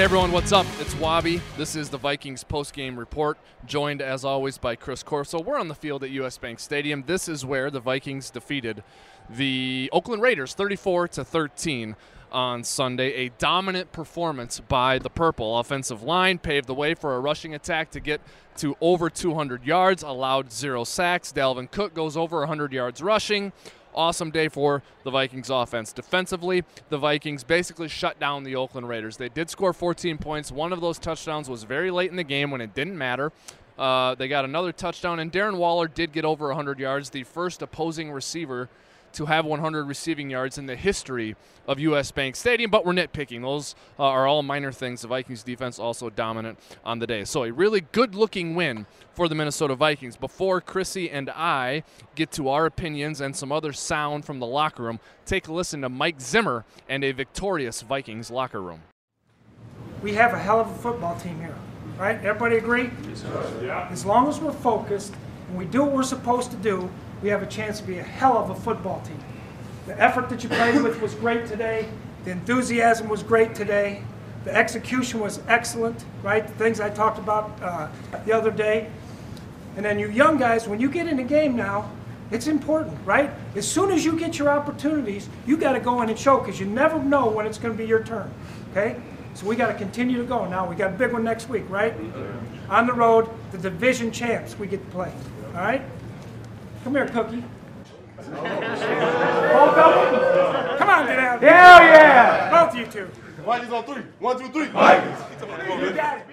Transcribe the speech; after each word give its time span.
Hey 0.00 0.04
everyone, 0.04 0.32
what's 0.32 0.50
up? 0.50 0.64
It's 0.78 0.94
Wabi. 0.94 1.42
This 1.58 1.76
is 1.76 1.90
the 1.90 1.98
Vikings 1.98 2.42
post-game 2.42 2.98
report, 2.98 3.36
joined 3.66 4.00
as 4.00 4.24
always 4.24 4.56
by 4.56 4.74
Chris 4.74 5.02
Corso. 5.02 5.42
We're 5.42 5.58
on 5.58 5.68
the 5.68 5.74
field 5.74 6.02
at 6.02 6.08
US 6.08 6.38
Bank 6.38 6.58
Stadium. 6.58 7.04
This 7.06 7.28
is 7.28 7.44
where 7.44 7.70
the 7.70 7.80
Vikings 7.80 8.30
defeated 8.30 8.82
the 9.28 9.90
Oakland 9.92 10.22
Raiders 10.22 10.54
34 10.54 11.08
to 11.08 11.22
13 11.22 11.96
on 12.32 12.64
Sunday. 12.64 13.12
A 13.26 13.28
dominant 13.36 13.92
performance 13.92 14.58
by 14.60 14.98
the 14.98 15.10
Purple 15.10 15.58
offensive 15.58 16.02
line 16.02 16.38
paved 16.38 16.66
the 16.66 16.72
way 16.72 16.94
for 16.94 17.14
a 17.14 17.20
rushing 17.20 17.54
attack 17.54 17.90
to 17.90 18.00
get 18.00 18.22
to 18.56 18.78
over 18.80 19.10
200 19.10 19.66
yards, 19.66 20.02
allowed 20.02 20.50
zero 20.50 20.82
sacks. 20.82 21.30
Dalvin 21.30 21.70
Cook 21.70 21.92
goes 21.92 22.16
over 22.16 22.38
100 22.38 22.72
yards 22.72 23.02
rushing 23.02 23.52
awesome 23.94 24.30
day 24.30 24.48
for 24.48 24.82
the 25.04 25.10
Vikings 25.10 25.50
offense. 25.50 25.92
Defensively, 25.92 26.64
the 26.88 26.98
Vikings 26.98 27.44
basically 27.44 27.88
shut 27.88 28.18
down 28.18 28.44
the 28.44 28.56
Oakland 28.56 28.88
Raiders. 28.88 29.16
They 29.16 29.28
did 29.28 29.50
score 29.50 29.72
14 29.72 30.18
points. 30.18 30.52
One 30.52 30.72
of 30.72 30.80
those 30.80 30.98
touchdowns 30.98 31.48
was 31.48 31.64
very 31.64 31.90
late 31.90 32.10
in 32.10 32.16
the 32.16 32.24
game 32.24 32.50
when 32.50 32.60
it 32.60 32.74
didn't 32.74 32.96
matter. 32.96 33.32
Uh, 33.78 34.14
they 34.14 34.28
got 34.28 34.44
another 34.44 34.72
touchdown, 34.72 35.18
and 35.20 35.32
Darren 35.32 35.56
Waller 35.56 35.88
did 35.88 36.12
get 36.12 36.24
over 36.24 36.48
100 36.48 36.78
yards, 36.78 37.10
the 37.10 37.24
first 37.24 37.62
opposing 37.62 38.12
receiver 38.12 38.68
to 39.12 39.26
have 39.26 39.44
100 39.44 39.84
receiving 39.86 40.30
yards 40.30 40.58
in 40.58 40.66
the 40.66 40.76
history 40.76 41.36
of 41.66 41.78
US 41.78 42.10
Bank 42.10 42.36
Stadium, 42.36 42.70
but 42.70 42.84
we're 42.84 42.92
nitpicking. 42.92 43.42
Those 43.42 43.74
uh, 43.98 44.04
are 44.04 44.26
all 44.26 44.42
minor 44.42 44.72
things. 44.72 45.02
The 45.02 45.08
Vikings 45.08 45.42
defense 45.42 45.78
also 45.78 46.10
dominant 46.10 46.58
on 46.84 46.98
the 46.98 47.06
day. 47.06 47.24
So 47.24 47.44
a 47.44 47.52
really 47.52 47.80
good 47.80 48.14
looking 48.14 48.54
win 48.54 48.86
for 49.12 49.28
the 49.28 49.34
Minnesota 49.34 49.74
Vikings. 49.74 50.16
Before 50.16 50.60
Chrissy 50.60 51.10
and 51.10 51.30
I 51.30 51.82
get 52.14 52.30
to 52.32 52.48
our 52.48 52.66
opinions 52.66 53.20
and 53.20 53.34
some 53.36 53.52
other 53.52 53.72
sound 53.72 54.24
from 54.24 54.38
the 54.38 54.46
locker 54.46 54.82
room, 54.82 55.00
take 55.26 55.48
a 55.48 55.52
listen 55.52 55.82
to 55.82 55.88
Mike 55.88 56.20
Zimmer 56.20 56.64
and 56.88 57.04
a 57.04 57.12
victorious 57.12 57.82
Vikings 57.82 58.30
locker 58.30 58.60
room. 58.60 58.82
We 60.02 60.14
have 60.14 60.32
a 60.32 60.38
hell 60.38 60.60
of 60.60 60.70
a 60.70 60.74
football 60.74 61.18
team 61.20 61.38
here, 61.40 61.54
right? 61.98 62.16
Everybody 62.24 62.56
agree? 62.56 62.90
Yes, 63.06 63.24
yeah. 63.62 63.88
As 63.90 64.06
long 64.06 64.28
as 64.28 64.40
we're 64.40 64.52
focused 64.52 65.14
and 65.48 65.58
we 65.58 65.66
do 65.66 65.82
what 65.82 65.92
we're 65.92 66.02
supposed 66.02 66.50
to 66.52 66.56
do, 66.56 66.88
we 67.22 67.28
have 67.28 67.42
a 67.42 67.46
chance 67.46 67.80
to 67.80 67.86
be 67.86 67.98
a 67.98 68.02
hell 68.02 68.36
of 68.36 68.50
a 68.50 68.54
football 68.54 69.00
team. 69.02 69.18
The 69.86 70.00
effort 70.00 70.28
that 70.28 70.42
you 70.42 70.48
played 70.48 70.82
with 70.82 71.00
was 71.00 71.14
great 71.14 71.46
today. 71.46 71.88
The 72.24 72.30
enthusiasm 72.30 73.08
was 73.08 73.22
great 73.22 73.54
today. 73.54 74.02
The 74.44 74.54
execution 74.54 75.20
was 75.20 75.40
excellent, 75.48 76.04
right? 76.22 76.46
The 76.46 76.52
things 76.54 76.80
I 76.80 76.90
talked 76.90 77.18
about 77.18 77.60
uh, 77.62 77.88
the 78.24 78.32
other 78.32 78.50
day. 78.50 78.90
And 79.76 79.84
then 79.84 79.98
you 79.98 80.08
young 80.08 80.38
guys, 80.38 80.66
when 80.66 80.80
you 80.80 80.90
get 80.90 81.06
in 81.06 81.16
the 81.16 81.22
game 81.22 81.56
now, 81.56 81.90
it's 82.30 82.46
important, 82.46 82.96
right? 83.04 83.30
As 83.56 83.66
soon 83.66 83.90
as 83.90 84.04
you 84.04 84.18
get 84.18 84.38
your 84.38 84.48
opportunities, 84.48 85.28
you 85.46 85.56
got 85.56 85.72
to 85.72 85.80
go 85.80 86.00
in 86.02 86.08
and 86.08 86.18
show 86.18 86.38
because 86.38 86.60
you 86.60 86.66
never 86.66 86.98
know 87.02 87.28
when 87.28 87.44
it's 87.44 87.58
going 87.58 87.74
to 87.74 87.78
be 87.78 87.88
your 87.88 88.04
turn, 88.04 88.32
okay? 88.70 89.00
So 89.34 89.46
we 89.46 89.56
got 89.56 89.68
to 89.68 89.74
continue 89.74 90.18
to 90.18 90.24
go. 90.24 90.46
Now 90.46 90.68
we 90.68 90.76
got 90.76 90.92
a 90.92 90.96
big 90.96 91.12
one 91.12 91.24
next 91.24 91.48
week, 91.48 91.68
right? 91.68 91.94
On 92.68 92.86
the 92.86 92.92
road, 92.92 93.28
the 93.50 93.58
division 93.58 94.12
champs 94.12 94.58
we 94.58 94.68
get 94.68 94.84
to 94.84 94.90
play, 94.90 95.12
all 95.48 95.62
right? 95.62 95.82
Come 96.84 96.94
here, 96.94 97.06
Cookie. 97.06 97.44
Both 98.16 98.28
of 98.28 98.32
them? 98.32 98.44
Come 100.78 100.88
on, 100.88 101.06
get 101.06 101.18
out. 101.18 101.42
Hell 101.42 101.82
yeah! 101.82 102.50
Both 102.50 102.72
of 102.72 102.78
you 102.78 102.86
two. 102.86 103.10
Vikings 103.44 103.72
on 103.72 103.84
three. 103.84 104.02
One, 104.18 104.38
two, 104.38 104.48
three. 104.48 104.68
Vikings. 104.68 105.18
You 105.40 105.90
got 105.92 106.18
it. 106.18 106.26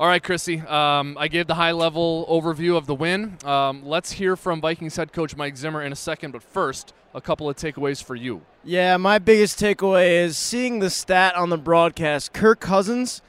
All 0.00 0.06
right, 0.06 0.22
Chrissy. 0.22 0.60
Um, 0.60 1.16
I 1.18 1.26
gave 1.26 1.48
the 1.48 1.56
high 1.56 1.72
level 1.72 2.24
overview 2.30 2.76
of 2.76 2.86
the 2.86 2.94
win. 2.94 3.36
Um, 3.44 3.84
let's 3.84 4.12
hear 4.12 4.36
from 4.36 4.60
Vikings 4.60 4.94
head 4.94 5.12
coach 5.12 5.34
Mike 5.34 5.56
Zimmer 5.56 5.82
in 5.82 5.90
a 5.90 5.96
second, 5.96 6.30
but 6.30 6.44
first, 6.44 6.94
a 7.14 7.20
couple 7.20 7.48
of 7.48 7.56
takeaways 7.56 8.00
for 8.00 8.14
you. 8.14 8.42
Yeah, 8.62 8.96
my 8.96 9.18
biggest 9.18 9.58
takeaway 9.58 10.22
is 10.22 10.38
seeing 10.38 10.78
the 10.78 10.90
stat 10.90 11.34
on 11.34 11.50
the 11.50 11.58
broadcast. 11.58 12.32
Kirk 12.32 12.60
Cousins 12.60 13.22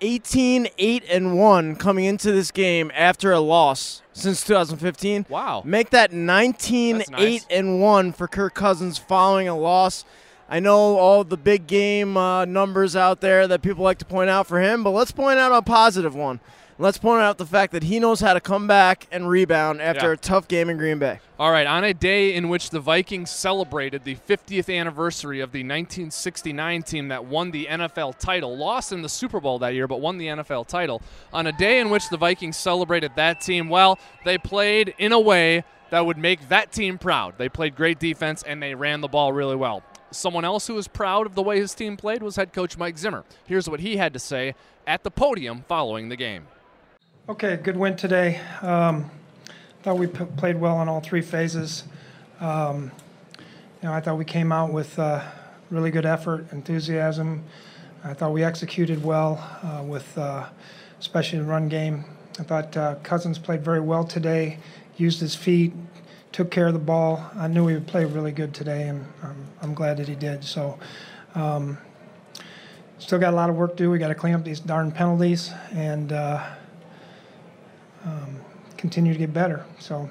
18 0.00 0.68
8 0.78 1.04
and 1.10 1.38
1 1.38 1.76
coming 1.76 2.04
into 2.04 2.32
this 2.32 2.50
game 2.50 2.90
after 2.94 3.32
a 3.32 3.40
loss 3.40 4.02
since 4.12 4.44
2015. 4.44 5.26
Wow. 5.28 5.62
Make 5.64 5.90
that 5.90 6.12
19 6.12 6.98
nice. 6.98 7.06
8 7.16 7.46
and 7.50 7.80
1 7.80 8.12
for 8.12 8.28
Kirk 8.28 8.54
Cousins 8.54 8.98
following 8.98 9.48
a 9.48 9.56
loss. 9.56 10.04
I 10.48 10.60
know 10.60 10.96
all 10.96 11.24
the 11.24 11.36
big 11.36 11.66
game 11.66 12.16
uh, 12.16 12.44
numbers 12.44 12.94
out 12.94 13.20
there 13.20 13.48
that 13.48 13.62
people 13.62 13.82
like 13.82 13.98
to 13.98 14.04
point 14.04 14.30
out 14.30 14.46
for 14.46 14.60
him, 14.60 14.84
but 14.84 14.90
let's 14.90 15.10
point 15.10 15.38
out 15.38 15.52
a 15.52 15.60
positive 15.62 16.14
one. 16.14 16.40
Let's 16.78 16.98
point 16.98 17.22
out 17.22 17.38
the 17.38 17.46
fact 17.46 17.72
that 17.72 17.84
he 17.84 17.98
knows 17.98 18.20
how 18.20 18.34
to 18.34 18.40
come 18.40 18.66
back 18.66 19.06
and 19.10 19.30
rebound 19.30 19.80
after 19.80 20.08
Yeah. 20.08 20.12
a 20.12 20.16
tough 20.18 20.46
game 20.46 20.68
in 20.68 20.76
Green 20.76 20.98
Bay. 20.98 21.20
All 21.38 21.50
right, 21.50 21.66
on 21.66 21.84
a 21.84 21.94
day 21.94 22.34
in 22.34 22.50
which 22.50 22.68
the 22.68 22.80
Vikings 22.80 23.30
celebrated 23.30 24.04
the 24.04 24.14
50th 24.14 24.68
anniversary 24.68 25.40
of 25.40 25.52
the 25.52 25.62
1969 25.62 26.82
team 26.82 27.08
that 27.08 27.24
won 27.24 27.50
the 27.50 27.66
NFL 27.66 28.12
title, 28.18 28.54
lost 28.58 28.92
in 28.92 29.00
the 29.00 29.08
Super 29.08 29.40
Bowl 29.40 29.58
that 29.60 29.72
year, 29.72 29.86
but 29.88 30.02
won 30.02 30.18
the 30.18 30.26
NFL 30.28 30.64
title, 30.64 31.00
on 31.32 31.46
a 31.46 31.52
day 31.52 31.80
in 31.80 31.88
which 31.88 32.10
the 32.10 32.18
Vikings 32.18 32.58
celebrated 32.58 33.12
that 33.16 33.40
team, 33.40 33.70
well, 33.70 33.98
they 34.26 34.36
played 34.36 34.94
in 34.98 35.12
a 35.12 35.20
way 35.20 35.64
that 35.88 36.04
would 36.04 36.18
make 36.18 36.48
that 36.50 36.72
team 36.72 36.98
proud. 36.98 37.38
They 37.38 37.48
played 37.48 37.74
great 37.74 37.98
defense 37.98 38.42
and 38.42 38.62
they 38.62 38.74
ran 38.74 39.00
the 39.00 39.08
ball 39.08 39.32
really 39.32 39.56
well. 39.56 39.82
Someone 40.10 40.44
else 40.44 40.66
who 40.66 40.74
was 40.74 40.88
proud 40.88 41.26
of 41.26 41.34
the 41.36 41.42
way 41.42 41.58
his 41.58 41.74
team 41.74 41.96
played 41.96 42.22
was 42.22 42.36
head 42.36 42.52
coach 42.52 42.76
Mike 42.76 42.98
Zimmer. 42.98 43.24
Here's 43.46 43.66
what 43.66 43.80
he 43.80 43.96
had 43.96 44.12
to 44.12 44.18
say 44.18 44.54
at 44.86 45.04
the 45.04 45.10
podium 45.10 45.64
following 45.66 46.10
the 46.10 46.16
game. 46.16 46.48
Okay, 47.28 47.56
good 47.56 47.76
win 47.76 47.96
today. 47.96 48.40
Um, 48.62 49.10
thought 49.82 49.98
we 49.98 50.06
played 50.06 50.60
well 50.60 50.76
on 50.76 50.88
all 50.88 51.00
three 51.00 51.22
phases. 51.22 51.82
Um, 52.38 52.92
you 53.82 53.88
know, 53.88 53.92
I 53.92 54.00
thought 54.00 54.16
we 54.16 54.24
came 54.24 54.52
out 54.52 54.72
with 54.72 54.96
uh, 54.96 55.24
really 55.68 55.90
good 55.90 56.06
effort, 56.06 56.46
enthusiasm. 56.52 57.42
I 58.04 58.14
thought 58.14 58.32
we 58.32 58.44
executed 58.44 59.02
well 59.02 59.44
uh, 59.64 59.82
with, 59.82 60.16
uh, 60.16 60.46
especially 61.00 61.40
the 61.40 61.46
run 61.46 61.68
game. 61.68 62.04
I 62.38 62.44
thought 62.44 62.76
uh, 62.76 62.94
Cousins 63.02 63.40
played 63.40 63.64
very 63.64 63.80
well 63.80 64.04
today, 64.04 64.58
used 64.96 65.18
his 65.18 65.34
feet, 65.34 65.72
took 66.30 66.52
care 66.52 66.68
of 66.68 66.74
the 66.74 66.78
ball. 66.78 67.28
I 67.34 67.48
knew 67.48 67.66
he 67.66 67.74
would 67.74 67.88
play 67.88 68.04
really 68.04 68.30
good 68.30 68.54
today, 68.54 68.86
and 68.86 69.04
um, 69.24 69.46
I'm 69.62 69.74
glad 69.74 69.96
that 69.96 70.06
he 70.06 70.14
did. 70.14 70.44
So. 70.44 70.78
Um, 71.34 71.78
Still 72.98 73.18
got 73.18 73.34
a 73.34 73.36
lot 73.36 73.50
of 73.50 73.56
work 73.56 73.76
to 73.76 73.82
do. 73.82 73.90
We 73.90 73.98
got 73.98 74.08
to 74.08 74.14
clean 74.14 74.32
up 74.32 74.42
these 74.42 74.58
darn 74.58 74.90
penalties, 74.90 75.52
and 75.74 76.12
uh, 76.12 76.42
um, 78.06 78.40
continue 78.76 79.12
to 79.12 79.18
get 79.18 79.32
better. 79.32 79.66
So, 79.78 80.08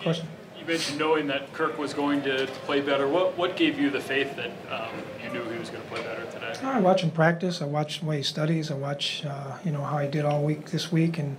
question? 0.00 0.28
You 0.58 0.66
mentioned 0.66 0.98
knowing 0.98 1.26
that 1.26 1.52
Kirk 1.52 1.76
was 1.76 1.92
going 1.92 2.22
to, 2.22 2.46
to 2.46 2.52
play 2.60 2.80
better. 2.80 3.08
What 3.08 3.36
what 3.36 3.56
gave 3.56 3.80
you 3.80 3.90
the 3.90 4.00
faith 4.00 4.36
that 4.36 4.50
um, 4.70 4.90
you 5.22 5.30
knew 5.30 5.42
he 5.50 5.58
was 5.58 5.70
going 5.70 5.82
to 5.82 5.88
play 5.88 6.02
better 6.02 6.24
today? 6.26 6.54
I 6.62 6.78
watch 6.78 7.02
him 7.02 7.10
practice. 7.10 7.60
I 7.60 7.64
watch 7.64 8.00
the 8.00 8.06
way 8.06 8.18
he 8.18 8.22
studies. 8.22 8.70
I 8.70 8.74
watch, 8.74 9.24
uh, 9.24 9.58
you 9.64 9.72
know, 9.72 9.82
how 9.82 9.98
he 9.98 10.08
did 10.08 10.24
all 10.24 10.44
week 10.44 10.70
this 10.70 10.92
week, 10.92 11.18
and 11.18 11.36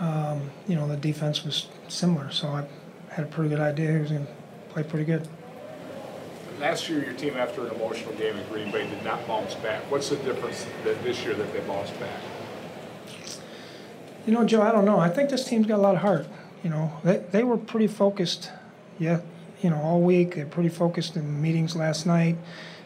um, 0.00 0.50
you 0.66 0.74
know 0.74 0.86
the 0.86 0.96
defense 0.96 1.44
was 1.44 1.68
similar. 1.88 2.30
So 2.30 2.48
I 2.48 2.66
had 3.10 3.24
a 3.24 3.28
pretty 3.28 3.48
good 3.48 3.60
idea 3.60 3.92
he 3.92 3.98
was 3.98 4.10
going 4.10 4.26
to 4.26 4.32
play 4.70 4.82
pretty 4.82 5.06
good. 5.06 5.26
Last 6.60 6.88
year, 6.88 7.04
your 7.04 7.14
team, 7.14 7.36
after 7.36 7.64
an 7.66 7.74
emotional 7.74 8.12
game 8.14 8.36
in 8.36 8.46
Green 8.48 8.70
Bay, 8.72 8.84
did 8.88 9.04
not 9.04 9.24
bounce 9.28 9.54
back. 9.54 9.88
What's 9.90 10.08
the 10.08 10.16
difference 10.16 10.66
that 10.84 11.02
this 11.04 11.24
year 11.24 11.34
that 11.34 11.52
they 11.52 11.60
bounced 11.60 11.98
back? 12.00 12.20
You 14.28 14.34
know, 14.34 14.44
Joe, 14.44 14.60
I 14.60 14.72
don't 14.72 14.84
know. 14.84 14.98
I 14.98 15.08
think 15.08 15.30
this 15.30 15.46
team's 15.46 15.66
got 15.66 15.76
a 15.76 15.80
lot 15.80 15.94
of 15.94 16.02
heart. 16.02 16.26
You 16.62 16.68
know, 16.68 16.92
they, 17.02 17.16
they 17.30 17.44
were 17.44 17.56
pretty 17.56 17.86
focused, 17.86 18.50
yeah, 18.98 19.22
you 19.62 19.70
know, 19.70 19.80
all 19.80 20.02
week. 20.02 20.34
They're 20.34 20.44
pretty 20.44 20.68
focused 20.68 21.16
in 21.16 21.40
meetings 21.40 21.74
last 21.74 22.04
night. 22.04 22.36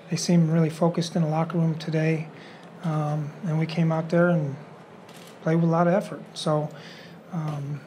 They 0.09 0.17
seem 0.17 0.53
really 0.53 0.71
focused 0.71 1.17
in 1.17 1.23
the 1.23 1.29
locker 1.29 1.59
room 1.59 1.77
today. 1.77 2.29
Um, 2.85 3.33
and 3.45 3.59
we 3.59 3.67
came 3.67 3.91
out 3.91 4.09
there 4.09 4.29
and 4.29 4.55
played 5.43 5.57
with 5.57 5.65
a 5.65 5.67
lot 5.67 5.89
of 5.89 5.95
effort. 5.95 6.23
So, 6.35 6.69
um, 7.33 7.81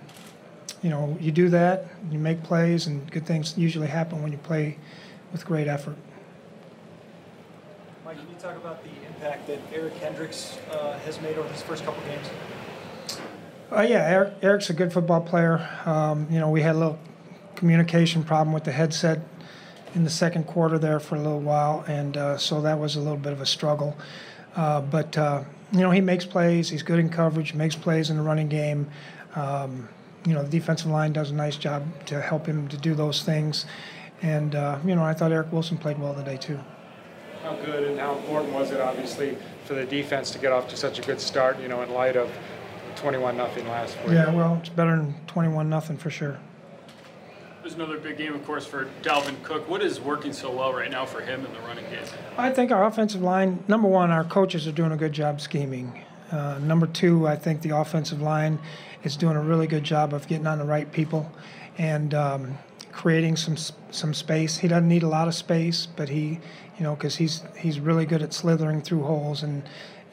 you 0.81 0.90
know, 0.90 1.18
you 1.22 1.31
do 1.31 1.48
that, 1.48 1.86
you 2.12 2.19
make 2.19 2.44
plays, 2.44 2.88
and 2.88 3.10
good 3.10 3.25
things 3.25 3.58
usually 3.58 3.88
happen 3.88 4.22
when 4.22 4.34
you 4.34 4.38
play 4.38 4.78
with 5.31 5.46
great 5.46 5.69
effort. 5.69 5.96
Mike, 8.04 8.18
can 8.18 8.28
you 8.28 8.36
talk 8.36 8.58
about 8.58 8.84
the 8.84 8.90
impact 9.08 9.48
that 9.48 9.60
Eric 9.72 9.98
Kendricks 10.01 10.58
uh, 10.72 11.00
has 11.06 11.22
made 11.22 11.38
over 11.38 11.48
his 11.48 11.62
first 11.62 11.86
couple 11.86 12.04
games? 12.04 12.28
Uh, 13.75 13.81
yeah, 13.81 14.07
Eric, 14.07 14.36
Eric's 14.42 14.69
a 14.69 14.74
good 14.74 14.94
football 14.94 15.19
player. 15.19 15.68
Um, 15.86 16.27
you 16.31 16.39
know, 16.39 16.50
we 16.50 16.62
had 16.62 16.75
a 16.75 16.80
little 16.80 17.00
communication 17.57 18.24
problem 18.24 18.54
with 18.54 18.63
the 18.63 18.72
headset 18.72 19.19
in 19.94 20.06
the 20.06 20.10
second 20.10 20.45
quarter 20.45 20.80
there 20.80 20.98
for 20.98 21.16
a 21.16 21.19
little 21.19 21.42
while, 21.42 21.83
and 21.86 22.16
uh, 22.16 22.38
so 22.38 22.62
that 22.62 22.80
was 22.80 22.95
a 22.95 23.01
little 23.01 23.18
bit 23.18 23.33
of 23.33 23.42
a 23.42 23.45
struggle. 23.45 23.98
Uh, 24.56 24.80
but 24.80 25.18
uh, 25.18 25.44
you 25.74 25.81
know, 25.81 25.92
he 25.92 26.00
makes 26.00 26.24
plays. 26.24 26.69
He's 26.69 26.83
good 26.83 27.00
in 27.00 27.10
coverage. 27.10 27.54
Makes 27.54 27.75
plays 27.75 28.10
in 28.10 28.16
the 28.16 28.24
running 28.24 28.48
game. 28.48 28.88
Um, 29.36 29.89
you 30.25 30.33
know, 30.33 30.42
the 30.42 30.50
defensive 30.50 30.89
line 30.89 31.12
does 31.12 31.31
a 31.31 31.36
nice 31.36 31.57
job 31.57 31.83
to 32.06 32.22
help 32.22 32.45
him 32.45 32.69
to 32.69 32.77
do 32.77 32.95
those 32.95 33.24
things. 33.24 33.66
And 34.22 34.56
uh, 34.56 34.80
you 34.86 34.95
know, 34.95 35.04
I 35.04 35.13
thought 35.13 35.33
Eric 35.33 35.51
Wilson 35.51 35.77
played 35.77 36.00
well 36.00 36.16
today 36.16 36.38
too. 36.38 36.62
How 37.44 37.56
good 37.57 37.83
and 37.83 38.00
how 38.00 38.16
important 38.16 38.54
was 38.54 38.72
it, 38.72 38.80
obviously, 38.80 39.38
for 39.66 39.74
the 39.74 39.86
defense 39.86 40.31
to 40.31 40.39
get 40.39 40.54
off 40.54 40.69
to 40.69 40.77
such 40.77 40.98
a 40.98 41.01
good 41.01 41.19
start, 41.19 41.60
you 41.60 41.68
know, 41.68 41.81
in 41.81 41.92
light 41.92 42.16
of 42.16 42.31
21 43.06 43.38
nothing 43.38 43.68
last 43.68 43.96
week? 44.00 44.13
Yeah, 44.13 44.34
well, 44.34 44.57
it's 44.60 44.69
better 44.69 44.98
than 44.98 45.13
twenty-one 45.28 45.69
nothing 45.69 45.96
for 45.96 46.10
sure. 46.10 46.40
There's 47.62 47.75
another 47.75 48.00
big 48.00 48.18
game, 48.18 48.34
of 48.34 48.44
course, 48.48 48.66
for 48.66 48.88
Dalvin 49.04 49.44
Cook. 49.44 49.69
What 49.69 49.84
is 49.84 50.02
working 50.02 50.34
so 50.34 50.50
well 50.50 50.74
right 50.74 50.90
now 50.90 51.06
for 51.06 51.22
him 51.22 51.46
in 51.46 51.54
the 51.54 51.60
running 51.60 51.86
game? 51.92 52.04
I 52.36 52.50
think 52.50 52.72
our 52.72 52.84
offensive 52.84 53.22
line, 53.22 53.63
number 53.68 53.88
one, 53.88 54.10
our 54.10 54.24
coaches 54.24 54.68
are 54.68 54.72
doing 54.72 54.92
a 54.92 54.98
good 54.98 55.13
job 55.13 55.40
scheming. 55.40 56.04
Uh, 56.31 56.57
number 56.57 56.88
two, 56.88 57.28
I 57.28 57.36
think 57.36 57.62
the 57.62 57.78
offensive 57.78 58.24
line 58.24 58.57
is 59.04 59.16
doing 59.16 59.36
a 59.36 59.42
really 59.42 59.68
good 59.68 59.84
job 59.84 60.12
of 60.12 60.28
getting 60.28 60.48
on 60.48 60.58
the 60.58 60.66
right 60.66 60.92
people 60.92 61.31
and 61.78 62.16
um, 62.16 62.58
creating 62.92 63.36
some 63.36 63.56
some 63.92 64.16
space. 64.16 64.58
He 64.58 64.68
doesn't 64.68 64.88
need 64.88 65.04
a 65.04 65.08
lot 65.08 65.28
of 65.28 65.36
space, 65.36 65.86
but 65.86 66.10
he, 66.10 66.40
you 66.80 66.84
know, 66.84 66.96
because 66.96 67.18
he's 67.18 67.44
he's 67.56 67.80
really 67.80 68.08
good 68.08 68.24
at 68.24 68.34
slithering 68.34 68.81
through 68.81 69.04
holes 69.04 69.44
and. 69.44 69.62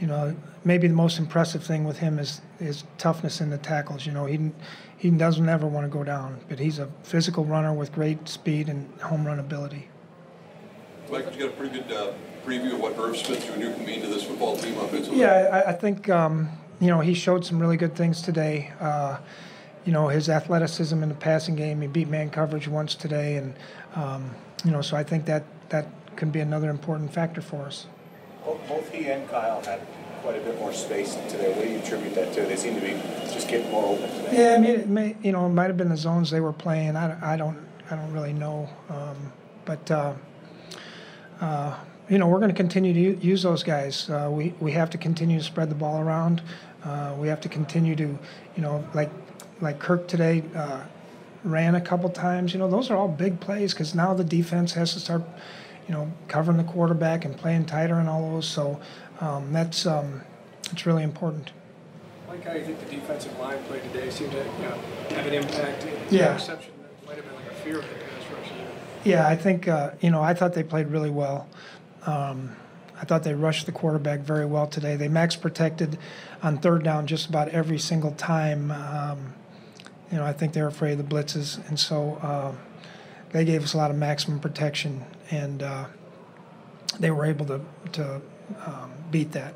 You 0.02 0.08
know, 0.08 0.34
maybe 0.64 0.88
the 0.88 0.94
most 0.94 1.20
impressive 1.20 1.62
thing 1.62 1.84
with 1.84 2.00
him 2.00 2.19
is 2.19 2.40
his 2.58 2.82
toughness 2.99 3.40
in 3.40 3.50
the 3.50 3.58
tackles. 3.58 4.04
You 4.04 4.10
know, 4.10 4.26
he 4.26 4.50
he 4.99 5.10
doesn't 5.10 5.49
ever 5.49 5.64
want 5.64 5.84
to 5.84 5.88
go 5.96 6.02
down, 6.02 6.40
but 6.49 6.58
he's 6.58 6.81
a 6.81 6.88
physical 7.04 7.44
runner 7.44 7.72
with 7.72 7.93
great 7.93 8.28
speed 8.28 8.69
and 8.69 9.00
home 9.00 9.25
run 9.25 9.38
ability. 9.38 9.88
Mike, 11.08 11.32
you 11.32 11.46
got 11.46 11.50
a 11.50 11.56
pretty 11.56 11.81
good 11.81 11.93
uh, 11.93 12.12
preview 12.44 12.72
of 12.72 12.81
what 12.81 12.99
Irv 12.99 13.16
Smith 13.16 13.46
Jr. 13.46 13.70
can 13.70 13.87
mean 13.87 14.00
to 14.00 14.08
this 14.08 14.25
football 14.25 14.56
team 14.56 14.76
offensively. 14.78 15.20
Yeah, 15.20 15.62
I, 15.64 15.70
I 15.70 15.72
think 15.72 16.08
um, 16.08 16.48
you 16.81 16.88
know 16.88 16.98
he 16.98 17.14
showed 17.14 17.46
some 17.46 17.60
really 17.60 17.76
good 17.76 17.94
things 17.94 18.22
today. 18.22 18.72
Uh, 18.81 19.19
you 19.84 19.93
know 19.93 20.08
his 20.08 20.28
athleticism 20.28 21.00
in 21.00 21.10
the 21.10 21.14
passing 21.14 21.55
game. 21.55 21.81
He 21.81 21.87
beat 21.87 22.08
man 22.08 22.28
coverage 22.28 22.66
once 22.66 22.96
today, 22.96 23.37
and 23.37 23.55
um, 23.94 24.34
you 24.64 24.72
know 24.72 24.82
so 24.82 24.96
I 24.96 25.05
think 25.05 25.26
that 25.26 25.44
that 25.69 25.87
can 26.16 26.32
be 26.32 26.40
another 26.40 26.70
important 26.70 27.14
factor 27.14 27.40
for 27.40 27.66
us. 27.66 27.87
Both 28.44 28.92
he 28.92 29.06
and 29.06 29.28
Kyle 29.28 29.62
had 29.64 29.80
quite 30.22 30.36
a 30.36 30.40
bit 30.40 30.58
more 30.58 30.72
space 30.72 31.14
today. 31.28 31.52
What 31.52 31.64
do 31.64 31.70
you 31.70 31.78
attribute 31.78 32.14
that 32.14 32.32
to? 32.34 32.42
They 32.42 32.56
seem 32.56 32.74
to 32.74 32.80
be 32.80 32.92
just 33.32 33.48
getting 33.48 33.70
more 33.70 33.94
open 33.94 34.08
today. 34.10 34.48
Yeah, 34.50 34.54
I 34.54 34.58
mean, 34.58 34.70
it 34.70 34.88
may, 34.88 35.16
you 35.22 35.32
know, 35.32 35.46
it 35.46 35.50
might 35.50 35.66
have 35.66 35.76
been 35.76 35.88
the 35.88 35.96
zones 35.96 36.30
they 36.30 36.40
were 36.40 36.52
playing. 36.52 36.96
I, 36.96 37.34
I 37.34 37.36
don't, 37.36 37.58
I 37.90 37.96
don't 37.96 38.12
really 38.12 38.32
know, 38.32 38.68
um, 38.88 39.32
but 39.64 39.90
uh, 39.90 40.14
uh, 41.40 41.76
you 42.08 42.18
know, 42.18 42.28
we're 42.28 42.38
going 42.38 42.50
to 42.50 42.56
continue 42.56 42.92
to 42.92 43.24
use 43.24 43.42
those 43.42 43.62
guys. 43.62 44.08
Uh, 44.10 44.28
we 44.30 44.54
we 44.60 44.72
have 44.72 44.90
to 44.90 44.98
continue 44.98 45.38
to 45.38 45.44
spread 45.44 45.70
the 45.70 45.74
ball 45.74 46.00
around. 46.00 46.42
Uh, 46.84 47.14
we 47.18 47.28
have 47.28 47.40
to 47.40 47.48
continue 47.48 47.94
to, 47.96 48.18
you 48.56 48.62
know, 48.62 48.84
like 48.94 49.10
like 49.60 49.78
Kirk 49.78 50.08
today 50.08 50.42
uh, 50.54 50.82
ran 51.44 51.74
a 51.74 51.80
couple 51.80 52.08
times. 52.10 52.52
You 52.52 52.58
know, 52.58 52.68
those 52.68 52.90
are 52.90 52.96
all 52.96 53.08
big 53.08 53.40
plays 53.40 53.72
because 53.72 53.94
now 53.94 54.14
the 54.14 54.24
defense 54.24 54.72
has 54.74 54.92
to 54.94 55.00
start 55.00 55.22
you 55.88 55.94
know, 55.94 56.12
covering 56.29 56.56
the 56.56 56.64
quarterback 56.64 57.25
and 57.25 57.37
playing 57.37 57.67
tighter 57.67 57.99
and 57.99 58.08
all 58.08 58.31
those. 58.31 58.46
So 58.46 58.81
um, 59.20 59.52
that's 59.52 59.87
um, 59.87 60.23
it's 60.70 60.87
really 60.87 61.02
important. 61.02 61.52
Like 62.29 62.44
how 62.44 62.55
you 62.55 62.64
think 62.64 62.81
the 62.81 62.96
defensive 62.96 63.38
line 63.38 63.62
played 63.64 63.82
today 63.93 64.08
seemed 64.11 64.32
to 64.32 64.38
you 64.38 64.62
know, 64.62 64.79
have 65.11 65.26
an 65.26 65.34
impact. 65.34 65.87
Yeah. 66.11 66.34
Reception 66.34 66.73
that 66.81 67.06
might 67.06 67.17
have 67.17 67.26
been 67.26 67.34
like 67.34 67.46
a 67.46 67.55
fear 67.56 67.79
of 67.79 67.88
the 67.88 67.94
pass 67.94 68.31
rush. 68.32 68.52
Yeah, 69.05 69.29
I 69.29 69.37
think 69.37 69.69
uh, 69.69 69.90
you 70.00 70.11
know 70.11 70.23
I 70.23 70.34
thought 70.34 70.55
they 70.55 70.62
played 70.62 70.88
really 70.88 71.11
well. 71.11 71.49
Um, 72.06 72.56
I 73.00 73.05
thought 73.05 73.25
they 73.25 73.34
rushed 73.34 73.67
the 73.67 73.73
quarterback 73.73 74.20
very 74.20 74.46
well 74.46 74.67
today. 74.67 74.94
They 74.94 75.08
max 75.08 75.34
protected 75.34 75.99
on 76.43 76.58
third 76.58 76.84
down 76.84 77.06
just 77.06 77.29
about 77.29 77.49
every 77.49 77.79
single 77.79 78.12
time. 78.12 78.70
Um, 78.70 79.34
you 80.11 80.19
know, 80.19 80.25
I 80.25 80.32
think 80.32 80.52
they're 80.52 80.69
afraid 80.69 80.93
of 80.93 80.99
the 80.99 81.14
blitzes, 81.14 81.67
and 81.69 81.79
so 81.79 82.19
uh, 82.23 82.52
they 83.31 83.44
gave 83.44 83.64
us 83.64 83.75
a 83.75 83.76
lot 83.76 83.90
of 83.90 83.96
maximum 83.96 84.38
protection 84.40 85.05
and 85.30 85.62
uh, 85.62 85.86
they 86.98 87.10
were 87.10 87.24
able 87.24 87.46
to 87.46 87.60
to 87.92 88.20
um, 88.66 88.92
beat 89.10 89.32
that. 89.32 89.54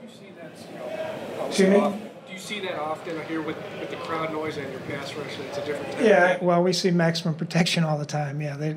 Do 0.00 0.06
you 0.06 0.12
see 0.12 0.32
that? 0.40 1.46
Excuse 1.46 1.70
me? 1.70 2.08
Do 2.26 2.32
you 2.32 2.38
see 2.38 2.60
that 2.60 2.78
often 2.78 3.20
here 3.26 3.42
with, 3.42 3.56
with 3.80 3.90
the 3.90 3.96
crowd 3.96 4.32
noise 4.32 4.56
and 4.56 4.70
your 4.70 4.80
pass 4.82 5.14
rush? 5.14 5.38
It's 5.38 5.58
a 5.58 5.64
different. 5.64 5.92
Type 5.92 6.02
yeah, 6.02 6.38
well, 6.42 6.62
we 6.62 6.72
see 6.72 6.90
maximum 6.90 7.34
protection 7.34 7.84
all 7.84 7.98
the 7.98 8.06
time. 8.06 8.40
Yeah, 8.40 8.56
they 8.56 8.76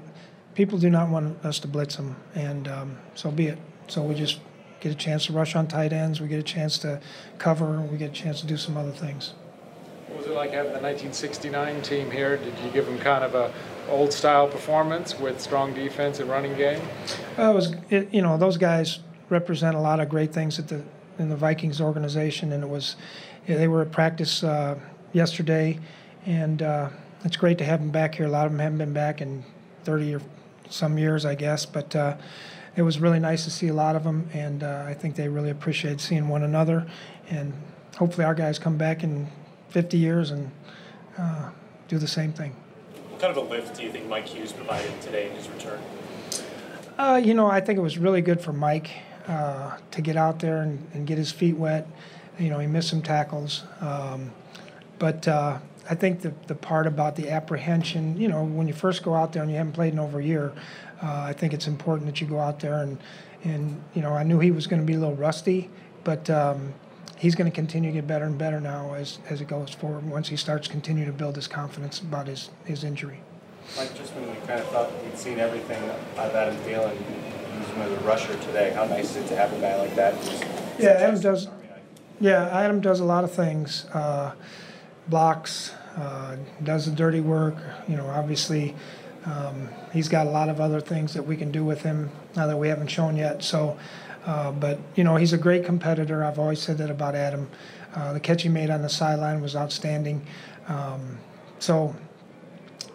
people 0.55 0.77
do 0.79 0.89
not 0.89 1.09
want 1.09 1.43
us 1.45 1.59
to 1.59 1.67
blitz 1.67 1.95
them, 1.95 2.15
and 2.35 2.67
um, 2.67 2.97
so 3.15 3.31
be 3.31 3.47
it. 3.47 3.57
So 3.87 4.01
we 4.01 4.15
just 4.15 4.39
get 4.79 4.91
a 4.91 4.95
chance 4.95 5.27
to 5.27 5.33
rush 5.33 5.55
on 5.55 5.67
tight 5.67 5.93
ends. 5.93 6.21
We 6.21 6.27
get 6.27 6.39
a 6.39 6.43
chance 6.43 6.77
to 6.79 7.01
cover. 7.37 7.81
We 7.81 7.97
get 7.97 8.09
a 8.09 8.13
chance 8.13 8.41
to 8.41 8.47
do 8.47 8.57
some 8.57 8.77
other 8.77 8.91
things. 8.91 9.33
What 10.11 10.17
was 10.17 10.27
it 10.27 10.33
like 10.33 10.51
having 10.51 10.73
the 10.73 10.81
1969 10.81 11.81
team 11.83 12.11
here? 12.11 12.35
Did 12.35 12.53
you 12.59 12.69
give 12.71 12.85
them 12.85 12.99
kind 12.99 13.23
of 13.23 13.33
a 13.33 13.53
old 13.89 14.11
style 14.11 14.45
performance 14.45 15.17
with 15.17 15.39
strong 15.39 15.73
defense 15.73 16.19
and 16.19 16.29
running 16.29 16.53
game? 16.55 16.81
Well, 17.37 17.51
it 17.51 17.55
was 17.55 17.75
it, 17.89 18.13
you 18.13 18.21
know 18.21 18.37
those 18.37 18.57
guys 18.57 18.99
represent 19.29 19.73
a 19.77 19.79
lot 19.79 20.01
of 20.01 20.09
great 20.09 20.33
things 20.33 20.59
at 20.59 20.67
the 20.67 20.83
in 21.17 21.29
the 21.29 21.37
Vikings 21.37 21.79
organization, 21.79 22.51
and 22.51 22.61
it 22.61 22.69
was 22.69 22.97
they 23.47 23.69
were 23.69 23.83
at 23.83 23.93
practice 23.93 24.43
uh, 24.43 24.77
yesterday, 25.13 25.79
and 26.25 26.61
uh, 26.61 26.89
it's 27.23 27.37
great 27.37 27.57
to 27.59 27.63
have 27.63 27.79
them 27.79 27.89
back 27.91 28.15
here. 28.15 28.25
A 28.25 28.29
lot 28.29 28.45
of 28.45 28.51
them 28.51 28.59
haven't 28.59 28.79
been 28.79 28.93
back 28.93 29.21
in 29.21 29.45
30 29.85 30.15
or 30.15 30.21
some 30.69 30.97
years, 30.97 31.25
I 31.25 31.35
guess, 31.35 31.65
but. 31.65 31.95
Uh, 31.95 32.17
it 32.73 32.83
was 32.83 32.99
really 32.99 33.19
nice 33.19 33.43
to 33.43 33.51
see 33.51 33.67
a 33.67 33.73
lot 33.73 33.97
of 33.97 34.05
them, 34.05 34.29
and 34.31 34.63
uh, 34.63 34.85
I 34.87 34.93
think 34.93 35.17
they 35.17 35.27
really 35.27 35.49
appreciate 35.49 35.99
seeing 35.99 36.29
one 36.29 36.41
another. 36.41 36.87
And 37.29 37.51
hopefully, 37.97 38.23
our 38.23 38.33
guys 38.33 38.59
come 38.59 38.77
back 38.77 39.03
in 39.03 39.27
50 39.71 39.97
years 39.97 40.31
and 40.31 40.51
uh, 41.17 41.49
do 41.87 41.97
the 41.97 42.07
same 42.07 42.31
thing 42.33 42.55
What 43.09 43.21
kind 43.21 43.35
of 43.35 43.37
a 43.37 43.49
lift 43.49 43.77
do 43.77 43.83
you 43.83 43.91
think 43.91 44.07
Mike 44.07 44.27
Hughes 44.27 44.51
provided 44.51 44.99
today 45.01 45.29
in 45.29 45.35
his 45.35 45.49
return? 45.49 45.79
Uh, 46.97 47.19
you 47.23 47.33
know, 47.33 47.47
I 47.47 47.61
think 47.61 47.79
it 47.79 47.81
was 47.81 47.97
really 47.97 48.21
good 48.21 48.41
for 48.41 48.53
Mike 48.53 48.91
uh, 49.27 49.77
to 49.91 50.01
get 50.01 50.17
out 50.17 50.39
there 50.39 50.61
and, 50.61 50.87
and, 50.93 51.07
get 51.07 51.17
his 51.17 51.31
feet 51.31 51.55
wet. 51.55 51.87
You 52.37 52.49
know, 52.49 52.59
he 52.59 52.67
missed 52.67 52.89
some 52.89 53.01
tackles. 53.01 53.63
Um, 53.79 54.31
but 54.99 55.27
uh, 55.27 55.57
I 55.89 55.95
think 55.95 56.21
the, 56.21 56.33
the 56.47 56.55
part 56.55 56.85
about 56.85 57.15
the 57.15 57.29
apprehension, 57.29 58.17
you 58.17 58.27
know, 58.27 58.43
when 58.43 58.67
you 58.67 58.73
first 58.73 59.03
go 59.03 59.15
out 59.15 59.33
there 59.33 59.41
and 59.41 59.51
you 59.51 59.57
haven't 59.57 59.73
played 59.73 59.93
in 59.93 59.99
over 59.99 60.19
a 60.19 60.23
year, 60.23 60.53
uh, 61.01 61.21
I 61.21 61.33
think 61.33 61.53
it's 61.53 61.67
important 61.67 62.07
that 62.07 62.21
you 62.21 62.27
go 62.27 62.39
out 62.39 62.59
there 62.59 62.83
and, 62.83 62.97
and 63.43 63.81
you 63.93 64.01
know, 64.01 64.13
I 64.13 64.23
knew 64.23 64.39
he 64.39 64.51
was 64.51 64.67
going 64.67 64.81
to 64.81 64.85
be 64.85 64.93
a 64.93 64.99
little 64.99 65.15
rusty, 65.15 65.69
but 66.03 66.29
um, 66.29 66.73
he's 67.21 67.35
going 67.35 67.49
to 67.49 67.53
continue 67.55 67.91
to 67.91 67.93
get 67.93 68.07
better 68.07 68.25
and 68.25 68.35
better 68.35 68.59
now 68.59 68.95
as, 68.95 69.19
as 69.29 69.41
it 69.41 69.47
goes 69.47 69.69
forward 69.69 70.03
once 70.09 70.29
he 70.29 70.35
starts 70.35 70.67
continue 70.67 71.05
to 71.05 71.11
build 71.11 71.35
his 71.35 71.47
confidence 71.47 71.99
about 71.99 72.25
his, 72.25 72.49
his 72.65 72.83
injury. 72.83 73.21
Like 73.77 73.95
just 73.95 74.11
when 74.15 74.27
we 74.27 74.35
kind 74.47 74.59
of 74.59 74.67
thought 74.69 74.91
we'd 75.03 75.15
seen 75.15 75.37
everything 75.37 75.77
out 76.17 76.29
of 76.29 76.35
Adam 76.35 76.55
Thielen, 76.63 76.97
he 76.97 77.79
was 77.79 77.91
a 77.91 78.03
rusher 78.03 78.35
today. 78.39 78.71
How 78.71 78.85
nice 78.85 79.11
is 79.11 79.17
it 79.17 79.27
to 79.27 79.35
have 79.35 79.53
a 79.53 79.61
guy 79.61 79.77
like 79.77 79.95
that? 79.95 80.15
yeah, 80.79 80.89
Adam 80.89 81.21
does. 81.21 81.47
Yeah, 82.19 82.47
Adam 82.47 82.81
does 82.81 82.99
a 82.99 83.05
lot 83.05 83.23
of 83.23 83.31
things. 83.31 83.85
Uh, 83.93 84.33
blocks, 85.07 85.73
uh, 85.97 86.37
does 86.63 86.87
the 86.87 86.91
dirty 86.91 87.21
work. 87.21 87.55
You 87.87 87.97
know, 87.97 88.07
obviously, 88.07 88.75
um, 89.25 89.69
he's 89.93 90.09
got 90.09 90.25
a 90.25 90.29
lot 90.31 90.49
of 90.49 90.59
other 90.59 90.81
things 90.81 91.13
that 91.13 91.23
we 91.23 91.37
can 91.37 91.51
do 91.51 91.63
with 91.63 91.83
him 91.83 92.09
now 92.35 92.47
that 92.47 92.57
we 92.57 92.67
haven't 92.67 92.87
shown 92.87 93.15
yet. 93.15 93.43
So 93.43 93.77
uh, 94.25 94.51
but 94.51 94.79
you 94.95 95.03
know 95.03 95.15
he's 95.15 95.33
a 95.33 95.37
great 95.37 95.65
competitor. 95.65 96.23
I've 96.23 96.39
always 96.39 96.61
said 96.61 96.77
that 96.79 96.89
about 96.89 97.15
Adam. 97.15 97.49
Uh, 97.93 98.13
the 98.13 98.19
catch 98.19 98.43
he 98.43 98.49
made 98.49 98.69
on 98.69 98.81
the 98.81 98.89
sideline 98.89 99.41
was 99.41 99.55
outstanding. 99.55 100.25
Um, 100.67 101.17
so 101.59 101.95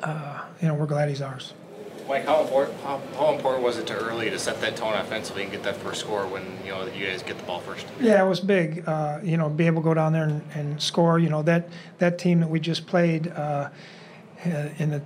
uh, 0.00 0.42
you 0.61 0.68
know 0.68 0.75
we're 0.75 0.87
glad 0.87 1.09
he's 1.09 1.23
ours. 1.23 1.54
Mike, 2.09 2.25
how 2.25 2.42
important 2.42 2.80
how, 2.83 3.00
how, 3.18 3.35
important 3.35 3.64
was 3.64 3.78
it 3.78 3.87
to 3.88 3.95
early 3.97 4.30
to 4.30 4.38
set 4.38 4.61
that 4.61 4.76
tone 4.76 4.95
offensively 4.95 5.42
and 5.42 5.50
get 5.50 5.64
that 5.64 5.76
first 5.76 6.00
score 6.00 6.25
when 6.28 6.45
you 6.64 6.71
know 6.71 6.87
you 6.87 7.06
guys 7.06 7.23
get 7.23 7.37
the 7.37 7.45
ball 7.45 7.59
first? 7.61 7.87
Yeah, 8.00 8.25
it 8.25 8.28
was 8.28 8.38
big. 8.38 8.87
Uh, 8.87 9.18
you 9.25 9.37
know, 9.37 9.49
be 9.49 9.66
able 9.66 9.83
to 9.83 9.85
go 9.85 9.95
down 9.95 10.12
there 10.12 10.25
and, 10.25 10.42
and, 10.54 10.80
score. 10.80 11.18
You 11.18 11.28
know 11.28 11.42
that 11.42 11.68
that 11.99 12.18
team 12.18 12.40
that 12.40 12.49
we 12.49 12.61
just 12.61 12.87
played 12.87 13.28
uh, 13.28 13.71
in 14.45 14.90
the 14.90 15.02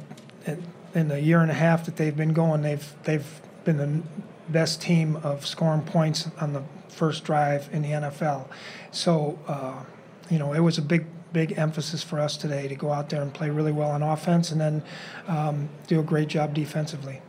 in 0.95 1.09
the 1.09 1.21
year 1.21 1.41
and 1.41 1.51
a 1.51 1.55
half 1.55 1.87
that 1.87 1.97
they've 1.97 2.17
been 2.17 2.35
going, 2.35 2.63
they've 2.63 2.95
they've 3.05 3.41
been 3.65 3.79
the 3.79 4.03
best 4.51 4.83
team 4.83 5.17
of 5.17 5.47
scoring 5.47 5.83
points 5.83 6.29
on 6.41 6.53
the 6.53 6.63
first 6.89 7.25
drive 7.25 7.69
in 7.73 7.83
the 7.83 7.89
NFL. 7.89 8.47
So, 8.91 9.39
uh, 9.47 9.83
you 10.29 10.39
know, 10.39 10.53
it 10.53 10.61
was 10.61 10.79
a 10.79 10.83
big, 10.83 11.07
big 11.33 11.59
emphasis 11.59 12.03
for 12.03 12.21
us 12.21 12.37
today 12.37 12.69
to 12.69 12.75
go 12.75 12.93
out 12.93 13.09
there 13.09 13.23
and 13.23 13.33
play 13.33 13.51
really 13.51 13.73
well 13.73 13.91
on 13.91 14.03
offense 14.03 14.51
and 14.51 14.61
then 14.61 14.83
um, 15.29 15.69
do 15.87 16.01
a 16.01 16.03
great 16.03 16.29
job 16.29 16.55
defensively. 16.55 17.21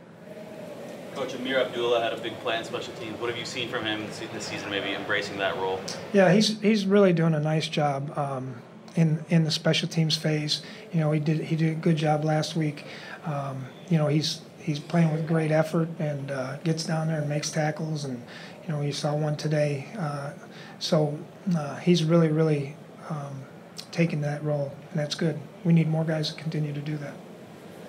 Coach 1.14 1.34
Ameer 1.34 1.60
Abdullah 1.60 2.00
had 2.00 2.12
a 2.12 2.16
big 2.16 2.38
play 2.40 2.56
in 2.56 2.64
special 2.64 2.94
teams. 2.94 3.20
What 3.20 3.28
have 3.28 3.38
you 3.38 3.44
seen 3.44 3.68
from 3.68 3.84
him 3.84 4.06
this 4.32 4.46
season, 4.46 4.70
maybe 4.70 4.94
embracing 4.94 5.36
that 5.38 5.56
role? 5.56 5.78
Yeah, 6.12 6.32
he's 6.32 6.58
he's 6.60 6.86
really 6.86 7.12
doing 7.12 7.34
a 7.34 7.40
nice 7.40 7.68
job 7.68 8.16
um, 8.16 8.62
in 8.96 9.22
in 9.28 9.44
the 9.44 9.50
special 9.50 9.88
teams 9.88 10.16
phase. 10.16 10.62
You 10.90 11.00
know, 11.00 11.12
he 11.12 11.20
did 11.20 11.40
he 11.40 11.54
did 11.56 11.72
a 11.72 11.74
good 11.74 11.96
job 11.96 12.24
last 12.24 12.56
week. 12.56 12.86
Um, 13.26 13.66
you 13.90 13.98
know, 13.98 14.08
he's 14.08 14.40
he's 14.62 14.78
playing 14.78 15.12
with 15.12 15.26
great 15.26 15.50
effort 15.50 15.88
and 15.98 16.30
uh, 16.30 16.56
gets 16.58 16.84
down 16.84 17.08
there 17.08 17.20
and 17.20 17.28
makes 17.28 17.50
tackles. 17.50 18.04
And 18.04 18.22
you 18.66 18.72
know, 18.72 18.80
you 18.80 18.92
saw 18.92 19.14
one 19.14 19.36
today. 19.36 19.88
Uh, 19.98 20.32
so 20.78 21.18
uh, 21.56 21.76
he's 21.76 22.04
really, 22.04 22.28
really 22.28 22.76
um, 23.10 23.42
taking 23.90 24.20
that 24.22 24.42
role, 24.42 24.72
and 24.90 25.00
that's 25.00 25.14
good. 25.14 25.38
We 25.64 25.72
need 25.72 25.88
more 25.88 26.04
guys 26.04 26.32
to 26.32 26.40
continue 26.40 26.72
to 26.72 26.80
do 26.80 26.96
that. 26.98 27.14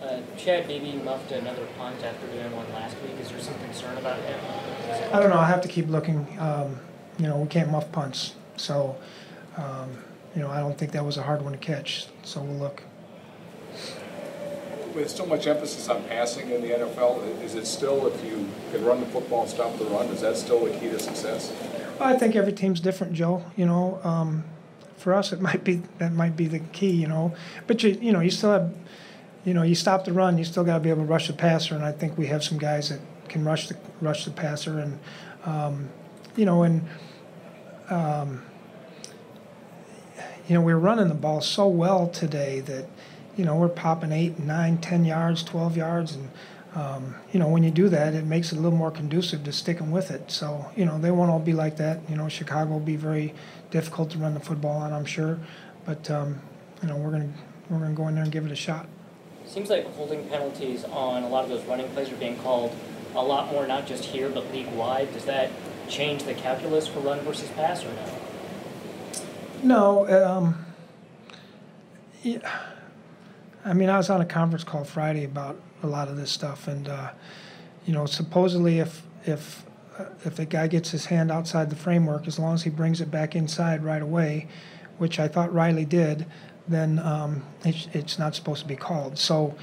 Uh, 0.01 0.20
Chad 0.38 0.68
maybe 0.68 0.94
muffed 0.94 1.32
another 1.32 1.65
punt 1.77 2.03
after 2.03 2.27
doing 2.27 2.53
one 2.56 2.72
last 2.74 2.98
week. 3.01 3.13
Is 3.22 3.30
there 3.30 3.39
some 3.39 3.58
concern 3.60 3.98
about 3.98 4.20
him? 4.20 4.39
I 5.13 5.20
don't 5.20 5.30
know. 5.30 5.39
I 5.39 5.48
have 5.48 5.62
to 5.62 5.68
keep 5.68 5.88
looking. 5.88 6.27
Um, 6.39 6.80
you 7.18 7.27
know, 7.27 7.38
we 7.38 7.48
can't 7.48 7.72
muff 7.72 7.92
punts, 7.92 8.34
so 8.58 8.98
um, 9.56 9.92
you 10.36 10.42
know, 10.42 10.50
I 10.50 10.60
don't 10.60 10.77
think 10.77 10.92
that 10.92 11.06
was 11.06 11.18
a 11.18 11.24
hard 11.24 11.42
one 11.42 11.53
to 11.53 11.58
catch. 11.60 12.08
So 12.24 12.42
we'll 12.42 12.58
look. 12.58 12.84
With 14.95 15.09
so 15.09 15.25
much 15.25 15.47
emphasis 15.47 15.88
on 15.89 16.03
passing 16.05 16.50
in 16.50 16.62
the 16.62 16.69
NFL, 16.69 17.41
is 17.41 17.55
it 17.55 17.65
still, 17.65 18.07
if 18.07 18.23
you 18.23 18.47
can 18.71 18.83
run 18.85 19.00
the 19.00 19.05
football 19.07 19.41
and 19.41 19.50
stop 19.50 19.77
the 19.77 19.85
run, 19.85 20.07
is 20.07 20.21
that 20.21 20.38
still 20.38 20.65
the 20.65 20.71
key 20.71 20.89
to 20.89 21.00
success? 21.00 21.53
I 22.00 22.17
think 22.17 22.35
every 22.35 22.53
team's 22.53 22.79
different, 22.79 23.13
Joe. 23.13 23.45
You 23.55 23.65
know, 23.65 24.00
um, 24.03 24.43
for 24.97 25.13
us, 25.13 25.31
it 25.31 25.41
might 25.41 25.63
be 25.63 25.81
that 26.00 26.13
might 26.13 26.35
be 26.35 26.47
the 26.47 26.59
key. 26.59 26.91
You 26.91 27.07
know, 27.07 27.35
but 27.67 27.83
you 27.83 27.97
you 28.01 28.12
know 28.12 28.19
you 28.19 28.31
still 28.31 28.51
have, 28.51 28.73
you 29.45 29.53
know, 29.53 29.63
you 29.63 29.75
stop 29.75 30.05
the 30.05 30.13
run, 30.13 30.38
you 30.38 30.43
still 30.43 30.63
got 30.63 30.75
to 30.75 30.79
be 30.79 30.89
able 30.89 31.03
to 31.03 31.07
rush 31.07 31.27
the 31.27 31.33
passer, 31.33 31.75
and 31.75 31.83
I 31.83 31.91
think 31.91 32.17
we 32.17 32.27
have 32.27 32.43
some 32.43 32.57
guys 32.57 32.89
that 32.89 33.00
can 33.29 33.45
rush 33.45 33.67
the 33.67 33.77
rush 34.01 34.25
the 34.25 34.31
passer, 34.31 34.79
and 34.79 35.00
um, 35.45 35.89
you 36.35 36.45
know, 36.45 36.63
and 36.63 36.81
um, 37.89 38.43
you 40.47 40.55
know, 40.55 40.62
we're 40.62 40.77
running 40.77 41.07
the 41.07 41.13
ball 41.15 41.41
so 41.41 41.67
well 41.67 42.07
today 42.07 42.59
that 42.62 42.85
you 43.35 43.45
know 43.45 43.55
we're 43.55 43.69
popping 43.69 44.11
eight, 44.11 44.39
nine, 44.39 44.77
ten 44.77 45.05
yards, 45.05 45.43
twelve 45.43 45.75
yards, 45.77 46.15
and 46.15 46.29
um, 46.75 47.15
you 47.31 47.39
know, 47.39 47.47
when 47.47 47.63
you 47.63 47.69
do 47.69 47.87
that, 47.89 48.15
it 48.15 48.25
makes 48.25 48.51
it 48.51 48.57
a 48.57 48.61
little 48.61 48.77
more 48.77 48.89
conducive 48.89 49.43
to 49.43 49.51
sticking 49.51 49.91
with 49.91 50.09
it. 50.09 50.31
So, 50.31 50.71
you 50.75 50.85
know, 50.85 50.97
they 50.97 51.11
won't 51.11 51.29
all 51.29 51.39
be 51.39 51.53
like 51.53 51.77
that. 51.77 51.99
You 52.09 52.15
know, 52.15 52.27
Chicago 52.29 52.71
will 52.71 52.79
be 52.79 52.95
very 52.95 53.33
difficult 53.69 54.09
to 54.11 54.17
run 54.17 54.33
the 54.33 54.39
football 54.39 54.77
on, 54.77 54.91
I'm 54.91 55.05
sure. 55.05 55.39
But, 55.85 56.09
um, 56.09 56.41
you 56.81 56.87
know, 56.87 56.95
we're 56.95 57.11
going 57.11 57.31
to 57.31 57.39
we're 57.69 57.79
gonna 57.79 57.93
go 57.93 58.07
in 58.07 58.15
there 58.15 58.23
and 58.23 58.31
give 58.31 58.45
it 58.45 58.51
a 58.51 58.55
shot. 58.55 58.87
Seems 59.45 59.69
like 59.69 59.85
holding 59.93 60.27
penalties 60.29 60.83
on 60.85 61.23
a 61.23 61.29
lot 61.29 61.43
of 61.43 61.49
those 61.49 61.63
running 61.65 61.89
plays 61.89 62.11
are 62.11 62.15
being 62.15 62.37
called 62.37 62.75
a 63.15 63.23
lot 63.23 63.51
more, 63.51 63.67
not 63.67 63.85
just 63.85 64.05
here, 64.05 64.29
but 64.29 64.51
league 64.51 64.71
wide. 64.73 65.13
Does 65.13 65.25
that 65.25 65.51
change 65.87 66.23
the 66.23 66.33
calculus 66.33 66.87
for 66.87 66.99
run 66.99 67.19
versus 67.19 67.49
pass 67.49 67.83
or 67.83 67.89
No, 69.63 70.03
no? 70.05 70.27
um, 70.27 70.65
yeah. 72.23 72.61
I 73.65 73.74
mean, 73.74 73.89
I 73.89 73.98
was 73.98 74.10
on 74.10 74.22
a 74.22 74.25
conference 74.25 74.63
call 74.63 74.84
Friday 74.84 75.24
about 75.24 75.60
a 75.84 75.88
lot 75.88 76.08
of 76.08 76.17
this 76.17 76.32
stuff, 76.32 76.67
and 76.67 76.88
uh, 76.89 77.12
you 77.86 77.93
know, 77.93 78.05
supposedly 78.05 78.79
if 78.79 79.03
if 79.25 79.65
uh, 79.98 80.05
if 80.25 80.39
a 80.39 80.46
guy 80.46 80.67
gets 80.67 80.91
his 80.91 81.05
hand 81.05 81.32
outside 81.32 81.70
the 81.70 81.75
framework, 81.75 82.27
as 82.27 82.39
long 82.39 82.53
as 82.55 82.63
he 82.63 82.70
brings 82.70 83.00
it 83.00 83.10
back 83.10 83.36
inside 83.36 83.84
right 83.84 84.01
away, 84.01 84.48
which 84.98 85.20
I 85.20 85.27
thought 85.27 85.53
Riley 85.53 85.86
did, 85.86 86.25
then 86.67 87.00
um, 87.00 87.43
it's, 87.63 87.88
it's 87.93 88.20
not 88.20 88.36
supposed 88.36 88.62
to 88.62 88.67
be 88.67 88.75
called. 88.75 89.17
So, 89.17 89.55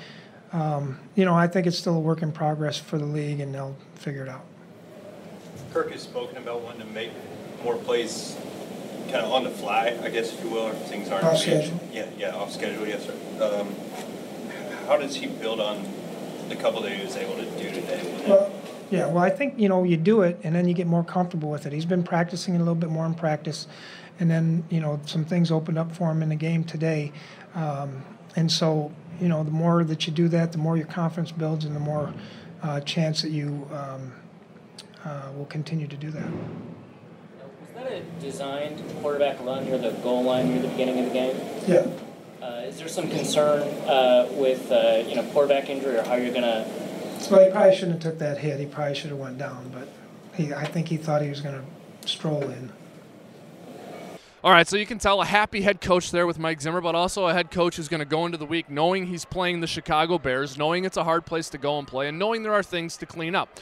um, 0.52 0.98
you 1.14 1.24
know, 1.24 1.34
I 1.34 1.46
think 1.46 1.66
it's 1.66 1.78
still 1.78 1.96
a 1.96 2.00
work 2.00 2.22
in 2.22 2.32
progress 2.32 2.78
for 2.78 2.98
the 2.98 3.06
league, 3.06 3.40
and 3.40 3.54
they'll 3.54 3.76
figure 3.96 4.22
it 4.22 4.28
out. 4.28 4.44
Kirk 5.72 5.92
has 5.92 6.02
spoken 6.02 6.36
about 6.38 6.62
wanting 6.62 6.86
to 6.86 6.92
make 6.92 7.10
more 7.64 7.76
plays 7.76 8.36
kind 9.10 9.24
of 9.24 9.32
on 9.32 9.44
the 9.44 9.50
fly, 9.50 9.98
I 10.02 10.08
guess, 10.10 10.32
if 10.32 10.42
you 10.44 10.50
will, 10.50 10.68
or 10.68 10.72
things 10.72 11.08
aren't. 11.08 11.24
Off 11.24 11.38
schedule. 11.38 11.80
Yeah, 11.92 12.08
yeah, 12.16 12.34
off 12.34 12.52
schedule, 12.52 12.86
yes, 12.86 13.06
sir. 13.06 13.14
Um, 13.42 13.74
how 14.86 14.96
does 14.96 15.16
he 15.16 15.26
build 15.26 15.60
on 15.60 15.86
the 16.48 16.56
couple 16.56 16.82
that 16.82 16.92
he 16.92 17.04
was 17.04 17.16
able 17.16 17.34
to 17.36 17.44
do 17.62 17.70
today? 17.70 18.24
Well, 18.26 18.52
yeah, 18.90 19.06
well, 19.06 19.22
I 19.22 19.30
think, 19.30 19.58
you 19.58 19.68
know, 19.68 19.84
you 19.84 19.96
do 19.96 20.22
it 20.22 20.40
and 20.42 20.54
then 20.54 20.66
you 20.66 20.74
get 20.74 20.86
more 20.86 21.04
comfortable 21.04 21.48
with 21.48 21.64
it. 21.64 21.72
He's 21.72 21.84
been 21.84 22.02
practicing 22.02 22.56
a 22.56 22.58
little 22.58 22.74
bit 22.74 22.90
more 22.90 23.06
in 23.06 23.14
practice. 23.14 23.68
And 24.18 24.30
then, 24.30 24.64
you 24.68 24.80
know, 24.80 25.00
some 25.06 25.24
things 25.24 25.50
opened 25.50 25.78
up 25.78 25.94
for 25.94 26.10
him 26.10 26.22
in 26.22 26.28
the 26.28 26.36
game 26.36 26.64
today. 26.64 27.12
Um, 27.54 28.04
and 28.36 28.50
so, 28.50 28.92
you 29.20 29.28
know, 29.28 29.44
the 29.44 29.50
more 29.50 29.84
that 29.84 30.06
you 30.06 30.12
do 30.12 30.28
that, 30.28 30.52
the 30.52 30.58
more 30.58 30.76
your 30.76 30.86
confidence 30.86 31.30
builds 31.30 31.64
and 31.64 31.74
the 31.74 31.80
more 31.80 32.12
uh, 32.62 32.80
chance 32.80 33.22
that 33.22 33.30
you 33.30 33.68
um, 33.72 34.12
uh, 35.04 35.30
will 35.36 35.46
continue 35.46 35.86
to 35.86 35.96
do 35.96 36.10
that. 36.10 36.28
Was 37.90 37.98
that 37.98 38.06
a 38.06 38.20
designed 38.20 38.82
quarterback 39.00 39.40
run 39.44 39.64
near 39.64 39.76
the 39.76 39.90
goal 39.90 40.22
line 40.22 40.48
near 40.48 40.62
the 40.62 40.68
beginning 40.68 41.00
of 41.00 41.06
the 41.06 41.12
game? 41.12 41.36
Yeah. 41.66 41.86
Uh, 42.40 42.62
is 42.66 42.78
there 42.78 42.88
some 42.88 43.08
concern 43.08 43.62
uh, 43.88 44.28
with 44.32 44.70
uh, 44.70 45.02
you 45.06 45.16
know 45.16 45.24
quarterback 45.32 45.68
injury 45.68 45.96
or 45.96 46.02
how 46.04 46.14
you're 46.14 46.32
gonna? 46.32 46.68
Well, 47.30 47.44
he 47.44 47.50
probably 47.50 47.74
shouldn't 47.74 48.02
have 48.02 48.12
took 48.12 48.18
that 48.20 48.38
hit. 48.38 48.60
He 48.60 48.66
probably 48.66 48.94
should 48.94 49.10
have 49.10 49.18
went 49.18 49.38
down, 49.38 49.70
but 49.74 49.88
he, 50.34 50.54
I 50.54 50.66
think 50.66 50.88
he 50.88 50.96
thought 50.96 51.20
he 51.20 51.28
was 51.28 51.40
going 51.40 51.54
to 51.54 52.08
stroll 52.08 52.42
in. 52.42 52.72
All 54.42 54.50
right, 54.50 54.66
so 54.66 54.76
you 54.76 54.86
can 54.86 54.98
tell 54.98 55.20
a 55.20 55.26
happy 55.26 55.60
head 55.60 55.82
coach 55.82 56.12
there 56.12 56.26
with 56.26 56.38
Mike 56.38 56.62
Zimmer, 56.62 56.80
but 56.80 56.94
also 56.94 57.26
a 57.26 57.34
head 57.34 57.50
coach 57.50 57.76
who's 57.76 57.88
going 57.88 57.98
to 57.98 58.06
go 58.06 58.24
into 58.24 58.38
the 58.38 58.46
week 58.46 58.70
knowing 58.70 59.06
he's 59.06 59.26
playing 59.26 59.60
the 59.60 59.66
Chicago 59.66 60.16
Bears, 60.16 60.56
knowing 60.56 60.86
it's 60.86 60.96
a 60.96 61.04
hard 61.04 61.26
place 61.26 61.50
to 61.50 61.58
go 61.58 61.78
and 61.78 61.86
play, 61.86 62.08
and 62.08 62.18
knowing 62.18 62.42
there 62.42 62.54
are 62.54 62.62
things 62.62 62.96
to 62.96 63.06
clean 63.06 63.34
up. 63.34 63.60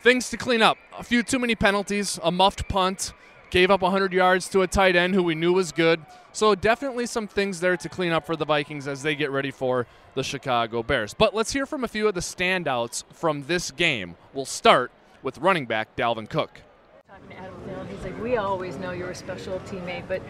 Things 0.00 0.30
to 0.30 0.38
clean 0.38 0.62
up. 0.62 0.78
A 0.98 1.02
few 1.02 1.22
too 1.22 1.38
many 1.38 1.54
penalties, 1.54 2.18
a 2.22 2.30
muffed 2.30 2.68
punt, 2.68 3.12
gave 3.54 3.70
up 3.70 3.82
100 3.82 4.12
yards 4.12 4.48
to 4.48 4.62
a 4.62 4.66
tight 4.66 4.96
end 4.96 5.14
who 5.14 5.22
we 5.22 5.32
knew 5.32 5.52
was 5.52 5.70
good. 5.70 6.04
So 6.32 6.56
definitely 6.56 7.06
some 7.06 7.28
things 7.28 7.60
there 7.60 7.76
to 7.76 7.88
clean 7.88 8.10
up 8.10 8.26
for 8.26 8.34
the 8.34 8.44
Vikings 8.44 8.88
as 8.88 9.04
they 9.04 9.14
get 9.14 9.30
ready 9.30 9.52
for 9.52 9.86
the 10.14 10.24
Chicago 10.24 10.82
Bears. 10.82 11.14
But 11.14 11.36
let's 11.36 11.52
hear 11.52 11.64
from 11.64 11.84
a 11.84 11.88
few 11.88 12.08
of 12.08 12.14
the 12.14 12.20
standouts 12.20 13.04
from 13.12 13.44
this 13.44 13.70
game. 13.70 14.16
We'll 14.32 14.44
start 14.44 14.90
with 15.22 15.38
running 15.38 15.66
back 15.66 15.94
Dalvin 15.94 16.28
Cook. 16.28 16.62
Talking 17.08 17.28
to 17.28 17.36
Adam 17.36 17.54
Thielen, 17.68 17.88
he's 17.88 18.02
like, 18.02 18.20
we 18.20 18.36
always 18.38 18.76
know 18.76 18.90
you're 18.90 19.12
a 19.12 19.14
special 19.14 19.60
teammate, 19.60 20.08
but 20.08 20.20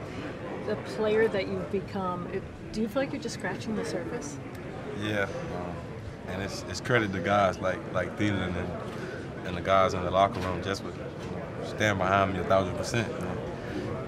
the 0.67 0.77
player 0.95 1.27
that 1.29 1.49
you've 1.49 1.73
become, 1.73 2.27
it, 2.27 2.43
do 2.75 2.83
you 2.83 2.89
feel 2.89 3.01
like 3.01 3.13
you're 3.13 3.23
just 3.23 3.37
scratching 3.37 3.75
the 3.75 3.87
surface? 3.87 4.37
Yeah, 5.03 5.23
um, 5.23 5.75
and 6.29 6.43
it's, 6.43 6.63
it's 6.69 6.83
credit 6.83 7.11
to 7.15 7.21
guys 7.21 7.59
like 7.59 7.79
like 7.95 8.19
Thielen 8.19 8.55
and, 8.55 9.47
and 9.47 9.57
the 9.57 9.63
guys 9.63 9.95
in 9.95 10.05
the 10.05 10.11
locker 10.11 10.41
room 10.41 10.63
just 10.63 10.85
with 10.85 10.95
stand 11.77 11.99
behind 11.99 12.33
me 12.35 12.41
a 12.41 12.45
thousand 12.45 12.77
percent. 12.77 13.09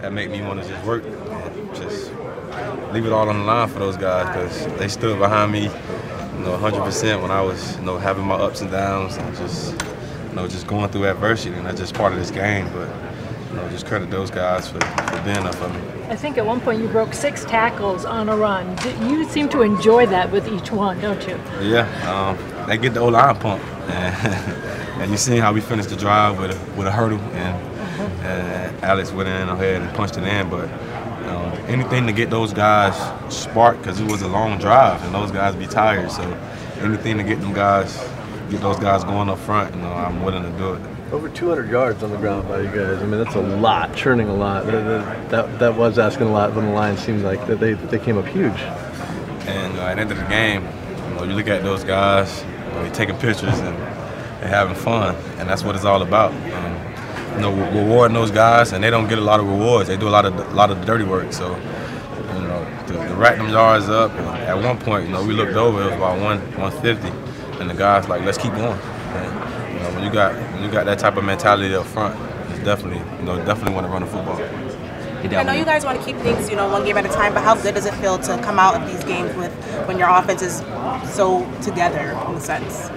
That 0.01 0.13
make 0.13 0.31
me 0.31 0.43
want 0.43 0.63
to 0.63 0.69
just 0.69 0.85
work, 0.87 1.05
and 1.05 1.75
just 1.75 2.13
leave 2.93 3.07
it 3.07 3.13
all 3.13 3.29
on 3.29 3.39
the 3.39 3.45
line 3.45 3.69
for 3.69 3.79
those 3.79 3.97
guys 3.97 4.27
because 4.29 4.79
they 4.79 4.89
stood 4.89 5.19
behind 5.19 5.53
me, 5.53 5.63
you 5.65 6.45
know, 6.45 6.57
100% 6.59 7.23
when 7.23 7.31
I 7.31 7.41
was, 7.41 7.77
you 7.77 7.83
know, 7.83 7.97
having 7.97 8.25
my 8.25 8.35
ups 8.35 8.61
and 8.61 8.71
downs 8.71 9.17
and 9.17 9.37
just, 9.37 9.73
you 10.29 10.35
know, 10.35 10.47
just 10.47 10.67
going 10.67 10.91
through 10.91 11.07
adversity, 11.07 11.57
and 11.57 11.67
that's 11.67 11.81
just 11.81 11.95
part 11.95 12.13
of 12.13 12.19
this 12.19 12.31
game. 12.31 12.69
But 12.73 12.89
you 13.51 13.57
know, 13.57 13.69
just 13.71 13.87
credit 13.87 14.11
those 14.11 14.31
guys 14.31 14.69
for, 14.69 14.81
for 14.81 15.23
being 15.23 15.43
there 15.43 15.53
for 15.53 15.69
me. 15.69 15.81
I 16.09 16.15
think 16.15 16.39
at 16.39 16.47
one 16.47 16.61
point 16.61 16.81
you 16.81 16.89
broke 16.89 17.15
six 17.15 17.45
tackles 17.45 18.05
on 18.05 18.29
a 18.29 18.37
run. 18.37 18.77
You 19.09 19.25
seem 19.29 19.49
to 19.49 19.63
enjoy 19.63 20.07
that 20.07 20.31
with 20.31 20.47
each 20.47 20.71
one, 20.71 21.01
don't 21.01 21.27
you? 21.27 21.41
Yeah, 21.61 21.89
um, 22.07 22.67
they 22.69 22.77
get 22.77 22.95
the 22.95 23.01
O 23.01 23.09
line 23.09 23.35
pump, 23.37 23.63
and, 25.01 25.11
you 25.11 25.17
seen 25.17 25.41
how 25.41 25.53
we 25.53 25.61
finished 25.61 25.91
the 25.91 25.97
drive 25.97 26.39
with 26.39 26.51
a, 26.51 26.77
with 26.77 26.87
a 26.87 26.91
hurdle, 26.91 27.19
and, 27.19 28.25
and 28.25 28.85
Alex 28.85 29.13
went 29.13 29.29
in 29.29 29.49
ahead 29.49 29.83
and 29.83 29.95
punched 29.97 30.17
it 30.17 30.25
in. 30.25 30.49
But 30.49 30.69
um, 31.29 31.53
anything 31.69 32.07
to 32.07 32.13
get 32.13 32.31
those 32.31 32.53
guys 32.53 32.95
sparked, 33.35 33.83
because 33.83 34.01
it 34.01 34.11
was 34.11 34.23
a 34.23 34.29
long 34.29 34.59
drive, 34.59 35.03
and 35.05 35.15
those 35.15 35.31
guys 35.31 35.55
be 35.55 35.67
tired. 35.67 36.11
So 36.11 36.23
anything 36.81 37.19
to 37.19 37.25
get 37.25 37.41
them 37.41 37.53
guys, 37.53 37.97
get 38.51 38.61
those 38.61 38.79
guys 38.79 39.05
going 39.05 39.29
up 39.29 39.39
front, 39.39 39.75
you 39.75 39.83
know, 39.83 39.93
I'm 39.93 40.23
willing 40.25 40.43
to 40.43 40.59
do 40.59 40.75
it. 40.75 40.83
Over 41.13 41.29
200 41.29 41.71
yards 41.71 42.03
on 42.03 42.11
the 42.11 42.17
ground 42.17 42.49
by 42.49 42.61
you 42.61 42.67
guys. 42.67 43.01
I 43.01 43.07
mean, 43.07 43.23
that's 43.23 43.37
a 43.37 43.41
lot, 43.41 43.95
churning 43.95 44.29
a 44.29 44.35
lot. 44.35 44.67
That, 44.67 45.31
that, 45.31 45.59
that 45.61 45.77
was 45.77 45.99
asking 45.99 46.27
a 46.27 46.33
lot 46.33 46.55
when 46.55 46.67
the 46.67 46.73
Lions 46.73 47.01
seemed 47.01 47.23
like 47.23 47.47
that 47.47 47.61
they, 47.61 47.75
they 47.75 47.99
came 47.99 48.19
up 48.19 48.27
huge. 48.27 48.59
And 49.47 49.79
uh, 49.79 49.83
at 49.83 49.95
the 49.95 50.01
end 50.01 50.11
of 50.11 50.19
the 50.19 50.25
game, 50.25 50.65
you, 50.65 51.15
know, 51.15 51.23
you 51.23 51.35
look 51.35 51.47
at 51.47 51.63
those 51.63 51.85
guys, 51.85 52.43
you 52.43 52.73
know, 52.73 52.91
taking 52.93 53.17
pictures 53.19 53.59
and 53.61 53.77
they're 54.41 54.49
having 54.49 54.75
fun, 54.75 55.15
and 55.39 55.49
that's 55.49 55.63
what 55.63 55.75
it's 55.75 55.85
all 55.85 56.03
about. 56.03 56.33
Um, 56.33 56.87
you 57.35 57.43
know, 57.43 57.53
rewarding 57.73 58.15
those 58.15 58.31
guys, 58.31 58.73
and 58.73 58.83
they 58.83 58.91
don't 58.91 59.09
get 59.09 59.19
a 59.19 59.23
lot 59.23 59.41
of 59.41 59.47
rewards. 59.47 59.89
They 59.89 59.97
do 59.97 60.09
a 60.09 60.11
lot 60.11 60.25
of 60.25 60.35
a 60.39 60.55
lot 60.55 60.71
of 60.71 60.85
dirty 60.87 61.05
work. 61.05 61.33
So, 61.33 61.55
you 61.55 62.43
know, 62.43 62.85
to, 62.87 62.93
to 62.95 63.15
rack 63.15 63.37
them 63.37 63.51
yards 63.51 63.89
up. 63.89 64.11
at 64.13 64.57
one 64.57 64.79
point, 64.79 65.07
you 65.07 65.13
know, 65.13 65.25
we 65.25 65.35
looked 65.35 65.53
over, 65.53 65.83
it 65.83 65.85
was 65.87 65.95
about 65.95 66.21
one 66.21 66.39
150, 66.57 67.09
and 67.61 67.69
the 67.69 67.75
guys 67.75 68.09
like, 68.09 68.23
let's 68.25 68.39
keep 68.39 68.53
going. 68.53 68.79
And, 68.79 69.75
you 69.75 69.81
know, 69.81 69.91
when 69.95 70.05
you 70.05 70.11
got 70.11 70.35
when 70.53 70.65
you 70.65 70.71
got 70.71 70.87
that 70.87 70.99
type 70.99 71.17
of 71.17 71.25
mentality 71.25 71.75
up 71.75 71.87
front, 71.87 72.19
it's 72.51 72.65
definitely, 72.65 73.03
you 73.19 73.25
know, 73.25 73.37
definitely 73.45 73.75
want 73.75 73.87
to 73.87 73.93
run 73.93 74.03
the 74.03 74.09
football. 74.09 74.41
I 75.35 75.43
know 75.43 75.53
you 75.53 75.65
guys 75.65 75.85
want 75.85 75.99
to 75.99 76.05
keep 76.05 76.17
things, 76.19 76.49
you 76.49 76.57
know, 76.57 76.69
one 76.69 76.85
game 76.85 76.97
at 76.97 77.05
a 77.05 77.09
time, 77.09 77.35
but 77.35 77.43
how 77.43 77.61
good 77.61 77.75
does 77.75 77.87
it 77.87 77.95
feel 77.95 78.17
to 78.19 78.39
come 78.43 78.59
out 78.61 78.81
of 78.81 78.89
these 78.89 79.03
games 79.05 79.35
with 79.35 79.53
when 79.89 79.99
your 79.99 80.09
offense 80.09 80.41
is 80.41 80.59
so 81.13 81.51
together 81.63 82.11
in 82.29 82.35
a 82.35 82.41
sense? 82.41 82.91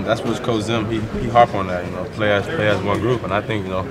And 0.00 0.08
that's 0.08 0.22
what 0.22 0.42
Coach 0.42 0.62
Zim, 0.62 0.90
he, 0.90 0.98
he 1.20 1.28
harp 1.28 1.54
on 1.54 1.66
that, 1.66 1.84
you 1.84 1.90
know, 1.90 2.04
play 2.14 2.32
as, 2.32 2.46
play 2.46 2.68
as 2.68 2.82
one 2.82 3.00
group. 3.00 3.22
And 3.22 3.34
I 3.34 3.42
think, 3.42 3.66
you 3.66 3.70
know, 3.70 3.86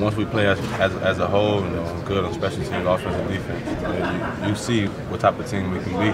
once 0.00 0.16
we 0.16 0.24
play 0.24 0.48
as, 0.48 0.58
as, 0.80 0.92
as 0.96 1.20
a 1.20 1.28
whole, 1.28 1.62
you 1.62 1.70
know, 1.70 2.02
good 2.04 2.24
on 2.24 2.34
special 2.34 2.58
teams, 2.58 2.84
offense, 2.84 3.14
and 3.14 3.28
defense, 3.28 3.68
you, 3.70 3.82
know, 3.86 4.40
you, 4.42 4.48
you, 4.48 4.56
see 4.56 4.86
what 4.86 5.20
type 5.20 5.38
of 5.38 5.46
team 5.48 5.70
we 5.70 5.78
can 5.78 5.92
be. 5.92 6.08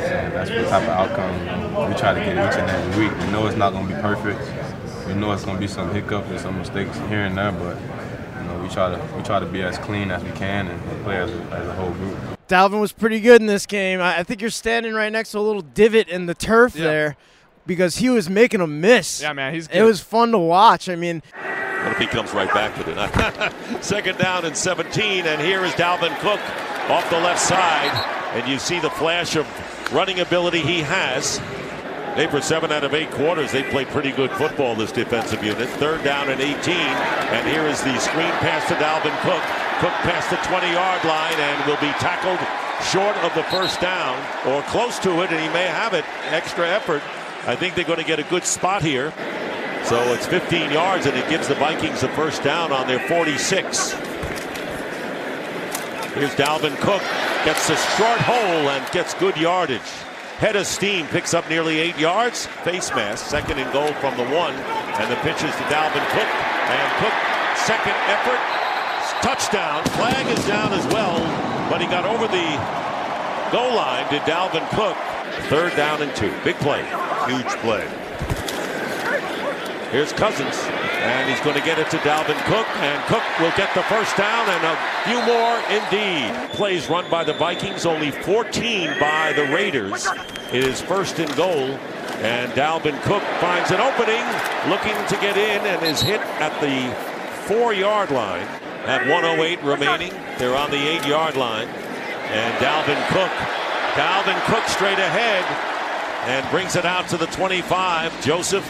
And 0.00 0.32
that's 0.32 0.48
what 0.48 0.68
type 0.68 0.84
of 0.84 0.88
outcome 0.88 1.38
you 1.38 1.44
know, 1.44 1.86
we 1.86 1.94
try 1.96 2.14
to 2.14 2.20
get 2.20 2.30
each 2.30 2.58
and 2.58 2.70
every 2.70 3.04
week. 3.04 3.18
We 3.18 3.26
know 3.30 3.46
it's 3.46 3.58
not 3.58 3.74
going 3.74 3.88
to 3.88 3.94
be 3.94 4.00
perfect. 4.00 5.06
We 5.06 5.12
know 5.12 5.32
it's 5.32 5.44
going 5.44 5.58
to 5.58 5.60
be 5.60 5.68
some 5.68 5.92
hiccups 5.92 6.30
and 6.30 6.40
some 6.40 6.56
mistakes 6.56 6.96
here 7.10 7.26
and 7.26 7.36
there, 7.36 7.52
but 7.52 7.76
you 7.76 8.48
know, 8.48 8.62
we 8.62 8.70
try 8.70 8.88
to 8.88 9.16
we 9.16 9.22
try 9.22 9.38
to 9.38 9.44
be 9.46 9.60
as 9.60 9.76
clean 9.76 10.10
as 10.10 10.24
we 10.24 10.30
can 10.30 10.66
and 10.68 11.04
play 11.04 11.18
as 11.18 11.30
a, 11.30 11.42
as 11.52 11.68
a 11.68 11.74
whole 11.74 11.90
group. 11.90 12.16
Dalvin 12.48 12.80
was 12.80 12.92
pretty 12.92 13.20
good 13.20 13.42
in 13.42 13.48
this 13.48 13.66
game. 13.66 14.00
I 14.00 14.22
think 14.22 14.40
you're 14.40 14.48
standing 14.48 14.94
right 14.94 15.12
next 15.12 15.32
to 15.32 15.38
a 15.38 15.40
little 15.40 15.62
divot 15.62 16.08
in 16.08 16.24
the 16.24 16.34
turf 16.34 16.74
Yeah. 16.74 16.84
there 16.84 17.16
because 17.66 17.96
he 17.96 18.08
was 18.08 18.28
making 18.30 18.60
a 18.60 18.66
miss. 18.66 19.20
Yeah, 19.20 19.32
man, 19.32 19.54
he's 19.54 19.68
It 19.68 19.82
was 19.82 20.00
fun 20.00 20.32
to 20.32 20.38
watch. 20.38 20.88
I 20.88 20.96
mean, 20.96 21.22
What 21.34 21.92
if 21.92 21.98
he 21.98 22.06
comes 22.06 22.32
right 22.32 22.52
back 22.52 22.76
with 22.78 22.88
it? 22.88 23.82
Second 23.84 24.18
down 24.18 24.44
and 24.44 24.56
17, 24.56 25.26
and 25.26 25.40
here 25.40 25.64
is 25.64 25.72
Dalvin 25.72 26.16
Cook 26.20 26.40
off 26.90 27.08
the 27.10 27.18
left 27.20 27.40
side, 27.40 27.90
and 28.34 28.48
you 28.48 28.58
see 28.58 28.78
the 28.80 28.90
flash 28.90 29.36
of 29.36 29.46
running 29.92 30.20
ability 30.20 30.60
he 30.60 30.80
has. 30.80 31.40
They, 32.16 32.26
for 32.26 32.40
seven 32.40 32.72
out 32.72 32.82
of 32.82 32.94
eight 32.94 33.10
quarters, 33.10 33.52
they 33.52 33.62
play 33.62 33.84
pretty 33.84 34.10
good 34.10 34.30
football, 34.30 34.74
this 34.74 34.90
defensive 34.90 35.44
unit. 35.44 35.68
Third 35.76 36.02
down 36.02 36.30
and 36.30 36.40
18. 36.40 36.56
And 36.74 37.46
here 37.46 37.66
is 37.66 37.82
the 37.82 37.98
screen 37.98 38.32
pass 38.40 38.66
to 38.68 38.74
Dalvin 38.76 39.12
Cook. 39.20 39.42
Cook 39.84 39.92
past 40.00 40.30
the 40.30 40.36
20 40.48 40.72
yard 40.72 41.04
line 41.04 41.34
and 41.36 41.66
will 41.66 41.76
be 41.76 41.92
tackled 42.00 42.40
short 42.88 43.14
of 43.18 43.34
the 43.34 43.42
first 43.52 43.82
down 43.82 44.16
or 44.46 44.62
close 44.62 44.98
to 45.00 45.20
it, 45.22 45.30
and 45.30 45.40
he 45.40 45.48
may 45.52 45.66
have 45.66 45.92
it. 45.92 46.06
Extra 46.30 46.66
effort. 46.66 47.02
I 47.46 47.54
think 47.54 47.76
they're 47.76 47.84
going 47.84 48.00
to 48.00 48.04
get 48.04 48.18
a 48.18 48.24
good 48.24 48.44
spot 48.44 48.82
here. 48.82 49.12
So 49.84 50.02
it's 50.12 50.26
15 50.26 50.72
yards, 50.72 51.06
and 51.06 51.16
it 51.16 51.30
gives 51.30 51.46
the 51.46 51.54
Vikings 51.54 52.02
a 52.02 52.08
first 52.08 52.42
down 52.42 52.72
on 52.72 52.88
their 52.88 52.98
46. 53.08 53.92
Here's 56.14 56.34
Dalvin 56.34 56.76
Cook. 56.80 57.02
Gets 57.44 57.70
a 57.70 57.76
short 57.94 58.18
hole 58.18 58.68
and 58.68 58.90
gets 58.90 59.14
good 59.14 59.36
yardage. 59.36 59.80
Head 60.42 60.56
of 60.56 60.66
steam 60.66 61.06
picks 61.06 61.34
up 61.34 61.48
nearly 61.48 61.78
eight 61.78 61.96
yards. 61.98 62.46
Face 62.66 62.90
mask, 62.90 63.26
second 63.26 63.58
and 63.60 63.72
goal 63.72 63.92
from 64.02 64.16
the 64.16 64.26
one. 64.34 64.54
And 64.98 65.12
the 65.12 65.16
pitch 65.22 65.38
is 65.44 65.54
to 65.54 65.64
Dalvin 65.70 66.02
Cook. 66.10 66.30
And 66.66 66.88
Cook, 66.98 67.14
second 67.62 67.94
effort, 68.10 68.42
touchdown. 69.22 69.84
Flag 69.94 70.26
is 70.36 70.44
down 70.46 70.72
as 70.72 70.84
well, 70.92 71.20
but 71.70 71.80
he 71.80 71.86
got 71.86 72.04
over 72.04 72.26
the 72.26 72.48
goal 73.54 73.76
line 73.76 74.08
to 74.10 74.18
Dalvin 74.26 74.68
Cook. 74.74 74.96
Third 75.48 75.76
down 75.76 76.02
and 76.02 76.14
two. 76.16 76.32
Big 76.44 76.56
play. 76.56 76.82
Huge 77.26 77.52
play. 77.60 77.86
Here's 79.92 80.12
Cousins, 80.12 80.56
and 80.98 81.30
he's 81.30 81.40
going 81.40 81.56
to 81.56 81.64
get 81.64 81.78
it 81.78 81.88
to 81.90 81.98
Dalvin 81.98 82.36
Cook, 82.46 82.66
and 82.82 83.02
Cook 83.04 83.22
will 83.38 83.56
get 83.56 83.72
the 83.74 83.84
first 83.84 84.16
down 84.16 84.48
and 84.48 84.64
a 84.64 84.76
few 85.06 85.22
more 85.24 85.60
indeed. 85.70 86.50
Plays 86.56 86.90
run 86.90 87.08
by 87.08 87.22
the 87.22 87.32
Vikings, 87.34 87.86
only 87.86 88.10
14 88.10 88.98
by 88.98 89.32
the 89.34 89.44
Raiders. 89.44 90.08
It 90.52 90.64
is 90.64 90.80
first 90.80 91.20
and 91.20 91.34
goal, 91.36 91.78
and 92.20 92.50
Dalvin 92.52 93.00
Cook 93.02 93.22
finds 93.40 93.70
an 93.70 93.80
opening, 93.80 94.24
looking 94.68 94.96
to 95.06 95.16
get 95.24 95.36
in, 95.36 95.64
and 95.64 95.86
is 95.86 96.02
hit 96.02 96.20
at 96.40 96.60
the 96.60 96.92
four-yard 97.46 98.10
line. 98.10 98.46
At 98.86 99.06
108 99.06 99.62
remaining, 99.62 100.12
they're 100.36 100.56
on 100.56 100.70
the 100.72 100.88
eight-yard 100.88 101.36
line, 101.36 101.68
and 101.68 102.54
Dalvin 102.58 103.06
Cook, 103.08 103.55
Dalvin 103.96 104.38
Cook 104.44 104.68
straight 104.68 104.98
ahead, 104.98 105.42
and 106.28 106.46
brings 106.50 106.76
it 106.76 106.84
out 106.84 107.08
to 107.08 107.16
the 107.16 107.24
25. 107.26 108.22
Joseph 108.22 108.64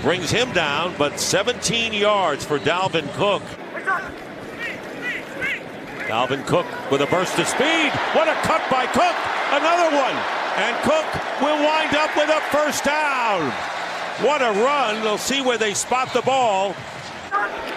brings 0.00 0.30
him 0.30 0.50
down, 0.52 0.94
but 0.96 1.20
17 1.20 1.92
yards 1.92 2.46
for 2.46 2.58
Dalvin 2.58 3.06
Cook. 3.12 3.42
Dalvin 6.08 6.46
Cook 6.46 6.66
with 6.90 7.02
a 7.02 7.06
burst 7.06 7.38
of 7.38 7.46
speed. 7.46 7.92
What 8.12 8.26
a 8.26 8.34
cut 8.40 8.62
by 8.70 8.86
Cook. 8.86 9.16
Another 9.52 9.94
one. 9.96 10.16
And 10.56 10.76
Cook 10.82 11.06
will 11.42 11.62
wind 11.62 11.94
up 11.94 12.16
with 12.16 12.30
a 12.30 12.40
first 12.50 12.84
down. 12.84 13.50
What 14.24 14.40
a 14.40 14.52
run. 14.64 15.02
They'll 15.02 15.18
see 15.18 15.42
where 15.42 15.58
they 15.58 15.74
spot 15.74 16.12
the 16.14 16.22
ball. 16.22 16.74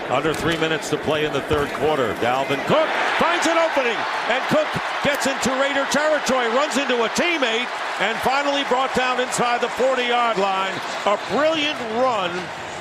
Under 0.10 0.34
three 0.34 0.58
minutes 0.58 0.90
to 0.92 0.98
play 0.98 1.26
in 1.26 1.34
the 1.34 1.42
third 1.42 1.68
quarter. 1.74 2.14
Dalvin 2.16 2.64
Cook 2.66 2.88
finds 3.20 3.46
an 3.46 3.58
opening, 3.58 3.98
and 4.30 4.42
Cook 4.48 4.68
gets 5.04 5.28
into 5.28 5.50
Raider 5.60 5.86
territory, 5.92 6.48
runs 6.48 6.78
into 6.78 7.04
a 7.04 7.10
teammate, 7.10 7.68
and 8.00 8.18
finally 8.20 8.64
brought 8.70 8.96
down 8.96 9.20
inside 9.20 9.60
the 9.60 9.68
40-yard 9.68 10.38
line. 10.38 10.74
A 11.06 11.20
brilliant 11.30 11.78
run 12.02 12.32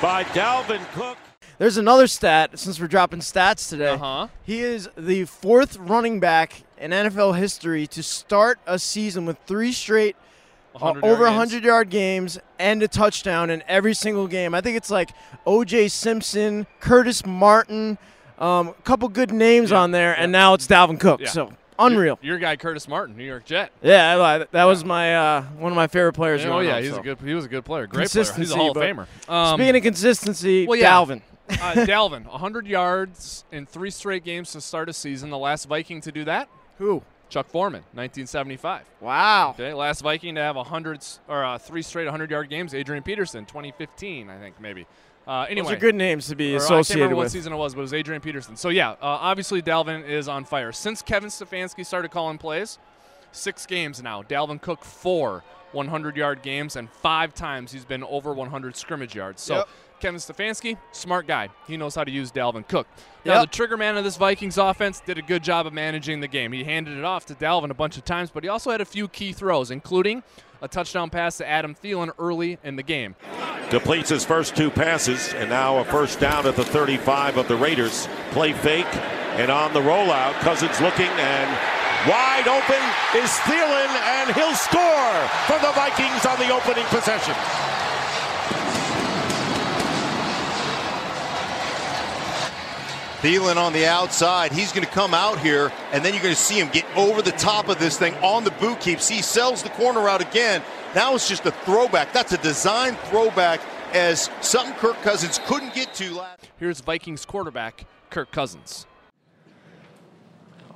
by 0.01 0.23
Dalvin 0.25 0.85
Cook. 0.93 1.17
There's 1.57 1.77
another 1.77 2.07
stat 2.07 2.57
since 2.57 2.79
we're 2.79 2.87
dropping 2.87 3.19
stats 3.19 3.67
today. 3.67 3.89
Uh-huh. 3.89 4.27
He 4.43 4.59
is 4.59 4.89
the 4.95 5.25
fourth 5.25 5.75
running 5.77 6.21
back 6.21 6.63
in 6.77 6.91
NFL 6.91 7.37
history 7.37 7.87
to 7.87 8.03
start 8.03 8.59
a 8.65 8.79
season 8.79 9.25
with 9.25 9.37
three 9.45 9.73
straight 9.73 10.15
100 10.81 11.03
over 11.03 11.23
yard 11.23 11.37
100 11.37 11.63
yard 11.63 11.89
games 11.89 12.39
and 12.59 12.81
a 12.83 12.87
touchdown 12.87 13.49
in 13.49 13.63
every 13.67 13.93
single 13.93 14.27
game. 14.27 14.53
I 14.53 14.61
think 14.61 14.77
it's 14.77 14.89
like 14.89 15.11
O.J. 15.45 15.87
Simpson, 15.89 16.67
Curtis 16.79 17.25
Martin, 17.25 17.97
um, 18.39 18.69
a 18.69 18.73
couple 18.83 19.07
good 19.09 19.31
names 19.31 19.71
on 19.71 19.91
there, 19.91 20.17
and 20.17 20.31
now 20.31 20.53
it's 20.53 20.67
Dalvin 20.67 20.99
Cook. 20.99 21.21
Yeah. 21.21 21.29
So 21.29 21.53
unreal. 21.79 22.19
Your, 22.21 22.33
your 22.33 22.39
guy 22.39 22.55
Curtis 22.55 22.87
Martin, 22.87 23.15
New 23.17 23.23
York 23.23 23.45
Jet. 23.45 23.71
Yeah, 23.81 24.15
I 24.17 24.37
li- 24.37 24.45
that 24.51 24.63
was 24.65 24.83
my 24.83 25.15
uh, 25.15 25.41
one 25.57 25.71
of 25.71 25.75
my 25.75 25.87
favorite 25.87 26.13
players. 26.13 26.43
oh 26.43 26.47
growing 26.47 26.67
yeah, 26.67 26.77
up, 26.77 26.83
he's 26.83 26.93
so. 26.93 26.99
a 26.99 27.03
good. 27.03 27.19
He 27.19 27.33
was 27.33 27.45
a 27.45 27.49
good 27.49 27.65
player. 27.65 27.87
Great 27.87 28.09
player. 28.09 28.23
He's 28.23 28.29
a 28.29 28.33
Consistency, 28.33 28.55
Hall 28.55 28.71
of 28.71 28.77
Famer. 28.77 29.07
Um, 29.29 29.59
Speaking 29.59 29.75
of 29.75 29.83
consistency, 29.83 30.67
well, 30.67 30.79
yeah. 30.79 30.91
Dalvin. 30.91 31.21
uh, 31.49 31.53
Dalvin, 31.85 32.25
100 32.27 32.67
yards 32.67 33.45
in 33.51 33.65
three 33.65 33.89
straight 33.91 34.23
games 34.23 34.51
to 34.51 34.61
start 34.61 34.89
a 34.89 34.93
season. 34.93 35.29
The 35.29 35.37
last 35.37 35.67
Viking 35.67 36.01
to 36.01 36.11
do 36.11 36.25
that? 36.25 36.49
Who? 36.77 37.03
Chuck 37.29 37.47
Foreman, 37.49 37.81
1975. 37.93 38.83
Wow. 39.01 39.51
Okay, 39.51 39.73
last 39.73 40.01
Viking 40.01 40.35
to 40.35 40.41
have 40.41 40.55
a 40.55 40.59
100 40.59 41.05
or 41.27 41.43
uh, 41.43 41.57
three 41.57 41.81
straight 41.81 42.05
100 42.05 42.31
yard 42.31 42.49
games. 42.49 42.73
Adrian 42.73 43.03
Peterson, 43.03 43.45
2015, 43.45 44.29
I 44.29 44.37
think 44.39 44.59
maybe. 44.61 44.85
Uh, 45.27 45.45
anyway, 45.49 45.67
Those 45.67 45.73
are 45.77 45.79
good 45.79 45.95
names 45.95 46.27
to 46.27 46.35
be 46.35 46.55
or, 46.55 46.59
uh, 46.59 46.63
I 46.63 46.67
can't 46.67 46.79
associated 46.79 47.01
remember 47.01 47.15
what 47.17 47.31
season 47.31 47.51
it 47.51 47.57
was, 47.57 47.73
but 47.73 47.79
it 47.79 47.83
was 47.83 47.93
Adrian 47.93 48.21
Peterson. 48.21 48.55
So 48.55 48.69
yeah, 48.69 48.91
uh, 48.91 48.95
obviously 49.01 49.61
Dalvin 49.61 50.07
is 50.07 50.29
on 50.29 50.45
fire 50.45 50.71
since 50.71 51.01
Kevin 51.01 51.29
Stefanski 51.29 51.85
started 51.85 52.11
calling 52.11 52.37
plays. 52.37 52.79
Six 53.33 53.65
games 53.65 54.01
now. 54.01 54.23
Dalvin 54.23 54.61
Cook 54.61 54.85
four 54.85 55.43
100-yard 55.73 56.41
games, 56.41 56.77
and 56.77 56.89
five 56.89 57.33
times 57.35 57.73
he's 57.73 57.83
been 57.83 58.03
over 58.05 58.33
100 58.33 58.77
scrimmage 58.77 59.15
yards. 59.15 59.41
So 59.41 59.57
Yep. 59.57 59.69
Kevin 59.99 60.19
Stefanski, 60.19 60.77
smart 60.91 61.27
guy. 61.27 61.49
He 61.67 61.77
knows 61.77 61.95
how 61.95 62.03
to 62.03 62.11
use 62.11 62.31
Dalvin 62.31 62.67
Cook. 62.67 62.87
Now 63.25 63.41
Yep. 63.41 63.41
the 63.51 63.55
trigger 63.55 63.77
man 63.77 63.97
of 63.97 64.03
this 64.03 64.15
Vikings 64.17 64.57
offense 64.57 65.01
did 65.05 65.17
a 65.17 65.21
good 65.21 65.43
job 65.43 65.65
of 65.67 65.73
managing 65.73 66.19
the 66.19 66.27
game. 66.27 66.51
He 66.51 66.63
handed 66.63 66.97
it 66.97 67.03
off 67.03 67.25
to 67.27 67.35
Dalvin 67.35 67.71
a 67.71 67.73
bunch 67.73 67.97
of 67.97 68.05
times, 68.05 68.29
but 68.29 68.43
he 68.43 68.49
also 68.49 68.71
had 68.71 68.79
a 68.81 68.85
few 68.85 69.07
key 69.07 69.33
throws, 69.33 69.71
including 69.71 70.23
a 70.61 70.67
touchdown 70.67 71.09
pass 71.09 71.37
to 71.37 71.47
Adam 71.47 71.75
Thielen 71.75 72.11
early 72.19 72.57
in 72.63 72.75
the 72.75 72.83
game. 72.83 73.15
Depletes 73.69 74.09
his 74.09 74.23
first 74.23 74.55
two 74.55 74.69
passes, 74.69 75.33
and 75.33 75.49
now 75.49 75.77
a 75.77 75.83
first 75.85 76.19
down 76.19 76.45
at 76.47 76.55
the 76.55 76.63
35 76.63 77.37
of 77.37 77.47
the 77.47 77.55
Raiders. 77.57 78.07
Play 78.31 78.53
fake, 78.53 78.87
and 79.35 79.51
on 79.51 79.73
the 79.73 79.81
rollout, 79.81 80.33
Cousins 80.39 80.79
looking, 80.79 81.05
and 81.05 81.49
wide 82.09 82.47
open 82.47 82.81
is 83.21 83.29
Thielen, 83.43 83.89
and 84.17 84.33
he'll 84.35 84.55
score 84.55 85.27
for 85.47 85.59
the 85.59 85.71
Vikings 85.73 86.25
on 86.25 86.39
the 86.39 86.49
opening 86.53 86.85
possession. 86.85 87.35
Thielen 93.27 93.57
on 93.57 93.73
the 93.73 93.85
outside. 93.85 94.53
He's 94.53 94.71
going 94.71 94.85
to 94.85 94.93
come 94.93 95.13
out 95.13 95.37
here, 95.39 95.69
and 95.91 96.03
then 96.03 96.13
you're 96.13 96.23
going 96.23 96.33
to 96.33 96.39
see 96.39 96.57
him 96.57 96.69
get 96.69 96.85
over 96.95 97.21
the 97.21 97.33
top 97.33 97.67
of 97.67 97.77
this 97.77 97.99
thing 97.99 98.13
on 98.23 98.45
the 98.45 98.51
boot 98.51 98.79
keeps. 98.79 99.09
He 99.09 99.21
sells 99.21 99.61
the 99.61 99.69
corner 99.71 100.07
out 100.07 100.21
again. 100.21 100.61
Now 100.95 101.13
it's 101.13 101.27
just 101.27 101.45
a 101.45 101.51
throwback. 101.51 102.13
That's 102.13 102.31
a 102.31 102.37
design 102.37 102.95
throwback 103.09 103.59
as 103.91 104.29
something 104.39 104.73
Kirk 104.75 104.95
Cousins 105.01 105.41
couldn't 105.45 105.73
get 105.73 105.93
to 105.95 106.13
last. 106.13 106.47
Here's 106.57 106.79
Vikings 106.79 107.25
quarterback 107.25 107.83
Kirk 108.11 108.31
Cousins. 108.31 108.85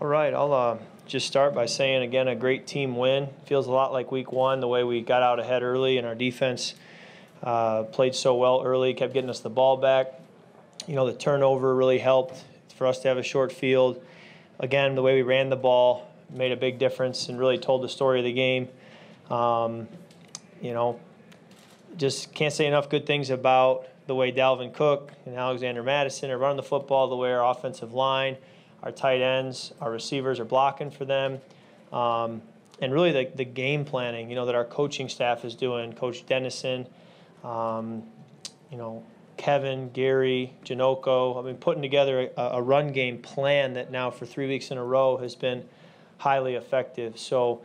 All 0.02 0.08
right, 0.10 0.34
I'll 0.34 0.52
uh, 0.52 0.78
just 1.06 1.28
start 1.28 1.56
by 1.56 1.68
saying 1.68 2.04
again, 2.04 2.28
a 2.28 2.36
great 2.36 2.68
team 2.68 2.98
win. 2.98 3.30
Feels 3.46 3.68
a 3.68 3.72
lot 3.72 3.94
like 3.94 4.12
week 4.12 4.34
one, 4.34 4.60
the 4.60 4.68
way 4.68 4.84
we 4.84 5.00
got 5.00 5.24
out 5.24 5.40
ahead 5.40 5.64
early 5.64 5.98
and 5.98 6.06
our 6.06 6.16
defense 6.16 6.74
uh, 7.44 7.84
played 7.84 8.14
so 8.14 8.36
well 8.36 8.62
early, 8.62 8.94
kept 8.94 9.14
getting 9.14 9.30
us 9.30 9.40
the 9.40 9.50
ball 9.50 9.78
back. 9.78 10.16
You 10.88 10.96
know, 10.96 11.06
the 11.06 11.14
turnover 11.14 11.76
really 11.76 12.00
helped 12.00 12.44
for 12.76 12.88
us 12.88 13.00
to 13.00 13.08
have 13.08 13.18
a 13.18 13.24
short 13.24 13.52
field. 13.52 14.04
Again, 14.60 14.96
the 14.96 15.02
way 15.02 15.16
we 15.16 15.22
ran 15.22 15.50
the 15.50 15.56
ball 15.56 16.08
made 16.32 16.52
a 16.52 16.58
big 16.58 16.80
difference 16.80 17.30
and 17.30 17.38
really 17.38 17.58
told 17.58 17.84
the 17.84 17.90
story 17.90 18.20
of 18.20 18.26
the 18.26 18.34
game. 18.34 18.68
Um, 19.30 19.88
you 20.62 20.74
know, 20.74 21.00
just 21.98 22.34
can't 22.34 22.54
say 22.54 22.66
enough 22.66 22.90
good 22.90 23.06
things 23.06 23.30
about 23.30 23.88
the 24.08 24.16
way 24.16 24.32
Dalvin 24.32 24.74
Cook 24.74 25.12
and 25.26 25.36
Alexander 25.36 25.84
Mattison 25.84 26.32
are 26.32 26.38
running 26.38 26.58
the 26.58 26.64
football, 26.64 27.08
the 27.08 27.16
way 27.16 27.32
our 27.32 27.46
offensive 27.46 27.94
line, 27.94 28.38
our 28.84 28.92
tight 28.92 29.22
ends, 29.22 29.74
our 29.80 29.92
receivers 29.92 30.40
are 30.40 30.46
blocking 30.46 30.90
for 30.90 31.06
them. 31.06 31.40
Um, 31.94 32.42
and 32.82 32.92
really 32.92 33.12
the, 33.12 33.30
the 33.36 33.46
game 33.46 33.86
planning, 33.86 34.30
you 34.30 34.36
know, 34.36 34.48
that 34.48 34.56
our 34.56 34.66
coaching 34.66 35.08
staff 35.08 35.46
is 35.46 35.54
doing, 35.54 35.94
Coach 35.94 36.26
Dennison, 36.26 36.88
um, 37.44 38.04
you 38.72 38.78
know, 38.78 39.04
Kevin, 39.38 39.90
Gary, 39.92 40.54
Janocko. 40.64 41.42
I 41.42 41.46
mean, 41.46 41.56
putting 41.56 41.82
together 41.82 42.30
a, 42.38 42.42
a 42.42 42.62
run 42.62 42.92
game 42.92 43.20
plan 43.20 43.74
that 43.74 43.92
now 43.92 44.12
for 44.12 44.26
three 44.26 44.48
weeks 44.48 44.72
in 44.72 44.78
a 44.78 44.84
row 44.84 45.18
has 45.18 45.36
been 45.36 45.68
highly 46.18 46.56
effective. 46.56 47.18
So 47.18 47.62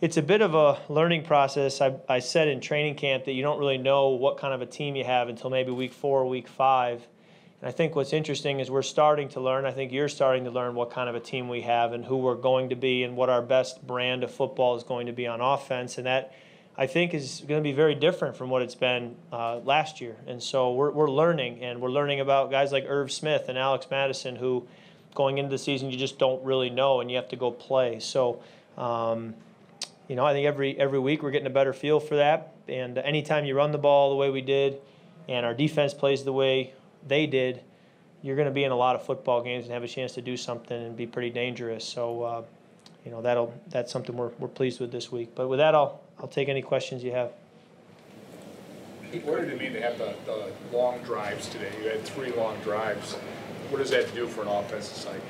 it's 0.00 0.16
a 0.16 0.22
bit 0.22 0.40
of 0.40 0.54
a 0.54 0.78
learning 0.88 1.24
process. 1.24 1.80
I, 1.80 1.96
I 2.08 2.20
said 2.20 2.48
in 2.48 2.60
training 2.60 2.94
camp 2.94 3.24
that 3.24 3.32
you 3.32 3.42
don't 3.42 3.58
really 3.58 3.78
know 3.78 4.10
what 4.10 4.38
kind 4.38 4.54
of 4.54 4.62
a 4.62 4.66
team 4.66 4.96
you 4.96 5.04
have 5.04 5.28
until 5.28 5.50
maybe 5.50 5.70
week 5.70 5.92
four 5.92 6.20
or 6.20 6.28
week 6.28 6.48
five. 6.48 7.06
And 7.60 7.68
I 7.68 7.72
think 7.72 7.94
what's 7.94 8.14
interesting 8.14 8.60
is 8.60 8.70
we're 8.70 8.80
starting 8.80 9.28
to 9.30 9.40
learn. 9.40 9.66
I 9.66 9.72
think 9.72 9.92
you're 9.92 10.08
starting 10.08 10.44
to 10.44 10.50
learn 10.50 10.74
what 10.74 10.90
kind 10.90 11.10
of 11.10 11.14
a 11.14 11.20
team 11.20 11.48
we 11.48 11.60
have 11.62 11.92
and 11.92 12.04
who 12.04 12.16
we're 12.16 12.34
going 12.34 12.70
to 12.70 12.76
be 12.76 13.02
and 13.02 13.16
what 13.16 13.28
our 13.28 13.42
best 13.42 13.86
brand 13.86 14.24
of 14.24 14.30
football 14.30 14.76
is 14.76 14.82
going 14.82 15.06
to 15.06 15.12
be 15.12 15.26
on 15.26 15.42
offense. 15.42 15.98
And 15.98 16.06
that 16.06 16.32
I 16.76 16.86
think 16.86 17.14
is 17.14 17.42
going 17.46 17.60
to 17.60 17.68
be 17.68 17.72
very 17.72 17.94
different 17.94 18.36
from 18.36 18.48
what 18.48 18.62
it's 18.62 18.74
been 18.74 19.16
uh, 19.32 19.58
last 19.58 20.00
year. 20.00 20.16
And 20.26 20.42
so 20.42 20.72
we're, 20.72 20.90
we're 20.90 21.10
learning, 21.10 21.62
and 21.62 21.80
we're 21.80 21.90
learning 21.90 22.20
about 22.20 22.50
guys 22.50 22.72
like 22.72 22.84
Irv 22.88 23.12
Smith 23.12 23.48
and 23.48 23.58
Alex 23.58 23.86
Mattison, 23.90 24.36
who 24.36 24.66
going 25.14 25.38
into 25.38 25.50
the 25.50 25.58
season 25.58 25.90
you 25.90 25.98
just 25.98 26.18
don't 26.18 26.42
really 26.44 26.70
know, 26.70 27.00
and 27.00 27.10
you 27.10 27.16
have 27.16 27.28
to 27.28 27.36
go 27.36 27.50
play. 27.50 28.00
So, 28.00 28.40
um, 28.78 29.34
you 30.08 30.16
know, 30.16 30.24
I 30.24 30.32
think 30.32 30.46
every 30.46 30.78
every 30.78 30.98
week 30.98 31.22
we're 31.22 31.30
getting 31.30 31.46
a 31.46 31.50
better 31.50 31.72
feel 31.72 32.00
for 32.00 32.16
that. 32.16 32.54
And 32.68 32.98
anytime 32.98 33.44
you 33.44 33.56
run 33.56 33.72
the 33.72 33.78
ball 33.78 34.10
the 34.10 34.16
way 34.16 34.30
we 34.30 34.40
did, 34.40 34.80
and 35.28 35.44
our 35.44 35.54
defense 35.54 35.92
plays 35.92 36.24
the 36.24 36.32
way 36.32 36.72
they 37.06 37.26
did, 37.26 37.62
you're 38.22 38.36
going 38.36 38.48
to 38.48 38.54
be 38.54 38.64
in 38.64 38.72
a 38.72 38.76
lot 38.76 38.96
of 38.96 39.04
football 39.04 39.42
games 39.42 39.64
and 39.64 39.74
have 39.74 39.82
a 39.82 39.88
chance 39.88 40.12
to 40.12 40.22
do 40.22 40.36
something 40.36 40.80
and 40.80 40.96
be 40.96 41.06
pretty 41.06 41.30
dangerous. 41.30 41.84
So, 41.84 42.22
uh, 42.22 42.42
you 43.04 43.10
know, 43.10 43.22
that'll 43.22 43.54
that's 43.68 43.92
something 43.92 44.16
we're, 44.16 44.30
we're 44.38 44.48
pleased 44.48 44.80
with 44.80 44.92
this 44.92 45.10
week. 45.10 45.30
But 45.34 45.48
with 45.48 45.58
that, 45.58 45.74
I'll 45.74 46.00
I'll 46.18 46.28
take 46.28 46.48
any 46.48 46.62
questions 46.62 47.02
you 47.02 47.12
have. 47.12 47.32
What 49.24 49.40
did 49.40 49.50
it 49.50 49.58
mean 49.58 49.72
to 49.72 49.80
have 49.80 49.98
the, 49.98 50.14
the 50.24 50.52
long 50.72 51.02
drives 51.02 51.48
today? 51.48 51.72
You 51.82 51.88
had 51.88 52.02
three 52.04 52.30
long 52.30 52.56
drives. 52.60 53.14
What 53.70 53.78
does 53.78 53.90
that 53.90 54.14
do 54.14 54.26
for 54.26 54.42
an 54.42 54.48
offensive 54.48 54.96
side? 54.96 55.20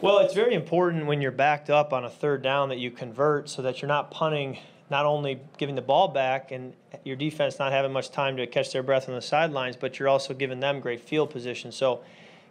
Well, 0.00 0.18
it's 0.18 0.34
very 0.34 0.54
important 0.54 1.06
when 1.06 1.20
you're 1.20 1.32
backed 1.32 1.70
up 1.70 1.92
on 1.92 2.04
a 2.04 2.10
third 2.10 2.42
down 2.42 2.68
that 2.68 2.78
you 2.78 2.90
convert 2.90 3.48
so 3.48 3.62
that 3.62 3.80
you're 3.80 3.88
not 3.88 4.10
punting, 4.10 4.58
not 4.90 5.06
only 5.06 5.40
giving 5.56 5.74
the 5.74 5.82
ball 5.82 6.08
back 6.08 6.52
and 6.52 6.74
your 7.04 7.16
defense 7.16 7.58
not 7.58 7.72
having 7.72 7.92
much 7.92 8.10
time 8.10 8.36
to 8.36 8.46
catch 8.46 8.72
their 8.72 8.82
breath 8.82 9.08
on 9.08 9.14
the 9.14 9.22
sidelines, 9.22 9.76
but 9.76 9.98
you're 9.98 10.08
also 10.08 10.34
giving 10.34 10.60
them 10.60 10.78
great 10.78 11.00
field 11.00 11.30
position. 11.30 11.72
So 11.72 12.02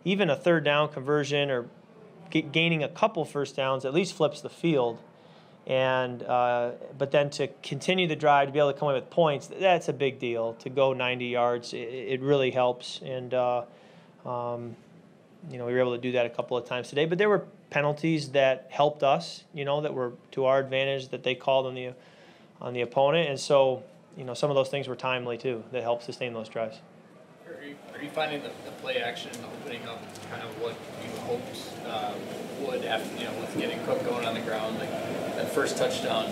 even 0.03 0.29
a 0.29 0.35
third 0.35 0.65
down 0.65 0.89
conversion 0.89 1.49
or 1.51 1.67
gaining 2.41 2.83
a 2.83 2.89
couple 2.89 3.23
first 3.25 3.55
downs 3.55 3.85
at 3.85 3.93
least 3.93 4.13
flips 4.13 4.41
the 4.41 4.49
field. 4.49 4.99
And 5.65 6.21
uh, 6.23 6.71
but 6.97 7.11
then 7.11 7.29
to 7.31 7.47
continue 7.61 8.07
the 8.07 8.17
drive 8.17 8.49
to 8.49 8.51
be 8.51 8.59
able 8.59 8.73
to 8.73 8.77
come 8.77 8.89
away 8.89 8.99
with 8.99 9.09
points, 9.09 9.47
that's 9.47 9.87
a 9.87 9.93
big 9.93 10.19
deal. 10.19 10.53
To 10.55 10.69
go 10.69 10.91
90 10.91 11.25
yards, 11.25 11.73
it, 11.73 11.77
it 11.77 12.21
really 12.21 12.51
helps. 12.51 12.99
And 13.01 13.33
uh, 13.33 13.63
um, 14.25 14.75
you 15.49 15.57
know, 15.57 15.65
we 15.65 15.73
were 15.73 15.79
able 15.79 15.95
to 15.95 16.01
do 16.01 16.13
that 16.13 16.25
a 16.25 16.29
couple 16.29 16.57
of 16.57 16.65
times 16.65 16.89
today. 16.89 17.05
But 17.05 17.17
there 17.17 17.29
were 17.29 17.45
penalties 17.69 18.29
that 18.29 18.67
helped 18.69 19.03
us, 19.03 19.43
you 19.53 19.65
know, 19.65 19.81
that 19.81 19.93
were 19.93 20.13
to 20.31 20.45
our 20.45 20.59
advantage 20.59 21.09
that 21.09 21.23
they 21.23 21.35
called 21.35 21.65
on 21.65 21.75
the 21.75 21.93
on 22.61 22.73
the 22.73 22.81
opponent, 22.81 23.29
and 23.29 23.39
so 23.39 23.83
you 24.15 24.23
know 24.23 24.33
some 24.33 24.49
of 24.49 24.55
those 24.55 24.69
things 24.69 24.87
were 24.87 24.95
timely 24.95 25.37
too 25.37 25.63
that 25.71 25.83
helped 25.83 26.03
sustain 26.03 26.33
those 26.33 26.47
drives. 26.47 26.77
You 28.03 28.09
finding 28.09 28.41
the, 28.43 28.49
the, 28.65 28.71
play 28.81 28.97
action 28.97 29.31
opening 29.61 29.81
up 29.87 30.01
kind 30.29 30.43
of 30.43 30.49
what 30.61 30.75
you 31.03 31.17
hoped 31.21 31.57
uh, 31.87 32.13
would 32.61 32.83
after 32.83 33.17
you 33.17 33.23
know 33.23 33.39
with 33.39 33.57
getting 33.57 33.83
Cook 33.85 34.03
going 34.05 34.25
on 34.25 34.33
the 34.33 34.41
ground 34.41 34.77
like 34.77 34.89
that 34.89 35.49
first 35.49 35.77
touchdown? 35.77 36.25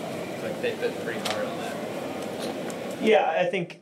Like 0.43 0.62
they've 0.62 0.79
been 0.79 0.93
pretty 1.05 1.19
hard 1.19 1.45
on 1.45 1.57
that. 1.60 1.75
Yeah, 3.01 3.36
I 3.38 3.45
think 3.45 3.79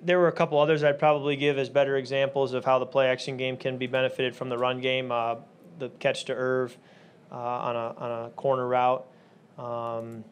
there 0.00 0.18
were 0.18 0.28
a 0.28 0.32
couple 0.32 0.58
others 0.60 0.84
I'd 0.84 0.98
probably 0.98 1.34
give 1.34 1.58
as 1.58 1.68
better 1.68 1.96
examples 1.96 2.52
of 2.52 2.64
how 2.64 2.78
the 2.78 2.86
play 2.86 3.08
action 3.08 3.36
game 3.36 3.56
can 3.56 3.78
be 3.78 3.86
benefited 3.86 4.36
from 4.36 4.48
the 4.48 4.56
run 4.56 4.80
game. 4.80 5.10
Uh, 5.10 5.36
the 5.78 5.88
catch 5.88 6.26
to 6.26 6.34
Irv 6.34 6.76
uh, 7.32 7.36
on, 7.36 7.76
a, 7.76 7.94
on 7.98 8.26
a 8.26 8.30
corner 8.30 8.66
route. 8.66 9.06
Um, 9.58 10.24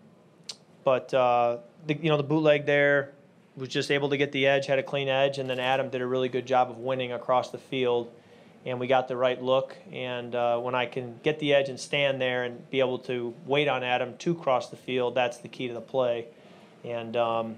but 0.85 1.13
uh, 1.13 1.59
the, 1.87 1.95
you 1.95 2.11
know 2.11 2.17
the 2.17 2.23
bootleg 2.23 2.65
there 2.67 3.13
was 3.57 3.69
just 3.69 3.91
able 3.91 4.11
to 4.11 4.17
get 4.17 4.33
the 4.33 4.47
edge, 4.47 4.67
had 4.67 4.79
a 4.79 4.83
clean 4.83 5.09
edge, 5.09 5.39
and 5.39 5.49
then 5.49 5.59
Adam 5.59 5.91
did 5.91 6.01
a 6.01 6.07
really 6.07 6.29
good 6.29 6.47
job 6.47 6.71
of 6.71 6.79
winning 6.79 7.13
across 7.13 7.51
the 7.51 7.59
field, 7.59 8.11
and 8.65 8.81
we 8.81 8.87
got 8.87 9.09
the 9.09 9.17
right 9.17 9.43
look. 9.43 9.77
And 9.93 10.35
uh, 10.35 10.59
when 10.59 10.75
I 10.75 10.87
can 10.87 11.21
get 11.23 11.39
the 11.39 11.55
edge 11.55 11.69
and 11.69 11.79
stand 11.79 12.21
there 12.21 12.45
and 12.45 12.69
be 12.71 12.81
able 12.81 12.99
to 13.01 13.35
wait 13.47 13.69
on 13.69 13.83
Adam 13.83 14.17
to 14.19 14.35
cross 14.35 14.71
the 14.71 14.77
field, 14.77 15.15
that's 15.15 15.39
the 15.39 15.49
key 15.49 15.69
to 15.69 15.75
the 15.75 15.81
play. 15.81 16.27
And 16.85 17.17
um, 17.17 17.57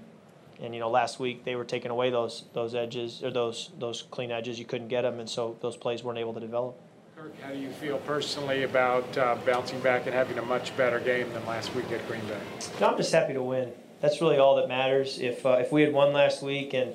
and 0.61 0.73
you 0.73 0.79
know 0.79 0.89
last 0.89 1.19
week 1.19 1.43
they 1.43 1.55
were 1.55 1.65
taking 1.65 1.91
away 1.91 2.09
those 2.09 2.43
those 2.53 2.75
edges 2.75 3.23
or 3.23 3.31
those 3.31 3.71
those 3.79 4.03
clean 4.03 4.31
edges 4.31 4.59
you 4.59 4.65
couldn't 4.65 4.87
get 4.87 5.01
them 5.01 5.19
and 5.19 5.29
so 5.29 5.57
those 5.61 5.75
plays 5.75 6.03
weren't 6.03 6.19
able 6.19 6.33
to 6.33 6.39
develop 6.39 6.79
Kirk, 7.15 7.33
how 7.41 7.51
do 7.51 7.57
you 7.57 7.69
feel 7.69 7.97
personally 7.99 8.63
about 8.63 9.17
uh, 9.17 9.37
bouncing 9.45 9.79
back 9.79 10.05
and 10.05 10.13
having 10.13 10.37
a 10.37 10.41
much 10.41 10.75
better 10.75 10.99
game 10.99 11.31
than 11.31 11.45
last 11.45 11.73
week 11.73 11.89
at 11.93 12.05
Green 12.09 12.19
Bay? 12.27 12.37
No, 12.81 12.89
I'm 12.89 12.97
just 12.97 13.13
happy 13.13 13.31
to 13.31 13.41
win. 13.41 13.71
That's 14.01 14.21
really 14.21 14.37
all 14.37 14.55
that 14.57 14.67
matters. 14.67 15.19
If 15.19 15.45
uh, 15.45 15.57
if 15.59 15.71
we 15.71 15.81
had 15.81 15.93
won 15.93 16.13
last 16.13 16.43
week 16.43 16.73
and 16.73 16.93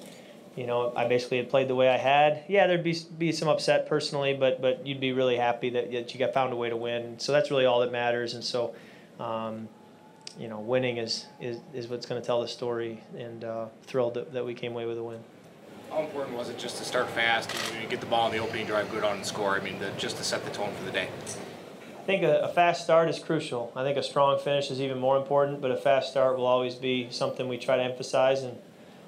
you 0.57 0.67
know 0.67 0.93
I 0.97 1.07
basically 1.07 1.39
had 1.39 1.49
played 1.49 1.69
the 1.69 1.75
way 1.75 1.89
I 1.89 1.97
had, 1.97 2.45
yeah, 2.49 2.67
there'd 2.67 2.85
be 2.85 2.97
be 3.19 3.33
some 3.33 3.49
upset 3.49 3.89
personally, 3.89 4.35
but 4.35 4.61
but 4.61 4.87
you'd 4.87 5.01
be 5.01 5.13
really 5.13 5.37
happy 5.37 5.71
that, 5.71 5.91
that 5.93 6.13
you 6.13 6.19
got 6.19 6.35
found 6.35 6.53
a 6.53 6.57
way 6.57 6.71
to 6.71 6.77
win. 6.77 7.19
So 7.19 7.33
that's 7.33 7.51
really 7.51 7.67
all 7.67 7.81
that 7.81 7.93
matters. 7.93 8.35
And 8.35 8.45
so. 8.45 8.75
Um, 9.19 9.69
you 10.39 10.49
know, 10.49 10.61
winning 10.61 10.97
is, 10.97 11.27
is, 11.41 11.59
is 11.75 11.89
what's 11.89 12.07
going 12.07 12.21
to 12.21 12.25
tell 12.27 12.41
the 12.41 12.49
story, 12.49 13.03
and 13.19 13.45
uh, 13.45 13.67
thrilled 13.83 14.15
that, 14.15 14.33
that 14.33 14.47
we 14.47 14.55
came 14.55 14.73
away 14.73 14.87
with 14.87 14.97
a 14.97 15.03
win. 15.03 15.21
How 15.91 16.03
important 16.03 16.37
was 16.37 16.49
it 16.49 16.57
just 16.57 16.79
to 16.79 16.85
start 16.85 17.11
fast 17.11 17.55
and 17.75 17.91
get 17.91 18.01
the 18.01 18.07
ball 18.07 18.27
in 18.27 18.33
the 18.33 18.39
opening 18.39 18.65
drive, 18.65 18.91
good 18.91 19.03
on 19.03 19.17
and 19.17 19.27
score? 19.27 19.57
I 19.57 19.61
mean, 19.61 19.79
the, 19.81 19.91
just 19.99 20.17
to 20.19 20.25
set 20.25 20.45
the 20.45 20.51
tone 20.53 20.73
for 20.75 20.85
the 20.85 20.93
day. 20.93 21.09
I 22.11 22.15
think 22.15 22.25
a, 22.25 22.41
a, 22.41 22.49
fast 22.49 22.83
start 22.83 23.09
is 23.09 23.21
crucial. 23.21 23.73
I 23.77 23.85
think 23.85 23.97
a 23.97 24.03
strong 24.03 24.37
finish 24.41 24.69
is 24.73 24.81
even 24.81 24.99
more 24.99 25.17
important, 25.17 25.61
but 25.61 25.71
a 25.71 25.77
fast 25.77 26.11
start 26.11 26.37
will 26.37 26.47
always 26.47 26.75
be 26.75 27.07
something 27.13 27.47
we 27.47 27.57
try 27.57 27.77
to 27.77 27.85
emphasize. 27.85 28.43
And 28.43 28.59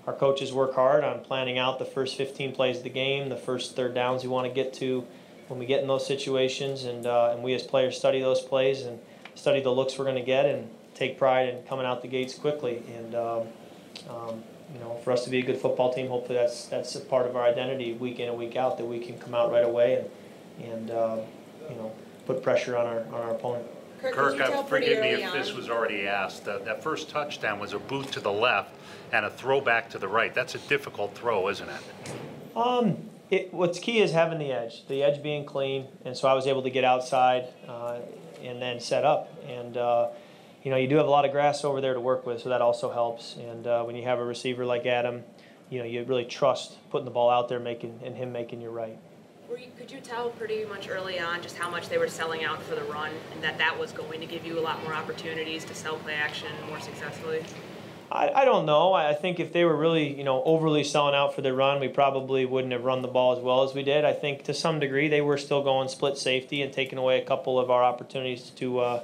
our 0.06 0.12
coaches 0.12 0.52
work 0.52 0.76
hard 0.76 1.02
on 1.02 1.18
planning 1.18 1.58
out 1.58 1.80
the 1.80 1.84
first 1.84 2.16
15 2.16 2.52
plays 2.52 2.76
of 2.76 2.84
the 2.84 2.90
game, 2.90 3.28
the 3.28 3.36
first 3.36 3.74
third 3.74 3.92
downs 3.92 4.22
we 4.22 4.28
want 4.28 4.46
to 4.46 4.54
get 4.54 4.72
to 4.74 5.04
when 5.48 5.58
we 5.58 5.66
get 5.66 5.82
in 5.82 5.88
those 5.88 6.06
situations, 6.06 6.84
and 6.84 7.04
uh, 7.04 7.30
and 7.32 7.42
we 7.42 7.54
as 7.54 7.64
players 7.64 7.98
study 7.98 8.20
those 8.20 8.40
plays 8.40 8.82
and 8.82 9.00
study 9.34 9.60
the 9.60 9.70
looks 9.70 9.98
we're 9.98 10.04
going 10.04 10.14
to 10.14 10.22
get 10.22 10.46
and 10.46 10.70
take 10.94 11.18
pride 11.18 11.48
in 11.48 11.60
coming 11.64 11.84
out 11.84 12.02
the 12.02 12.08
gates 12.08 12.36
quickly. 12.36 12.84
And 12.96 13.16
um, 13.16 13.48
um, 14.08 14.44
you 14.72 14.78
know, 14.78 15.00
for 15.02 15.10
us 15.10 15.24
to 15.24 15.30
be 15.30 15.40
a 15.40 15.42
good 15.42 15.58
football 15.58 15.92
team, 15.92 16.06
hopefully 16.06 16.38
that's 16.38 16.66
that's 16.66 16.94
a 16.94 17.00
part 17.00 17.26
of 17.26 17.34
our 17.34 17.42
identity 17.42 17.94
week 17.94 18.20
in 18.20 18.28
and 18.28 18.38
week 18.38 18.54
out 18.54 18.78
that 18.78 18.86
we 18.86 19.00
can 19.00 19.18
come 19.18 19.34
out 19.34 19.50
right 19.50 19.64
away 19.64 19.96
and 19.96 20.72
and 20.72 20.90
uh, 20.92 21.16
you 21.68 21.74
know 21.74 21.92
put 22.26 22.42
pressure 22.42 22.76
on 22.76 22.86
our 22.86 23.00
on 23.06 23.14
our 23.14 23.30
opponent. 23.30 23.66
Kirk, 24.00 24.14
Kirk 24.14 24.40
uh, 24.40 24.62
forgive 24.64 25.00
me 25.00 25.10
if 25.10 25.30
on. 25.30 25.38
this 25.38 25.52
was 25.52 25.70
already 25.70 26.06
asked. 26.08 26.48
Uh, 26.48 26.58
that 26.58 26.82
first 26.82 27.08
touchdown 27.08 27.60
was 27.60 27.72
a 27.72 27.78
boot 27.78 28.10
to 28.12 28.20
the 28.20 28.32
left 28.32 28.74
and 29.12 29.24
a 29.24 29.30
throwback 29.30 29.88
to 29.90 29.98
the 29.98 30.08
right. 30.08 30.34
That's 30.34 30.56
a 30.56 30.58
difficult 30.58 31.14
throw, 31.14 31.48
isn't 31.48 31.68
it? 31.68 32.56
Um, 32.56 33.10
it, 33.30 33.54
what's 33.54 33.78
key 33.78 34.00
is 34.00 34.10
having 34.10 34.38
the 34.38 34.50
edge, 34.50 34.86
the 34.88 35.04
edge 35.04 35.22
being 35.22 35.44
clean, 35.44 35.86
and 36.04 36.16
so 36.16 36.26
I 36.26 36.34
was 36.34 36.48
able 36.48 36.62
to 36.64 36.70
get 36.70 36.82
outside 36.82 37.46
uh, 37.68 38.00
and 38.42 38.60
then 38.60 38.80
set 38.80 39.04
up 39.04 39.32
and 39.46 39.76
uh, 39.76 40.08
you 40.62 40.70
know, 40.70 40.76
you 40.76 40.86
do 40.86 40.96
have 40.96 41.06
a 41.06 41.10
lot 41.10 41.24
of 41.24 41.32
grass 41.32 41.64
over 41.64 41.80
there 41.80 41.94
to 41.94 42.00
work 42.00 42.24
with, 42.24 42.40
so 42.40 42.48
that 42.48 42.62
also 42.62 42.92
helps. 42.92 43.36
And 43.36 43.66
uh, 43.66 43.82
when 43.82 43.96
you 43.96 44.04
have 44.04 44.18
a 44.18 44.24
receiver 44.24 44.64
like 44.64 44.86
Adam, 44.86 45.24
you 45.70 45.80
know, 45.80 45.84
you 45.84 46.04
really 46.04 46.24
trust 46.24 46.76
putting 46.90 47.04
the 47.04 47.10
ball 47.10 47.30
out 47.30 47.48
there, 47.48 47.58
making 47.58 48.00
and 48.04 48.16
him 48.16 48.32
making 48.32 48.60
your 48.60 48.70
right. 48.70 48.98
Could 49.48 49.90
you 49.90 50.00
tell 50.00 50.30
pretty 50.30 50.64
much 50.64 50.88
early 50.88 51.18
on 51.18 51.42
just 51.42 51.58
how 51.58 51.68
much 51.68 51.88
they 51.88 51.98
were 51.98 52.08
selling 52.08 52.44
out 52.44 52.62
for 52.62 52.74
the 52.74 52.84
run, 52.84 53.10
and 53.34 53.42
that 53.42 53.58
that 53.58 53.78
was 53.78 53.92
going 53.92 54.20
to 54.20 54.26
give 54.26 54.46
you 54.46 54.58
a 54.58 54.62
lot 54.62 54.82
more 54.84 54.94
opportunities 54.94 55.64
to 55.64 55.74
sell 55.74 55.96
play 55.96 56.14
action 56.14 56.48
more 56.68 56.80
successfully? 56.80 57.44
I, 58.10 58.30
I 58.30 58.44
don't 58.44 58.64
know. 58.64 58.92
I 58.92 59.12
think 59.14 59.40
if 59.40 59.52
they 59.52 59.64
were 59.64 59.76
really, 59.76 60.16
you 60.16 60.22
know, 60.22 60.42
overly 60.44 60.84
selling 60.84 61.14
out 61.14 61.34
for 61.34 61.42
the 61.42 61.52
run, 61.52 61.80
we 61.80 61.88
probably 61.88 62.46
wouldn't 62.46 62.72
have 62.72 62.84
run 62.84 63.02
the 63.02 63.08
ball 63.08 63.36
as 63.36 63.42
well 63.42 63.64
as 63.64 63.74
we 63.74 63.82
did. 63.82 64.04
I 64.04 64.12
think 64.12 64.44
to 64.44 64.54
some 64.54 64.78
degree 64.78 65.08
they 65.08 65.20
were 65.20 65.36
still 65.36 65.62
going 65.62 65.88
split 65.88 66.16
safety 66.16 66.62
and 66.62 66.72
taking 66.72 66.98
away 66.98 67.20
a 67.20 67.24
couple 67.24 67.58
of 67.58 67.70
our 67.70 67.82
opportunities 67.82 68.50
to 68.50 68.78
uh, 68.78 69.02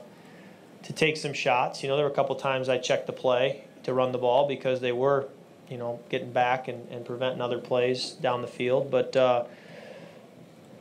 to 0.85 0.92
take 0.92 1.16
some 1.16 1.33
shots. 1.33 1.83
You 1.83 1.88
know, 1.88 1.96
there 1.96 2.05
were 2.05 2.12
a 2.12 2.14
couple 2.14 2.37
times 2.37 2.68
I 2.68 2.79
checked 2.79 3.07
the 3.07 3.12
play 3.12 3.64
to 3.83 3.92
run 3.92 4.12
the 4.12 4.18
ball 4.18 4.46
because 4.46 4.81
they 4.81 4.92
were, 4.92 5.29
you 5.68 5.79
know, 5.79 5.98
getting 6.09 6.33
back 6.33 6.68
and, 6.68 6.88
and 6.90 7.05
preventing 7.05 7.40
other 7.40 7.59
plays 7.59 8.12
down 8.12 8.42
the 8.42 8.48
field. 8.48 8.90
But 8.90 9.16
uh, 9.16 9.44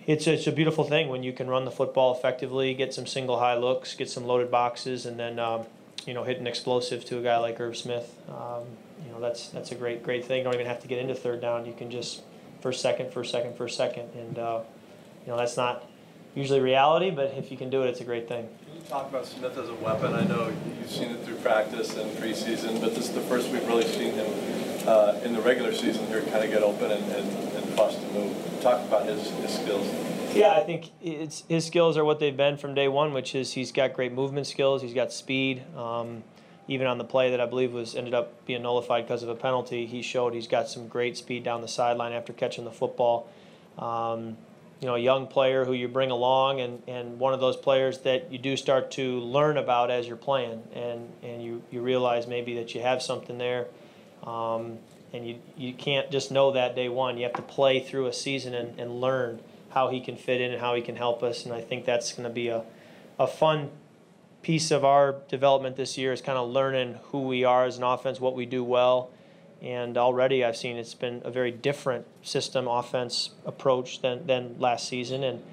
it's, 0.07 0.25
it's 0.25 0.47
a 0.47 0.51
beautiful 0.51 0.83
thing 0.83 1.09
when 1.09 1.21
you 1.21 1.33
can 1.33 1.47
run 1.47 1.65
the 1.65 1.71
football 1.71 2.15
effectively, 2.15 2.73
get 2.73 2.93
some 2.93 3.05
single 3.05 3.39
high 3.39 3.55
looks, 3.55 3.93
get 3.93 4.09
some 4.09 4.25
loaded 4.25 4.49
boxes, 4.49 5.05
and 5.05 5.19
then, 5.19 5.37
um, 5.37 5.65
you 6.05 6.13
know, 6.13 6.23
hit 6.23 6.39
an 6.39 6.47
explosive 6.47 7.05
to 7.05 7.19
a 7.19 7.21
guy 7.21 7.37
like 7.37 7.59
Irv 7.59 7.77
Smith. 7.77 8.17
Um, 8.29 8.63
you 9.05 9.11
know, 9.11 9.19
that's, 9.19 9.49
that's 9.49 9.71
a 9.71 9.75
great, 9.75 10.03
great 10.03 10.25
thing. 10.25 10.39
You 10.39 10.43
don't 10.45 10.55
even 10.55 10.65
have 10.65 10.81
to 10.81 10.87
get 10.87 10.99
into 10.99 11.13
third 11.13 11.41
down. 11.41 11.65
You 11.65 11.73
can 11.73 11.91
just 11.91 12.23
first, 12.61 12.81
second, 12.81 13.11
first, 13.11 13.31
second, 13.31 13.55
first, 13.57 13.75
second. 13.75 14.09
And, 14.15 14.39
uh, 14.39 14.61
you 15.25 15.31
know, 15.31 15.37
that's 15.37 15.57
not 15.57 15.85
usually 16.35 16.61
reality, 16.61 17.11
but 17.11 17.33
if 17.37 17.51
you 17.51 17.57
can 17.57 17.69
do 17.69 17.83
it, 17.83 17.89
it's 17.89 18.01
a 18.01 18.05
great 18.05 18.27
thing 18.27 18.47
talk 18.89 19.09
about 19.09 19.25
Smith 19.25 19.57
as 19.57 19.67
a 19.67 19.73
weapon. 19.75 20.13
I 20.13 20.23
know 20.23 20.49
you've 20.79 20.89
seen 20.89 21.09
it 21.09 21.21
through 21.25 21.35
practice 21.37 21.97
and 21.97 22.09
preseason, 22.11 22.79
but 22.79 22.95
this 22.95 23.09
is 23.09 23.11
the 23.11 23.21
first 23.21 23.51
we've 23.51 23.67
really 23.67 23.85
seen 23.85 24.13
him 24.13 24.27
uh, 24.87 25.19
in 25.25 25.33
the 25.33 25.41
regular 25.41 25.73
season 25.73 26.07
here 26.07 26.21
kind 26.21 26.45
of 26.45 26.49
get 26.49 26.63
open 26.63 26.91
and, 26.91 27.03
and, 27.11 27.53
and 27.53 27.75
bust 27.75 27.99
and 27.99 28.13
move. 28.13 28.46
Talk 28.67 28.85
about 28.85 29.05
his, 29.05 29.29
his 29.29 29.53
skills. 29.53 29.87
Yeah, 30.35 30.51
I 30.51 30.63
think 30.63 30.91
it's, 31.01 31.45
his 31.47 31.65
skills 31.65 31.95
are 31.95 32.03
what 32.03 32.19
they've 32.19 32.35
been 32.35 32.57
from 32.57 32.73
day 32.73 32.89
one, 32.89 33.13
which 33.13 33.33
is 33.33 33.53
he's 33.53 33.71
got 33.71 33.93
great 33.93 34.11
movement 34.11 34.45
skills, 34.45 34.81
he's 34.81 34.93
got 34.93 35.13
speed. 35.13 35.63
Um, 35.75 36.23
even 36.67 36.85
on 36.85 36.97
the 36.97 37.05
play 37.05 37.31
that 37.31 37.39
I 37.39 37.45
believe 37.45 37.71
was 37.71 37.95
ended 37.95 38.13
up 38.13 38.45
being 38.45 38.63
nullified 38.63 39.05
because 39.05 39.23
of 39.23 39.29
a 39.29 39.35
penalty, 39.35 39.85
he 39.85 40.01
showed 40.01 40.33
he's 40.33 40.47
got 40.49 40.67
some 40.67 40.89
great 40.89 41.15
speed 41.15 41.45
down 41.45 41.61
the 41.61 41.67
sideline 41.69 42.11
after 42.11 42.33
catching 42.33 42.65
the 42.65 42.71
football. 42.71 43.29
Um, 43.77 44.35
you 44.81 44.87
know, 44.87 44.95
a 44.95 44.99
young 44.99 45.27
player 45.27 45.63
who 45.63 45.71
you 45.71 45.87
bring 45.87 46.11
along 46.11 46.59
and, 46.59 46.83
and 46.87 47.19
one 47.19 47.33
of 47.33 47.39
those 47.39 47.55
players 47.55 47.99
that 47.99 48.33
you 48.33 48.37
do 48.37 48.57
start 48.57 48.91
to 48.91 49.19
learn 49.21 49.57
about 49.57 49.89
as 49.89 50.09
you're 50.09 50.17
playing 50.17 50.61
and, 50.75 51.09
and 51.23 51.41
you, 51.41 51.63
you 51.71 51.81
realize 51.81 52.27
maybe 52.27 52.55
that 52.55 52.75
you 52.75 52.81
have 52.81 53.01
something 53.01 53.37
there. 53.37 53.67
Um, 54.23 54.79
and 55.13 55.27
you, 55.27 55.39
you 55.55 55.73
can't 55.73 56.11
just 56.11 56.31
know 56.31 56.51
that 56.51 56.75
day 56.75 56.89
one. 56.89 57.17
You 57.17 57.23
have 57.23 57.33
to 57.33 57.41
play 57.41 57.79
through 57.79 58.07
a 58.07 58.13
season 58.13 58.53
and, 58.53 58.79
and 58.79 59.01
learn 59.01 59.39
how 59.69 59.89
he 59.89 59.99
can 60.01 60.17
fit 60.17 60.41
in 60.41 60.51
and 60.51 60.59
how 60.59 60.75
he 60.75 60.81
can 60.81 60.95
help 60.95 61.23
us. 61.23 61.45
And 61.45 61.53
I 61.53 61.61
think 61.61 61.85
that's 61.85 62.13
going 62.13 62.27
to 62.27 62.33
be 62.33 62.47
a, 62.49 62.63
a 63.19 63.27
fun 63.27 63.69
piece 64.41 64.71
of 64.71 64.85
our 64.85 65.15
development 65.27 65.75
this 65.75 65.97
year 65.97 66.13
is 66.13 66.21
kind 66.21 66.37
of 66.37 66.49
learning 66.49 66.99
who 67.11 67.21
we 67.21 67.43
are 67.43 67.65
as 67.65 67.77
an 67.77 67.83
offense, 67.83 68.19
what 68.19 68.35
we 68.35 68.45
do 68.45 68.63
well. 68.63 69.09
And 69.61 69.97
already 69.97 70.43
I've 70.43 70.55
seen 70.55 70.77
it's 70.77 70.93
been 70.93 71.21
a 71.25 71.31
very 71.31 71.51
different 71.51 72.05
system 72.21 72.67
offense 72.67 73.31
approach 73.45 74.01
than, 74.01 74.27
than 74.27 74.55
last 74.59 74.87
season. 74.87 75.23
And 75.23 75.43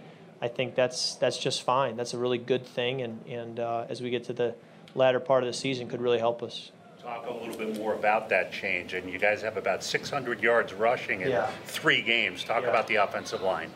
I 0.43 0.49
think 0.49 0.75
that's 0.75 1.15
that's 1.15 1.39
just 1.39 1.63
fine. 1.63 1.97
That's 1.97 2.13
a 2.13 2.19
really 2.19 2.39
good 2.39 2.67
thing. 2.67 3.01
And, 3.01 3.25
and 3.27 3.59
uh, 3.59 3.87
as 3.89 4.03
we 4.03 4.11
get 4.11 4.25
to 4.25 4.33
the 4.33 4.55
latter 4.95 5.21
part 5.21 5.43
of 5.43 5.47
the 5.47 5.55
season, 5.55 5.89
could 5.89 6.03
really 6.03 6.19
help 6.19 6.43
us. 6.43 6.71
Talk 7.05 7.27
a 7.27 7.33
little 7.35 7.55
bit 7.59 7.77
more 7.77 7.93
about 7.93 8.31
that 8.31 8.51
change. 8.51 8.95
And 8.95 9.11
you 9.13 9.19
guys 9.19 9.43
have 9.43 9.59
about 9.59 9.85
600 9.85 10.41
yards 10.43 10.73
rushing 10.73 11.21
in 11.21 11.29
Yeah. 11.29 11.49
three 11.67 12.01
games. 12.01 12.43
Talk 12.45 12.63
Yeah. 12.63 12.71
about 12.71 12.87
the 12.87 12.95
offensive 12.97 13.43
line. 13.43 13.71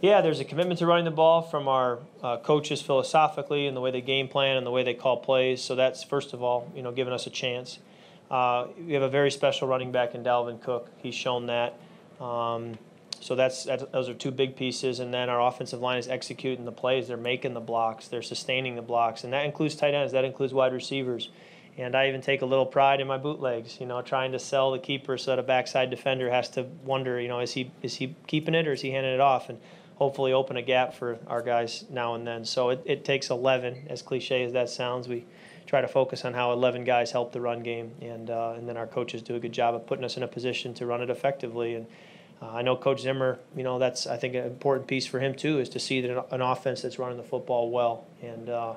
Yeah, 0.00 0.20
there's 0.20 0.38
a 0.38 0.44
commitment 0.44 0.78
to 0.78 0.86
running 0.86 1.04
the 1.04 1.10
ball 1.10 1.42
from 1.42 1.66
our 1.66 1.98
uh, 2.22 2.36
coaches 2.36 2.80
philosophically 2.80 3.66
and 3.66 3.76
the 3.76 3.80
way 3.80 3.90
they 3.90 4.00
game 4.00 4.28
plan 4.28 4.56
and 4.56 4.64
the 4.64 4.70
way 4.70 4.84
they 4.84 4.94
call 4.94 5.16
plays. 5.16 5.60
So 5.60 5.74
that's 5.74 6.04
first 6.04 6.32
of 6.32 6.40
all, 6.40 6.68
you 6.72 6.82
know, 6.82 6.92
giving 6.92 7.12
us 7.12 7.26
a 7.26 7.30
chance. 7.30 7.80
Uh, 8.30 8.66
we 8.86 8.92
have 8.92 9.02
a 9.02 9.08
very 9.08 9.32
special 9.32 9.66
running 9.66 9.90
back 9.90 10.14
in 10.14 10.22
Dalvin 10.22 10.60
Cook. 10.60 10.88
He's 10.98 11.16
shown 11.16 11.46
that. 11.46 11.74
Um, 12.20 12.78
so 13.20 13.34
that's, 13.34 13.64
that's 13.64 13.82
those 13.90 14.08
are 14.08 14.14
two 14.14 14.30
big 14.30 14.54
pieces, 14.54 15.00
and 15.00 15.12
then 15.12 15.28
our 15.28 15.40
offensive 15.40 15.80
line 15.80 15.98
is 15.98 16.06
executing 16.06 16.64
the 16.64 16.70
plays. 16.70 17.08
They're 17.08 17.16
making 17.16 17.54
the 17.54 17.60
blocks. 17.60 18.06
They're 18.06 18.22
sustaining 18.22 18.76
the 18.76 18.82
blocks, 18.82 19.24
and 19.24 19.32
that 19.32 19.44
includes 19.44 19.74
tight 19.74 19.94
ends. 19.94 20.12
That 20.12 20.24
includes 20.24 20.54
wide 20.54 20.72
receivers. 20.72 21.30
And 21.78 21.94
I 21.94 22.08
even 22.08 22.20
take 22.20 22.42
a 22.42 22.46
little 22.46 22.66
pride 22.66 23.00
in 23.00 23.06
my 23.06 23.18
bootlegs, 23.18 23.80
you 23.80 23.86
know, 23.86 24.02
trying 24.02 24.32
to 24.32 24.38
sell 24.38 24.72
the 24.72 24.80
keeper 24.80 25.16
so 25.16 25.30
that 25.30 25.38
a 25.38 25.44
backside 25.44 25.90
defender 25.90 26.28
has 26.28 26.48
to 26.50 26.64
wonder, 26.84 27.20
you 27.20 27.28
know, 27.28 27.38
is 27.38 27.52
he 27.52 27.70
is 27.82 27.94
he 27.94 28.16
keeping 28.26 28.54
it 28.54 28.66
or 28.66 28.72
is 28.72 28.80
he 28.80 28.90
handing 28.90 29.14
it 29.14 29.20
off? 29.20 29.48
And 29.48 29.60
hopefully 29.98 30.32
open 30.32 30.56
a 30.56 30.62
gap 30.62 30.94
for 30.94 31.18
our 31.26 31.42
guys 31.42 31.84
now 31.90 32.14
and 32.14 32.26
then. 32.26 32.44
So 32.44 32.70
it, 32.70 32.82
it 32.84 33.04
takes 33.04 33.30
11, 33.30 33.86
as 33.88 34.00
cliche 34.00 34.44
as 34.44 34.52
that 34.52 34.70
sounds. 34.70 35.08
We 35.08 35.24
try 35.66 35.80
to 35.80 35.88
focus 35.88 36.24
on 36.24 36.34
how 36.34 36.52
11 36.52 36.84
guys 36.84 37.10
help 37.10 37.32
the 37.32 37.40
run 37.40 37.62
game, 37.62 37.92
and 38.00 38.30
uh, 38.30 38.54
and 38.56 38.68
then 38.68 38.76
our 38.76 38.86
coaches 38.86 39.22
do 39.22 39.34
a 39.34 39.40
good 39.40 39.52
job 39.52 39.74
of 39.74 39.86
putting 39.86 40.04
us 40.04 40.16
in 40.16 40.22
a 40.22 40.28
position 40.28 40.72
to 40.74 40.86
run 40.86 41.02
it 41.02 41.10
effectively. 41.10 41.74
And 41.74 41.86
uh, 42.40 42.52
I 42.52 42.62
know 42.62 42.76
Coach 42.76 43.00
Zimmer, 43.00 43.38
you 43.56 43.64
know, 43.64 43.78
that's 43.78 44.06
I 44.06 44.16
think 44.16 44.34
an 44.34 44.44
important 44.44 44.86
piece 44.86 45.06
for 45.06 45.20
him 45.20 45.34
too 45.34 45.58
is 45.58 45.68
to 45.70 45.80
see 45.80 46.00
that 46.00 46.26
an 46.30 46.40
offense 46.40 46.82
that's 46.82 46.98
running 46.98 47.18
the 47.18 47.24
football 47.24 47.70
well. 47.70 48.06
And 48.22 48.48
uh, 48.48 48.74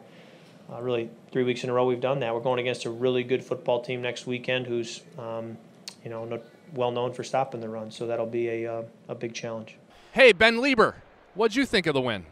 uh, 0.72 0.82
really, 0.82 1.10
three 1.32 1.44
weeks 1.44 1.64
in 1.64 1.70
a 1.70 1.74
row 1.74 1.86
we've 1.86 2.02
done 2.02 2.20
that. 2.20 2.34
We're 2.34 2.42
going 2.42 2.60
against 2.60 2.86
a 2.86 2.90
really 2.90 3.24
good 3.24 3.44
football 3.44 3.82
team 3.82 4.02
next 4.02 4.26
weekend, 4.26 4.68
who's 4.68 5.02
um, 5.18 5.58
you 6.04 6.10
know 6.10 6.26
no, 6.26 6.42
well 6.74 6.92
known 6.92 7.14
for 7.14 7.24
stopping 7.24 7.62
the 7.62 7.70
run. 7.70 7.92
So 7.92 8.08
that'll 8.08 8.26
be 8.26 8.48
a 8.50 8.74
uh, 8.74 8.84
a 9.08 9.16
big 9.16 9.34
challenge. 9.34 9.78
Hey, 10.12 10.32
Ben 10.34 10.58
Leber, 10.58 10.96
what'd 11.36 11.56
you 11.56 11.66
think 11.66 11.88
of 11.88 11.94
the 11.94 12.02
win? 12.02 12.26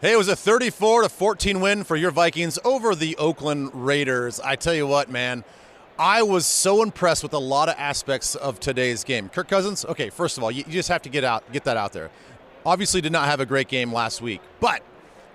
Hey, 0.00 0.14
it 0.14 0.16
was 0.16 0.26
a 0.26 0.34
34 0.34 1.02
to 1.02 1.08
14 1.08 1.60
win 1.60 1.84
for 1.84 1.94
your 1.94 2.10
Vikings 2.10 2.58
over 2.64 2.94
the 2.94 3.16
Oakland 3.18 3.70
Raiders. 3.72 4.40
I 4.40 4.56
tell 4.56 4.74
you 4.74 4.84
what, 4.84 5.08
man, 5.08 5.44
I 5.98 6.24
was 6.24 6.44
so 6.44 6.82
impressed 6.82 7.22
with 7.22 7.32
a 7.34 7.38
lot 7.38 7.68
of 7.68 7.76
aspects 7.78 8.34
of 8.34 8.58
today's 8.58 9.04
game. 9.04 9.28
Kirk 9.28 9.46
Cousins, 9.46 9.84
okay, 9.84 10.10
first 10.10 10.38
of 10.38 10.42
all, 10.42 10.50
you, 10.50 10.64
you 10.66 10.72
just 10.72 10.88
have 10.88 11.02
to 11.02 11.08
get 11.08 11.22
out, 11.22 11.44
get 11.52 11.62
that 11.64 11.76
out 11.76 11.92
there. 11.92 12.10
Obviously, 12.66 13.00
did 13.00 13.12
not 13.12 13.26
have 13.26 13.38
a 13.38 13.46
great 13.46 13.68
game 13.68 13.92
last 13.92 14.20
week, 14.20 14.40
but 14.58 14.82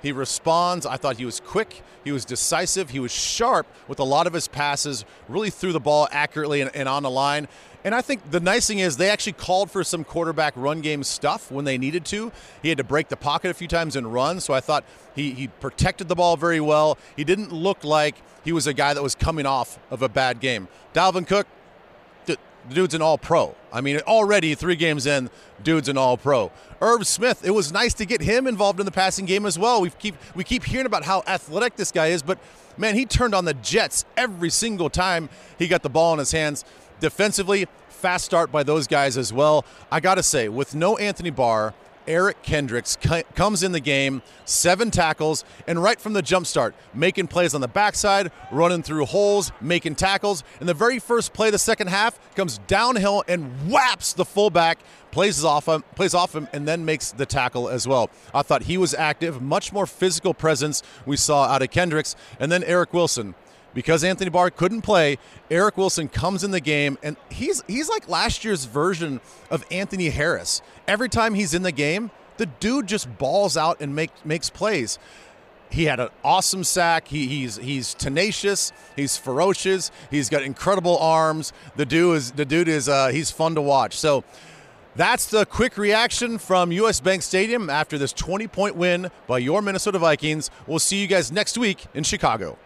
he 0.01 0.11
responds. 0.11 0.85
I 0.85 0.97
thought 0.97 1.17
he 1.17 1.25
was 1.25 1.39
quick. 1.39 1.81
He 2.03 2.11
was 2.11 2.25
decisive. 2.25 2.91
He 2.91 2.99
was 2.99 3.11
sharp 3.11 3.67
with 3.87 3.99
a 3.99 4.03
lot 4.03 4.27
of 4.27 4.33
his 4.33 4.47
passes, 4.47 5.05
really 5.27 5.49
threw 5.49 5.73
the 5.73 5.79
ball 5.79 6.07
accurately 6.11 6.61
and, 6.61 6.73
and 6.75 6.87
on 6.87 7.03
the 7.03 7.09
line. 7.09 7.47
And 7.83 7.95
I 7.95 8.01
think 8.01 8.31
the 8.31 8.39
nice 8.39 8.67
thing 8.67 8.79
is 8.79 8.97
they 8.97 9.09
actually 9.09 9.33
called 9.33 9.71
for 9.71 9.83
some 9.83 10.03
quarterback 10.03 10.53
run 10.57 10.81
game 10.81 11.03
stuff 11.03 11.51
when 11.51 11.63
they 11.63 11.77
needed 11.77 12.05
to. 12.05 12.31
He 12.61 12.69
had 12.69 12.77
to 12.79 12.83
break 12.83 13.07
the 13.07 13.15
pocket 13.15 13.49
a 13.49 13.53
few 13.53 13.67
times 13.67 13.95
and 13.95 14.13
run. 14.13 14.39
So 14.39 14.53
I 14.53 14.59
thought 14.59 14.83
he, 15.15 15.31
he 15.31 15.47
protected 15.47 16.09
the 16.09 16.15
ball 16.15 16.37
very 16.37 16.59
well. 16.59 16.97
He 17.15 17.23
didn't 17.23 17.53
look 17.53 17.83
like 17.83 18.15
he 18.43 18.51
was 18.51 18.67
a 18.67 18.73
guy 18.73 18.93
that 18.93 19.03
was 19.03 19.15
coming 19.15 19.45
off 19.45 19.79
of 19.89 20.01
a 20.01 20.09
bad 20.09 20.39
game. 20.39 20.67
Dalvin 20.93 21.25
Cook, 21.25 21.47
the, 22.67 22.75
dude's 22.75 22.93
an 22.93 23.01
all 23.01 23.17
pro. 23.17 23.55
I 23.71 23.81
mean, 23.81 23.99
already 24.01 24.55
three 24.55 24.75
games 24.75 25.05
in, 25.05 25.29
dude's 25.63 25.89
an 25.89 25.97
all 25.97 26.17
pro. 26.17 26.51
Irv 26.81 27.07
Smith, 27.07 27.45
it 27.45 27.51
was 27.51 27.71
nice 27.71 27.93
to 27.95 28.05
get 28.05 28.21
him 28.21 28.47
involved 28.47 28.79
in 28.79 28.85
the 28.85 28.91
passing 28.91 29.25
game 29.25 29.45
as 29.45 29.57
well. 29.57 29.81
We 29.81 29.89
keep 29.89 30.15
we 30.35 30.43
keep 30.43 30.63
hearing 30.63 30.85
about 30.85 31.03
how 31.03 31.23
athletic 31.27 31.75
this 31.75 31.91
guy 31.91 32.07
is, 32.07 32.21
but 32.21 32.39
man, 32.77 32.95
he 32.95 33.05
turned 33.05 33.33
on 33.33 33.45
the 33.45 33.53
Jets 33.55 34.05
every 34.15 34.49
single 34.49 34.89
time 34.89 35.29
he 35.57 35.67
got 35.67 35.83
the 35.83 35.89
ball 35.89 36.13
in 36.13 36.19
his 36.19 36.31
hands. 36.31 36.63
Defensively, 36.99 37.67
fast 37.89 38.25
start 38.25 38.51
by 38.51 38.63
those 38.63 38.87
guys 38.87 39.17
as 39.17 39.33
well. 39.33 39.65
I 39.91 39.99
got 39.99 40.15
to 40.15 40.23
say, 40.23 40.49
with 40.49 40.75
no 40.75 40.97
Anthony 40.97 41.29
Barr, 41.31 41.73
Eric 42.07 42.41
Kendricks 42.41 42.97
co- 42.99 43.23
comes 43.35 43.63
in 43.63 43.71
the 43.71 43.79
game, 43.79 44.21
seven 44.45 44.91
tackles, 44.91 45.43
and 45.67 45.81
right 45.81 45.99
from 45.99 46.13
the 46.13 46.21
jump 46.21 46.47
start, 46.47 46.73
making 46.93 47.27
plays 47.27 47.53
on 47.53 47.61
the 47.61 47.67
backside, 47.67 48.31
running 48.51 48.83
through 48.83 49.05
holes, 49.05 49.51
making 49.61 49.95
tackles. 49.95 50.43
And 50.59 50.69
the 50.69 50.73
very 50.73 50.99
first 50.99 51.33
play 51.33 51.47
of 51.47 51.51
the 51.51 51.59
second 51.59 51.87
half 51.87 52.19
comes 52.35 52.59
downhill 52.67 53.23
and 53.27 53.69
whaps 53.69 54.13
the 54.13 54.25
fullback, 54.25 54.79
plays 55.11 55.43
off 55.43 55.67
him, 55.67 55.83
plays 55.95 56.13
off 56.13 56.35
him, 56.35 56.47
and 56.53 56.67
then 56.67 56.85
makes 56.85 57.11
the 57.11 57.25
tackle 57.25 57.69
as 57.69 57.87
well. 57.87 58.09
I 58.33 58.41
thought 58.41 58.63
he 58.63 58.77
was 58.77 58.93
active, 58.93 59.41
much 59.41 59.73
more 59.73 59.85
physical 59.85 60.33
presence 60.33 60.83
we 61.05 61.17
saw 61.17 61.45
out 61.45 61.61
of 61.61 61.71
Kendricks, 61.71 62.15
and 62.39 62.51
then 62.51 62.63
Eric 62.63 62.93
Wilson 62.93 63.35
because 63.73 64.03
Anthony 64.03 64.29
Barr 64.29 64.49
couldn't 64.49 64.81
play, 64.81 65.17
Eric 65.51 65.77
Wilson 65.77 66.07
comes 66.07 66.43
in 66.43 66.51
the 66.51 66.61
game 66.61 66.97
and 67.03 67.17
he's 67.29 67.63
he's 67.67 67.89
like 67.89 68.09
last 68.09 68.43
year's 68.43 68.65
version 68.65 69.21
of 69.51 69.65
Anthony 69.71 70.09
Harris. 70.09 70.61
Every 70.87 71.09
time 71.09 71.33
he's 71.33 71.53
in 71.53 71.63
the 71.63 71.71
game, 71.71 72.11
the 72.37 72.45
dude 72.45 72.87
just 72.87 73.17
balls 73.17 73.57
out 73.57 73.81
and 73.81 73.95
make, 73.95 74.11
makes 74.25 74.49
plays. 74.49 74.97
He 75.69 75.85
had 75.85 75.99
an 75.99 76.09
awesome 76.23 76.63
sack. 76.63 77.09
He, 77.09 77.27
he's 77.27 77.57
he's 77.57 77.93
tenacious. 77.93 78.71
He's 78.95 79.17
ferocious. 79.17 79.91
He's 80.09 80.29
got 80.29 80.43
incredible 80.43 80.97
arms. 80.97 81.51
The 81.75 81.85
dude 81.85 82.15
is 82.15 82.31
the 82.31 82.45
dude 82.45 82.69
is 82.69 82.87
uh, 82.87 83.09
he's 83.09 83.31
fun 83.31 83.55
to 83.55 83.61
watch. 83.61 83.97
So 83.97 84.23
that's 84.95 85.25
the 85.27 85.45
quick 85.45 85.77
reaction 85.77 86.37
from 86.37 86.71
US 86.71 87.01
Bank 87.01 87.21
Stadium 87.21 87.69
after 87.69 87.97
this 87.97 88.13
20 88.13 88.47
point 88.47 88.75
win 88.75 89.11
by 89.27 89.39
your 89.39 89.61
Minnesota 89.61 89.99
Vikings. 89.99 90.49
We'll 90.67 90.79
see 90.79 91.01
you 91.01 91.07
guys 91.07 91.31
next 91.31 91.57
week 91.57 91.85
in 91.93 92.03
Chicago. 92.03 92.57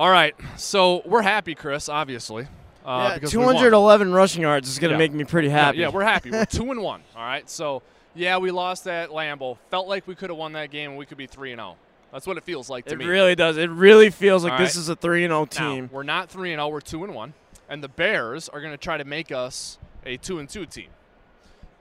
All 0.00 0.08
right, 0.08 0.34
so 0.56 1.02
we're 1.04 1.20
happy, 1.20 1.54
Chris. 1.54 1.86
Obviously, 1.90 2.44
uh, 2.86 3.08
yeah, 3.10 3.14
because 3.16 3.34
we 3.36 3.44
won. 3.44 3.52
211 3.56 4.10
rushing 4.14 4.40
yards 4.40 4.66
is 4.66 4.78
going 4.78 4.88
to 4.88 4.94
Yeah. 4.94 4.98
make 4.98 5.12
me 5.12 5.24
pretty 5.24 5.50
happy. 5.50 5.76
Yeah, 5.76 5.90
we're 5.90 6.04
happy. 6.04 6.30
We're 6.30 6.44
two 6.46 6.70
and 6.70 6.80
one. 6.80 7.02
All 7.14 7.22
right. 7.22 7.48
So 7.50 7.82
yeah, 8.14 8.38
we 8.38 8.50
lost 8.50 8.86
at 8.86 9.10
Lambeau. 9.10 9.58
Felt 9.70 9.88
like 9.88 10.06
we 10.06 10.14
could 10.14 10.30
have 10.30 10.38
won 10.38 10.54
that 10.54 10.70
game 10.70 10.88
and 10.92 10.98
we 10.98 11.04
could 11.04 11.18
be 11.18 11.26
three 11.26 11.52
and 11.52 11.58
zero. 11.58 11.76
That's 12.14 12.26
what 12.26 12.38
it 12.38 12.44
feels 12.44 12.70
like 12.70 12.86
to 12.86 12.94
It 12.94 12.98
me. 12.98 13.04
really 13.04 13.34
does. 13.34 13.58
It 13.58 13.68
really 13.68 14.08
feels 14.08 14.42
like 14.42 14.54
All 14.54 14.58
this 14.58 14.74
is 14.74 14.88
a 14.88 14.96
3 14.96 15.24
and 15.24 15.32
0 15.32 15.40
Now, 15.40 15.44
team. 15.44 15.90
we're 15.92 16.02
not 16.02 16.30
three 16.30 16.50
and 16.54 16.60
zero. 16.60 16.68
We're 16.70 16.80
two 16.80 17.04
and 17.04 17.14
one, 17.14 17.34
and 17.68 17.84
the 17.84 17.88
Bears 17.88 18.48
are 18.48 18.62
going 18.62 18.72
to 18.72 18.78
try 18.78 18.96
to 18.96 19.04
make 19.04 19.30
us 19.30 19.76
a 20.06 20.16
two 20.16 20.38
and 20.38 20.48
two 20.48 20.64
team. 20.64 20.88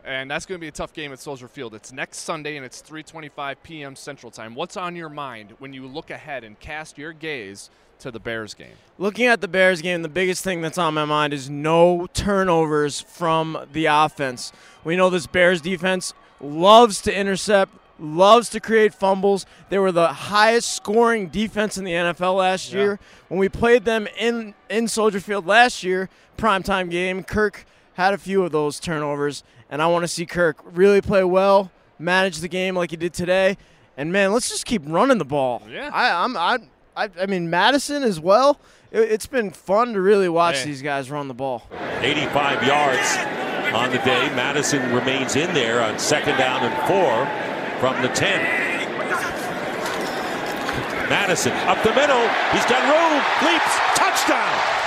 And 0.05 0.31
that's 0.31 0.45
going 0.45 0.57
to 0.57 0.61
be 0.61 0.67
a 0.69 0.71
tough 0.71 0.93
game 0.93 1.11
at 1.11 1.19
Soldier 1.19 1.47
Field. 1.47 1.75
It's 1.75 1.91
next 1.91 2.19
Sunday 2.19 2.55
and 2.55 2.65
it's 2.65 2.81
3:25 2.81 3.57
p.m. 3.63 3.95
Central 3.95 4.31
Time. 4.31 4.55
What's 4.55 4.77
on 4.77 4.95
your 4.95 5.09
mind 5.09 5.53
when 5.59 5.73
you 5.73 5.85
look 5.87 6.09
ahead 6.09 6.43
and 6.43 6.59
cast 6.59 6.97
your 6.97 7.11
gaze 7.13 7.69
to 7.99 8.09
the 8.09 8.19
Bears 8.19 8.53
game? 8.53 8.73
Looking 8.97 9.25
at 9.27 9.41
the 9.41 9.47
Bears 9.47 9.81
game, 9.81 10.01
the 10.01 10.09
biggest 10.09 10.43
thing 10.43 10.61
that's 10.61 10.77
on 10.77 10.93
my 10.93 11.05
mind 11.05 11.33
is 11.33 11.49
no 11.49 12.07
turnovers 12.13 13.01
from 13.01 13.67
the 13.73 13.85
offense. 13.87 14.53
We 14.85 14.95
know 14.95 15.09
this 15.09 15.27
Bears 15.27 15.59
defense 15.59 16.13
loves 16.39 17.01
to 17.01 17.13
intercept, 17.13 17.73
loves 17.99 18.47
to 18.51 18.61
create 18.61 18.93
fumbles. 18.93 19.45
They 19.67 19.79
were 19.79 19.91
the 19.91 20.07
highest 20.07 20.73
scoring 20.73 21.27
defense 21.27 21.77
in 21.77 21.83
the 21.83 21.91
NFL 21.91 22.35
last 22.35 22.71
Yeah. 22.71 22.79
year. 22.79 22.99
When 23.27 23.37
we 23.39 23.49
played 23.49 23.83
them 23.83 24.07
in 24.17 24.53
in 24.69 24.87
Soldier 24.87 25.19
Field 25.19 25.45
last 25.45 25.83
year, 25.83 26.09
primetime 26.37 26.89
game, 26.89 27.23
Kirk 27.25 27.65
had 27.95 28.13
a 28.13 28.17
few 28.17 28.43
of 28.43 28.53
those 28.53 28.79
turnovers, 28.79 29.43
and 29.69 29.81
I 29.81 29.87
want 29.87 30.03
to 30.03 30.07
see 30.07 30.25
Kirk 30.25 30.57
really 30.63 31.01
play 31.01 31.23
well, 31.23 31.71
manage 31.97 32.37
the 32.39 32.47
game 32.47 32.75
like 32.75 32.91
he 32.91 32.97
did 32.97 33.13
today. 33.13 33.57
And 33.97 34.11
man, 34.13 34.31
let's 34.33 34.49
just 34.49 34.65
keep 34.65 34.81
running 34.85 35.17
the 35.17 35.25
ball. 35.25 35.61
Yeah. 35.69 35.89
I, 35.93 36.23
I'm 36.23 36.37
I, 36.37 36.57
I, 36.95 37.09
I 37.21 37.25
mean 37.25 37.49
Mattison 37.49 38.03
as 38.03 38.19
well. 38.19 38.59
It, 38.91 39.01
it's 39.11 39.27
been 39.27 39.51
fun 39.51 39.93
to 39.93 40.01
really 40.01 40.29
watch 40.29 40.59
Hey. 40.59 40.65
these 40.65 40.81
guys 40.81 41.11
run 41.11 41.27
the 41.27 41.33
ball. 41.33 41.67
85 41.99 42.63
yards 42.63 43.17
on 43.75 43.91
the 43.91 43.97
day. 43.99 44.33
Mattison 44.35 44.93
remains 44.93 45.35
in 45.35 45.53
there 45.53 45.81
on 45.83 45.99
second 45.99 46.37
down 46.37 46.63
and 46.63 46.73
four 46.87 47.25
from 47.81 48.01
the 48.01 48.07
10. 48.09 48.69
Mattison 51.09 51.51
up 51.67 51.81
the 51.83 51.93
middle. 51.93 52.21
He's 52.53 52.65
got 52.65 52.81
room. 52.85 53.17
Leaps. 53.51 53.75
Touchdown. 53.97 54.78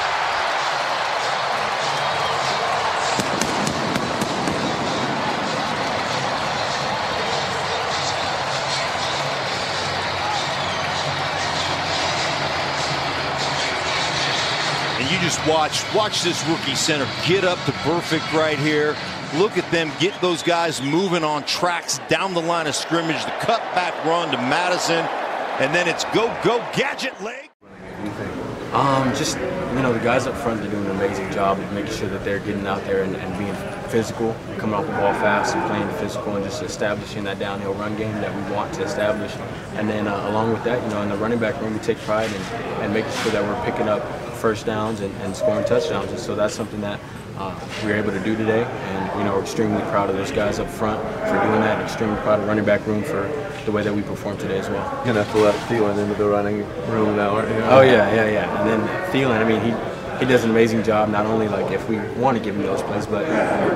You 15.12 15.18
just 15.18 15.46
watch 15.46 15.84
watch 15.94 16.22
this 16.22 16.42
rookie 16.48 16.74
center 16.74 17.06
get 17.26 17.44
up 17.44 17.62
to 17.66 17.72
perfect 17.84 18.32
right 18.32 18.58
here. 18.58 18.96
Look 19.34 19.58
at 19.58 19.70
them 19.70 19.92
get 20.00 20.18
those 20.22 20.42
guys 20.42 20.80
moving 20.80 21.22
on 21.22 21.44
tracks 21.44 22.00
down 22.08 22.32
the 22.32 22.40
line 22.40 22.66
of 22.66 22.74
scrimmage. 22.74 23.22
The 23.22 23.30
cutback 23.32 24.04
run 24.06 24.30
to 24.30 24.38
Mattison. 24.38 25.04
and 25.60 25.74
then 25.74 25.86
it's 25.86 26.04
go, 26.06 26.34
go, 26.42 26.58
gadget 26.74 27.20
leg. 27.22 27.51
Um, 28.72 29.14
just 29.14 29.36
you 29.36 29.82
know, 29.82 29.92
the 29.92 30.00
guys 30.00 30.26
up 30.26 30.34
front 30.34 30.60
are 30.62 30.70
doing 30.70 30.86
an 30.86 30.92
amazing 30.92 31.30
job 31.30 31.58
of 31.58 31.72
making 31.72 31.92
sure 31.92 32.08
that 32.08 32.24
they're 32.24 32.38
getting 32.38 32.66
out 32.66 32.82
there 32.84 33.02
and, 33.02 33.14
and 33.16 33.38
being 33.38 33.54
physical, 33.90 34.34
coming 34.56 34.74
off 34.74 34.86
the 34.86 34.92
ball 34.92 35.12
fast 35.14 35.54
and 35.54 35.68
playing 35.68 35.88
physical, 35.98 36.36
and 36.36 36.44
just 36.44 36.62
establishing 36.62 37.22
that 37.24 37.38
downhill 37.38 37.74
run 37.74 37.94
game 37.96 38.14
that 38.14 38.34
we 38.34 38.54
want 38.54 38.72
to 38.72 38.82
establish. 38.82 39.30
And 39.74 39.90
then 39.90 40.08
uh, 40.08 40.28
along 40.30 40.54
with 40.54 40.64
that, 40.64 40.82
you 40.82 40.88
know, 40.88 41.02
in 41.02 41.10
the 41.10 41.18
running 41.18 41.38
back 41.38 41.60
room, 41.60 41.74
we 41.74 41.80
take 41.80 41.98
pride 41.98 42.30
in, 42.80 42.92
making 42.94 43.12
sure 43.22 43.32
that 43.32 43.44
we're 43.44 43.70
picking 43.70 43.88
up 43.88 44.02
first 44.36 44.64
downs 44.64 45.00
and, 45.00 45.14
and 45.20 45.36
scoring 45.36 45.66
touchdowns. 45.66 46.10
And 46.10 46.18
so 46.18 46.34
that's 46.34 46.54
something 46.54 46.80
that 46.80 46.98
uh, 47.36 47.58
we 47.82 47.90
were 47.90 47.96
able 47.96 48.12
to 48.12 48.20
do 48.20 48.34
today. 48.36 48.64
And 48.64 49.18
you 49.18 49.24
know, 49.24 49.34
we're 49.34 49.42
extremely 49.42 49.82
proud 49.90 50.08
of 50.08 50.16
those 50.16 50.32
guys 50.32 50.58
up 50.58 50.68
front 50.68 50.98
for 51.02 51.46
doing 51.46 51.60
that. 51.60 51.82
Extremely 51.82 52.16
proud 52.22 52.40
of 52.40 52.46
running 52.48 52.64
back 52.64 52.86
room 52.86 53.02
for 53.02 53.26
the 53.64 53.72
way 53.72 53.82
that 53.82 53.94
we 53.94 54.02
performed 54.02 54.40
today 54.40 54.58
as 54.58 54.68
well. 54.68 54.84
You're 54.96 55.14
gonna 55.14 55.24
have 55.24 55.34
to 55.34 55.40
let 55.40 55.54
Thielen 55.68 55.98
into 55.98 56.14
the 56.14 56.28
running 56.28 56.58
room 56.88 57.16
now, 57.16 57.36
aren't 57.36 57.48
you? 57.48 57.62
Oh 57.64 57.80
yeah, 57.80 58.12
yeah, 58.14 58.30
yeah. 58.30 58.60
And 58.60 58.68
then 58.68 59.10
Thielen, 59.10 59.38
I 59.38 59.44
mean, 59.44 59.60
he 59.60 59.72
he 60.18 60.30
does 60.30 60.44
an 60.44 60.50
amazing 60.50 60.82
job. 60.84 61.08
Not 61.08 61.26
only 61.26 61.48
like 61.48 61.72
if 61.72 61.88
we 61.88 61.98
want 62.20 62.38
to 62.38 62.42
give 62.42 62.54
him 62.54 62.62
those 62.62 62.82
plays, 62.82 63.06
but 63.06 63.24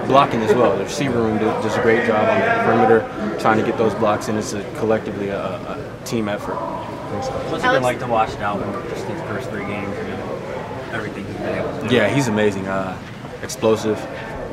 blocking 0.07 0.43
as 0.43 0.55
well. 0.55 0.77
The 0.77 0.85
receiver 0.85 1.21
room 1.21 1.39
does, 1.39 1.65
does 1.65 1.77
a 1.77 1.83
great 1.83 2.07
job 2.07 2.29
on 2.29 2.41
the 2.41 2.65
perimeter, 2.65 3.39
trying 3.41 3.59
to 3.59 3.67
get 3.67 3.77
those 3.79 3.95
blocks 3.95 4.29
in. 4.29 4.37
It's 4.37 4.53
a, 4.53 4.63
collectively 4.75 5.29
a, 5.29 5.41
a 5.41 6.05
team 6.05 6.29
effort. 6.29 6.55
What's 6.55 7.65
it 7.65 7.71
been 7.71 7.83
like 7.83 7.99
to 8.01 8.07
watch 8.07 8.31
Dalvin 8.31 8.71
just 8.91 9.07
these 9.09 9.21
first 9.23 9.51
three 9.51 9.65
games 9.65 9.97
and 9.97 10.93
everything 10.93 11.25
he's 11.25 11.37
been 11.37 11.59
able 11.59 11.81
to 11.81 11.89
do? 11.89 11.95
Yeah, 11.95 12.09
he's 12.09 12.29
amazing. 12.29 12.67
Uh, 12.69 12.97
explosive. 13.43 13.99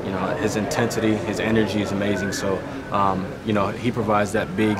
You 0.05 0.11
know, 0.11 0.27
his 0.35 0.57
intensity, 0.57 1.15
his 1.15 1.39
energy 1.39 1.81
is 1.81 1.91
amazing. 1.91 2.33
So, 2.33 2.61
um, 2.91 3.25
you 3.45 3.53
know, 3.53 3.69
he 3.69 3.91
provides 3.91 4.33
that 4.33 4.55
big 4.57 4.77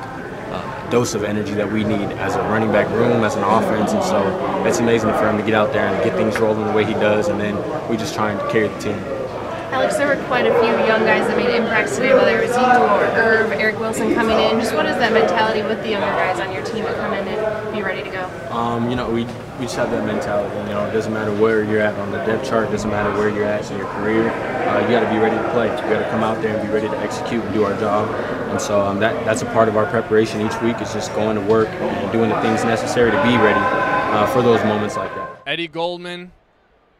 dose 0.93 1.15
of 1.15 1.23
energy 1.23 1.55
that 1.55 1.71
we 1.71 1.83
need 1.83 2.07
as 2.21 2.35
a 2.35 2.41
running 2.53 2.71
back 2.71 2.87
room, 2.91 3.23
as 3.23 3.33
an 3.33 3.41
offense. 3.43 3.93
And 3.93 4.03
so 4.03 4.21
it's 4.63 4.77
amazing 4.77 5.09
for 5.13 5.27
him 5.27 5.37
to 5.37 5.43
get 5.43 5.55
out 5.55 5.73
there 5.73 5.87
and 5.87 6.03
get 6.03 6.15
things 6.15 6.37
rolling 6.37 6.67
the 6.67 6.71
way 6.71 6.85
he 6.85 6.93
does. 6.93 7.29
And 7.29 7.41
then 7.41 7.55
we 7.89 7.97
just 7.97 8.13
try 8.13 8.29
and 8.29 8.39
carry 8.51 8.67
the 8.67 8.77
team. 8.79 8.99
Alex, 9.73 9.97
there 9.97 10.05
were 10.05 10.23
quite 10.27 10.45
a 10.45 10.53
few 10.53 10.69
young 10.85 11.01
guys 11.01 11.27
that 11.27 11.35
made 11.35 11.49
impacts 11.49 11.95
today, 11.95 12.13
whether 12.13 12.37
it 12.37 12.47
was 12.47 12.55
you 12.55 12.61
or 12.61 13.05
Irv, 13.17 13.51
Eric 13.53 13.79
Wilson 13.79 14.13
coming 14.13 14.37
in. 14.37 14.59
Just 14.59 14.75
what 14.75 14.85
is 14.85 14.95
that 14.97 15.11
mentality 15.11 15.63
with 15.63 15.81
the 15.81 15.89
younger 15.89 16.13
guys 16.13 16.39
on 16.39 16.53
your 16.53 16.63
team 16.63 16.85
to 16.85 16.93
come 16.93 17.11
in 17.13 17.27
and 17.27 17.75
be 17.75 17.81
ready 17.81 18.03
to 18.03 18.11
go? 18.11 18.29
Um, 18.55 18.91
you 18.91 18.95
know, 18.95 19.09
we, 19.09 19.23
we 19.57 19.65
just 19.65 19.75
have 19.77 19.89
that 19.89 20.05
mentality. 20.05 20.55
You 20.69 20.75
know, 20.75 20.85
it 20.85 20.93
doesn't 20.93 21.11
matter 21.11 21.33
where 21.33 21.63
you're 21.63 21.81
at 21.81 21.95
on 21.95 22.11
the 22.11 22.19
depth 22.19 22.47
chart, 22.47 22.69
it 22.69 22.71
doesn't 22.71 22.91
matter 22.91 23.17
where 23.17 23.29
you're 23.29 23.45
at 23.45 23.65
in 23.71 23.79
your 23.79 23.87
career. 23.97 24.29
Uh, 24.29 24.81
you 24.81 24.89
got 24.89 24.99
to 24.99 25.09
be 25.09 25.17
ready 25.17 25.35
to 25.35 25.49
play. 25.49 25.69
You 25.69 25.89
got 25.89 26.05
to 26.05 26.09
come 26.11 26.21
out 26.21 26.39
there 26.43 26.55
and 26.55 26.67
be 26.67 26.71
ready 26.71 26.87
to 26.87 26.97
execute 26.99 27.43
and 27.43 27.51
do 27.51 27.63
our 27.63 27.73
job. 27.79 28.07
And 28.53 28.61
so 28.61 28.81
um, 28.81 28.99
that 28.99 29.25
that's 29.25 29.41
a 29.41 29.47
part 29.47 29.67
of 29.67 29.75
our 29.77 29.87
preparation 29.87 30.39
each 30.39 30.61
week 30.61 30.79
is 30.79 30.93
just 30.93 31.11
going 31.15 31.35
to 31.35 31.41
work 31.41 31.67
and 31.69 32.11
doing 32.11 32.29
the 32.29 32.39
things 32.41 32.63
necessary 32.63 33.09
to 33.09 33.17
be 33.23 33.35
ready 33.35 33.59
uh, 33.59 34.27
for 34.27 34.43
those 34.43 34.63
moments 34.63 34.95
like 34.95 35.13
that. 35.15 35.41
Eddie 35.47 35.67
Goldman, 35.67 36.31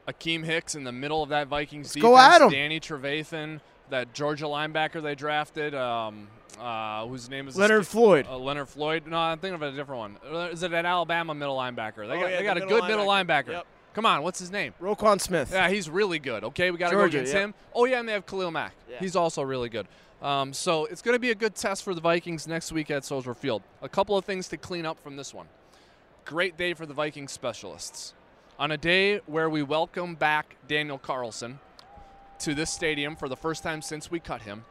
Akiem 0.07 0.43
Hicks 0.43 0.73
in 0.73 0.83
the 0.83 0.91
middle 0.91 1.21
of 1.21 1.29
that 1.29 1.47
Vikings 1.47 1.85
Let's 1.87 1.93
defense. 1.93 2.09
go 2.11 2.17
at 2.17 2.41
'em. 2.41 2.49
Danny 2.49 2.79
Trevathan, 2.79 3.59
that 3.91 4.13
Georgia 4.15 4.45
linebacker 4.45 4.99
they 5.03 5.13
drafted, 5.13 5.75
um, 5.75 6.27
uh, 6.59 7.05
whose 7.05 7.29
name 7.29 7.47
is 7.47 7.55
Leonard 7.55 7.85
Floyd. 7.85 8.25
Uh, 8.27 8.35
Leonard 8.37 8.67
Floyd. 8.69 9.05
No, 9.05 9.17
I'm 9.17 9.37
thinking 9.37 9.53
of 9.53 9.61
a 9.61 9.71
different 9.71 9.99
one. 9.99 10.17
Uh, 10.33 10.49
Is 10.51 10.63
it 10.63 10.73
an 10.73 10.87
Alabama 10.87 11.35
middle 11.35 11.55
linebacker? 11.55 12.07
They 12.07 12.15
Oh, 12.15 12.19
got, 12.21 12.31
yeah, 12.31 12.37
they 12.37 12.43
got 12.43 12.57
the 12.57 12.63
a 12.63 12.65
middle 12.65 12.81
good 12.81 12.87
middle 12.87 13.05
linebacker. 13.05 13.43
linebacker. 13.45 13.51
Yep. 13.51 13.65
Come 13.93 14.05
on, 14.05 14.23
what's 14.23 14.39
his 14.39 14.51
name? 14.51 14.73
Roquan 14.81 15.21
Smith. 15.21 15.51
Yeah, 15.51 15.69
he's 15.69 15.89
really 15.89 16.19
good. 16.19 16.43
Okay, 16.43 16.71
we 16.71 16.77
got 16.77 16.89
to 16.89 16.95
go 16.95 17.03
against 17.03 17.33
him. 17.33 17.53
Oh 17.73 17.85
yeah, 17.85 17.99
and 17.99 18.09
they 18.09 18.13
have 18.13 18.25
Khalil 18.25 18.51
Mack. 18.51 18.73
He's 18.99 19.15
also 19.15 19.41
really 19.43 19.69
good. 19.69 19.87
Um, 20.21 20.53
so 20.53 20.85
it's 20.85 21.01
going 21.01 21.15
to 21.15 21.19
be 21.19 21.31
a 21.31 21.35
good 21.35 21.53
test 21.53 21.83
for 21.83 21.93
the 21.93 21.99
Vikings 22.01 22.47
next 22.47 22.71
week 22.71 22.89
at 22.89 23.03
Soldier 23.03 23.33
Field. 23.33 23.61
A 23.81 23.89
couple 23.89 24.17
of 24.17 24.23
things 24.23 24.47
to 24.49 24.57
clean 24.57 24.85
up 24.85 24.97
from 25.03 25.17
this 25.17 25.33
one. 25.33 25.47
Great 26.25 26.57
day 26.57 26.73
for 26.73 26.85
the 26.85 26.93
Vikings 26.93 27.33
specialists. 27.33 28.13
On 28.57 28.71
a 28.71 28.77
day 28.77 29.19
where 29.25 29.49
we 29.49 29.61
welcome 29.63 30.15
back 30.15 30.55
Daniel 30.67 30.97
Carlson 30.97 31.59
to 32.39 32.55
this 32.55 32.71
stadium 32.71 33.15
for 33.17 33.27
the 33.27 33.35
first 33.35 33.63
time 33.63 33.81
since 33.81 34.09
we 34.09 34.19
cut 34.19 34.43
him. 34.43 34.63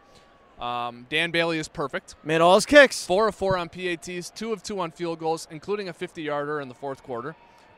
Um, 0.58 1.06
Dan 1.10 1.30
Bailey 1.30 1.58
is 1.58 1.68
perfect. 1.68 2.14
Made 2.24 2.40
all 2.40 2.54
his 2.54 2.64
kicks. 2.64 3.04
Four 3.04 3.28
of 3.28 3.34
four 3.34 3.58
on 3.58 3.68
PATs, 3.68 4.30
two 4.30 4.52
of 4.52 4.62
two 4.62 4.80
on 4.80 4.90
field 4.90 5.18
goals, 5.18 5.46
including 5.50 5.88
a 5.88 5.92
50 5.92 6.22
yarder 6.22 6.60
in 6.60 6.68
the 6.68 6.74
fourth 6.74 7.02
quarter. 7.02 7.34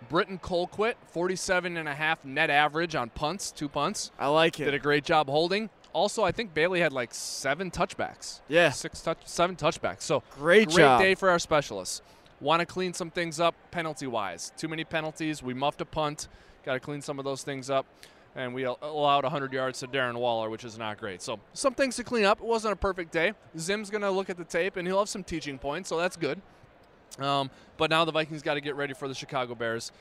Britton 0.09 0.39
Colquitt, 0.39 0.95
47 1.13 1.77
and 1.77 1.89
a 1.89 1.95
half 1.95 2.25
net 2.25 2.51
average 2.51 2.95
on 2.95 3.11
punts, 3.11 3.51
two 3.51 3.69
punts. 3.69 4.11
I 4.19 4.29
like 4.29 4.61
it. 4.61 4.65
Did 4.67 4.75
a 4.75 4.79
great 4.79 5.05
job 5.05 5.29
holding. 5.29 5.71
Also, 5.93 6.25
I 6.25 6.33
think 6.33 6.55
Bailey 6.55 6.81
had 6.81 6.93
like 6.93 7.15
seven 7.15 7.71
touchbacks. 7.71 8.41
Yeah. 8.49 8.71
Six 8.71 9.01
touch, 9.01 9.19
seven 9.25 9.55
touchbacks. 9.57 10.03
So 10.03 10.23
Great 10.35 10.69
great 10.69 10.77
job. 10.83 11.01
day 11.01 11.15
for 11.15 11.31
our 11.31 11.39
specialists. 11.39 12.03
Want 12.41 12.61
to 12.61 12.67
clean 12.67 12.93
some 12.93 13.11
things 13.11 13.39
up 13.41 13.55
penalty 13.71 14.07
wise. 14.07 14.53
Too 14.57 14.69
many 14.69 14.85
penalties. 14.85 15.43
We 15.43 15.55
muffed 15.55 15.81
a 15.81 15.85
punt. 15.85 16.29
Got 16.65 16.75
to 16.75 16.81
clean 16.81 17.01
some 17.01 17.19
of 17.19 17.25
those 17.25 17.43
things 17.45 17.71
up. 17.71 17.87
And 18.37 18.53
we 18.53 18.67
al- 18.67 18.79
allowed 18.83 19.23
100 19.23 19.53
yards 19.53 19.79
to 19.81 19.87
Darren 19.87 20.17
Waller, 20.17 20.51
which 20.51 20.65
is 20.65 20.77
not 20.77 20.99
great. 20.99 21.23
So 21.23 21.39
some 21.53 21.75
things 21.75 21.95
to 21.97 22.03
clean 22.05 22.25
up. 22.25 22.41
It 22.41 22.45
wasn't 22.47 22.73
a 22.73 22.77
perfect 22.77 23.13
day. 23.13 23.33
Zim's 23.57 23.91
going 23.91 24.03
to 24.03 24.11
look 24.11 24.29
at 24.29 24.37
the 24.37 24.45
tape 24.45 24.77
and 24.77 24.89
he'll 24.89 24.99
have 24.99 25.09
some 25.09 25.23
teaching 25.23 25.57
points, 25.57 25.89
so 25.89 25.97
that's 25.97 26.17
good. 26.17 26.43
Um, 27.19 27.51
but 27.77 27.91
now 27.91 28.05
the 28.05 28.13
Vikings 28.13 28.43
got 28.43 28.55
to 28.55 28.61
get 28.61 28.77
ready 28.77 28.95
for 28.95 29.09
the 29.09 29.15
Chicago 29.15 29.55
Bears 29.55 29.93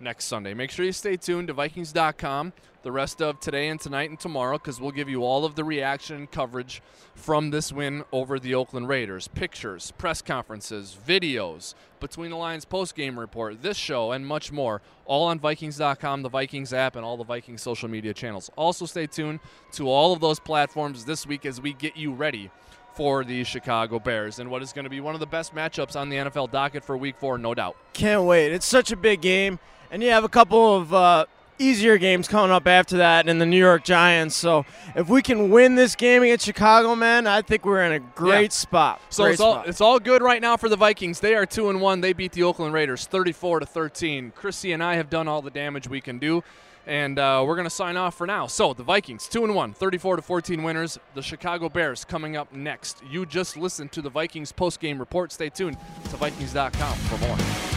next 0.00 0.24
Sunday. 0.26 0.54
Make 0.54 0.70
sure 0.70 0.84
you 0.84 0.92
stay 0.92 1.16
tuned 1.16 1.48
to 1.48 1.54
Vikings.com 1.54 2.52
the 2.82 2.92
rest 2.92 3.22
of 3.22 3.38
today 3.38 3.68
and 3.68 3.80
tonight 3.80 4.10
and 4.10 4.18
tomorrow 4.18 4.58
because 4.58 4.80
we'll 4.80 4.90
give 4.90 5.08
you 5.08 5.22
all 5.22 5.44
of 5.44 5.54
the 5.54 5.64
reaction 5.64 6.16
and 6.16 6.30
coverage 6.30 6.82
from 7.14 7.50
this 7.50 7.72
win 7.72 8.04
over 8.12 8.38
the 8.38 8.54
Oakland 8.54 8.88
Raiders. 8.88 9.28
Pictures, 9.28 9.92
press 9.92 10.20
conferences, 10.20 10.96
videos, 11.06 11.74
Between 12.00 12.30
the 12.30 12.36
Lines 12.36 12.64
post 12.64 12.96
game 12.96 13.18
report, 13.18 13.62
this 13.62 13.76
show, 13.76 14.10
and 14.10 14.26
much 14.26 14.50
more. 14.50 14.82
All 15.04 15.26
on 15.26 15.38
Vikings.com, 15.38 16.22
the 16.22 16.28
Vikings 16.28 16.72
app, 16.72 16.96
and 16.96 17.04
all 17.04 17.16
the 17.16 17.24
Vikings 17.24 17.62
social 17.62 17.88
media 17.88 18.12
channels. 18.12 18.50
Also, 18.56 18.86
stay 18.86 19.06
tuned 19.06 19.38
to 19.72 19.88
all 19.88 20.12
of 20.12 20.20
those 20.20 20.40
platforms 20.40 21.04
this 21.04 21.26
week 21.26 21.46
as 21.46 21.60
we 21.60 21.72
get 21.72 21.96
you 21.96 22.12
ready 22.12 22.50
for 22.94 23.24
the 23.24 23.44
Chicago 23.44 23.98
Bears 23.98 24.38
and 24.38 24.50
what 24.50 24.62
is 24.62 24.72
going 24.72 24.84
to 24.84 24.90
be 24.90 25.00
one 25.00 25.14
of 25.14 25.20
the 25.20 25.26
best 25.26 25.54
matchups 25.54 25.94
on 25.98 26.08
the 26.08 26.16
NFL 26.16 26.50
docket 26.50 26.84
for 26.84 26.96
week 26.96 27.16
four, 27.18 27.38
no 27.38 27.54
doubt. 27.54 27.76
Can't 27.92 28.24
wait. 28.24 28.52
It's 28.52 28.66
such 28.66 28.92
a 28.92 28.96
big 28.96 29.20
game. 29.20 29.58
And 29.90 30.02
you 30.02 30.10
have 30.10 30.24
a 30.24 30.28
couple 30.28 30.76
of 30.76 30.94
uh, 30.94 31.26
easier 31.58 31.98
games 31.98 32.26
coming 32.28 32.50
up 32.50 32.66
after 32.66 32.96
that 32.98 33.28
in 33.28 33.38
the 33.38 33.44
New 33.46 33.58
York 33.58 33.84
Giants. 33.84 34.34
So 34.34 34.64
if 34.96 35.08
we 35.08 35.20
can 35.22 35.50
win 35.50 35.74
this 35.74 35.94
game 35.94 36.22
against 36.22 36.44
Chicago, 36.46 36.94
man, 36.94 37.26
I 37.26 37.42
think 37.42 37.64
we're 37.64 37.82
in 37.84 37.92
a 37.92 37.98
great 38.00 38.42
Yeah. 38.44 38.48
spot. 38.48 39.00
So 39.10 39.24
Great 39.24 39.32
it's 39.32 39.40
all 39.40 39.62
it's 39.66 39.80
all 39.80 39.98
good 40.00 40.22
right 40.22 40.40
now 40.40 40.56
for 40.56 40.68
the 40.68 40.76
Vikings. 40.76 41.20
They 41.20 41.34
are 41.34 41.44
two 41.46 41.68
and 41.70 41.80
one. 41.80 42.00
They 42.00 42.12
beat 42.14 42.32
the 42.32 42.42
Oakland 42.42 42.72
Raiders 42.74 43.06
34 43.06 43.60
to 43.60 43.66
13. 43.66 44.32
Chrissy 44.34 44.72
and 44.72 44.82
I 44.82 44.94
have 44.96 45.10
done 45.10 45.28
all 45.28 45.42
the 45.42 45.50
damage 45.50 45.88
we 45.88 46.00
can 46.00 46.18
do, 46.18 46.42
and 46.86 47.18
uh, 47.18 47.44
we're 47.46 47.56
gonna 47.56 47.70
sign 47.70 47.96
off 47.96 48.14
for 48.14 48.26
now. 48.26 48.46
So 48.46 48.72
the 48.74 48.82
Vikings 48.82 49.28
two 49.28 49.44
and 49.44 49.54
one, 49.54 49.72
34 49.72 50.16
to 50.16 50.22
14 50.22 50.62
winners. 50.62 50.98
The 51.14 51.22
Chicago 51.22 51.68
Bears 51.68 52.04
coming 52.04 52.36
up 52.36 52.52
next. 52.52 53.02
You 53.08 53.26
just 53.26 53.56
listened 53.56 53.92
to 53.92 54.02
the 54.02 54.10
Vikings 54.10 54.52
post 54.52 54.80
game 54.80 54.98
report. 54.98 55.32
Stay 55.32 55.48
tuned 55.48 55.76
to 56.04 56.16
Vikings.com 56.16 56.96
for 56.96 57.18
more. 57.18 57.71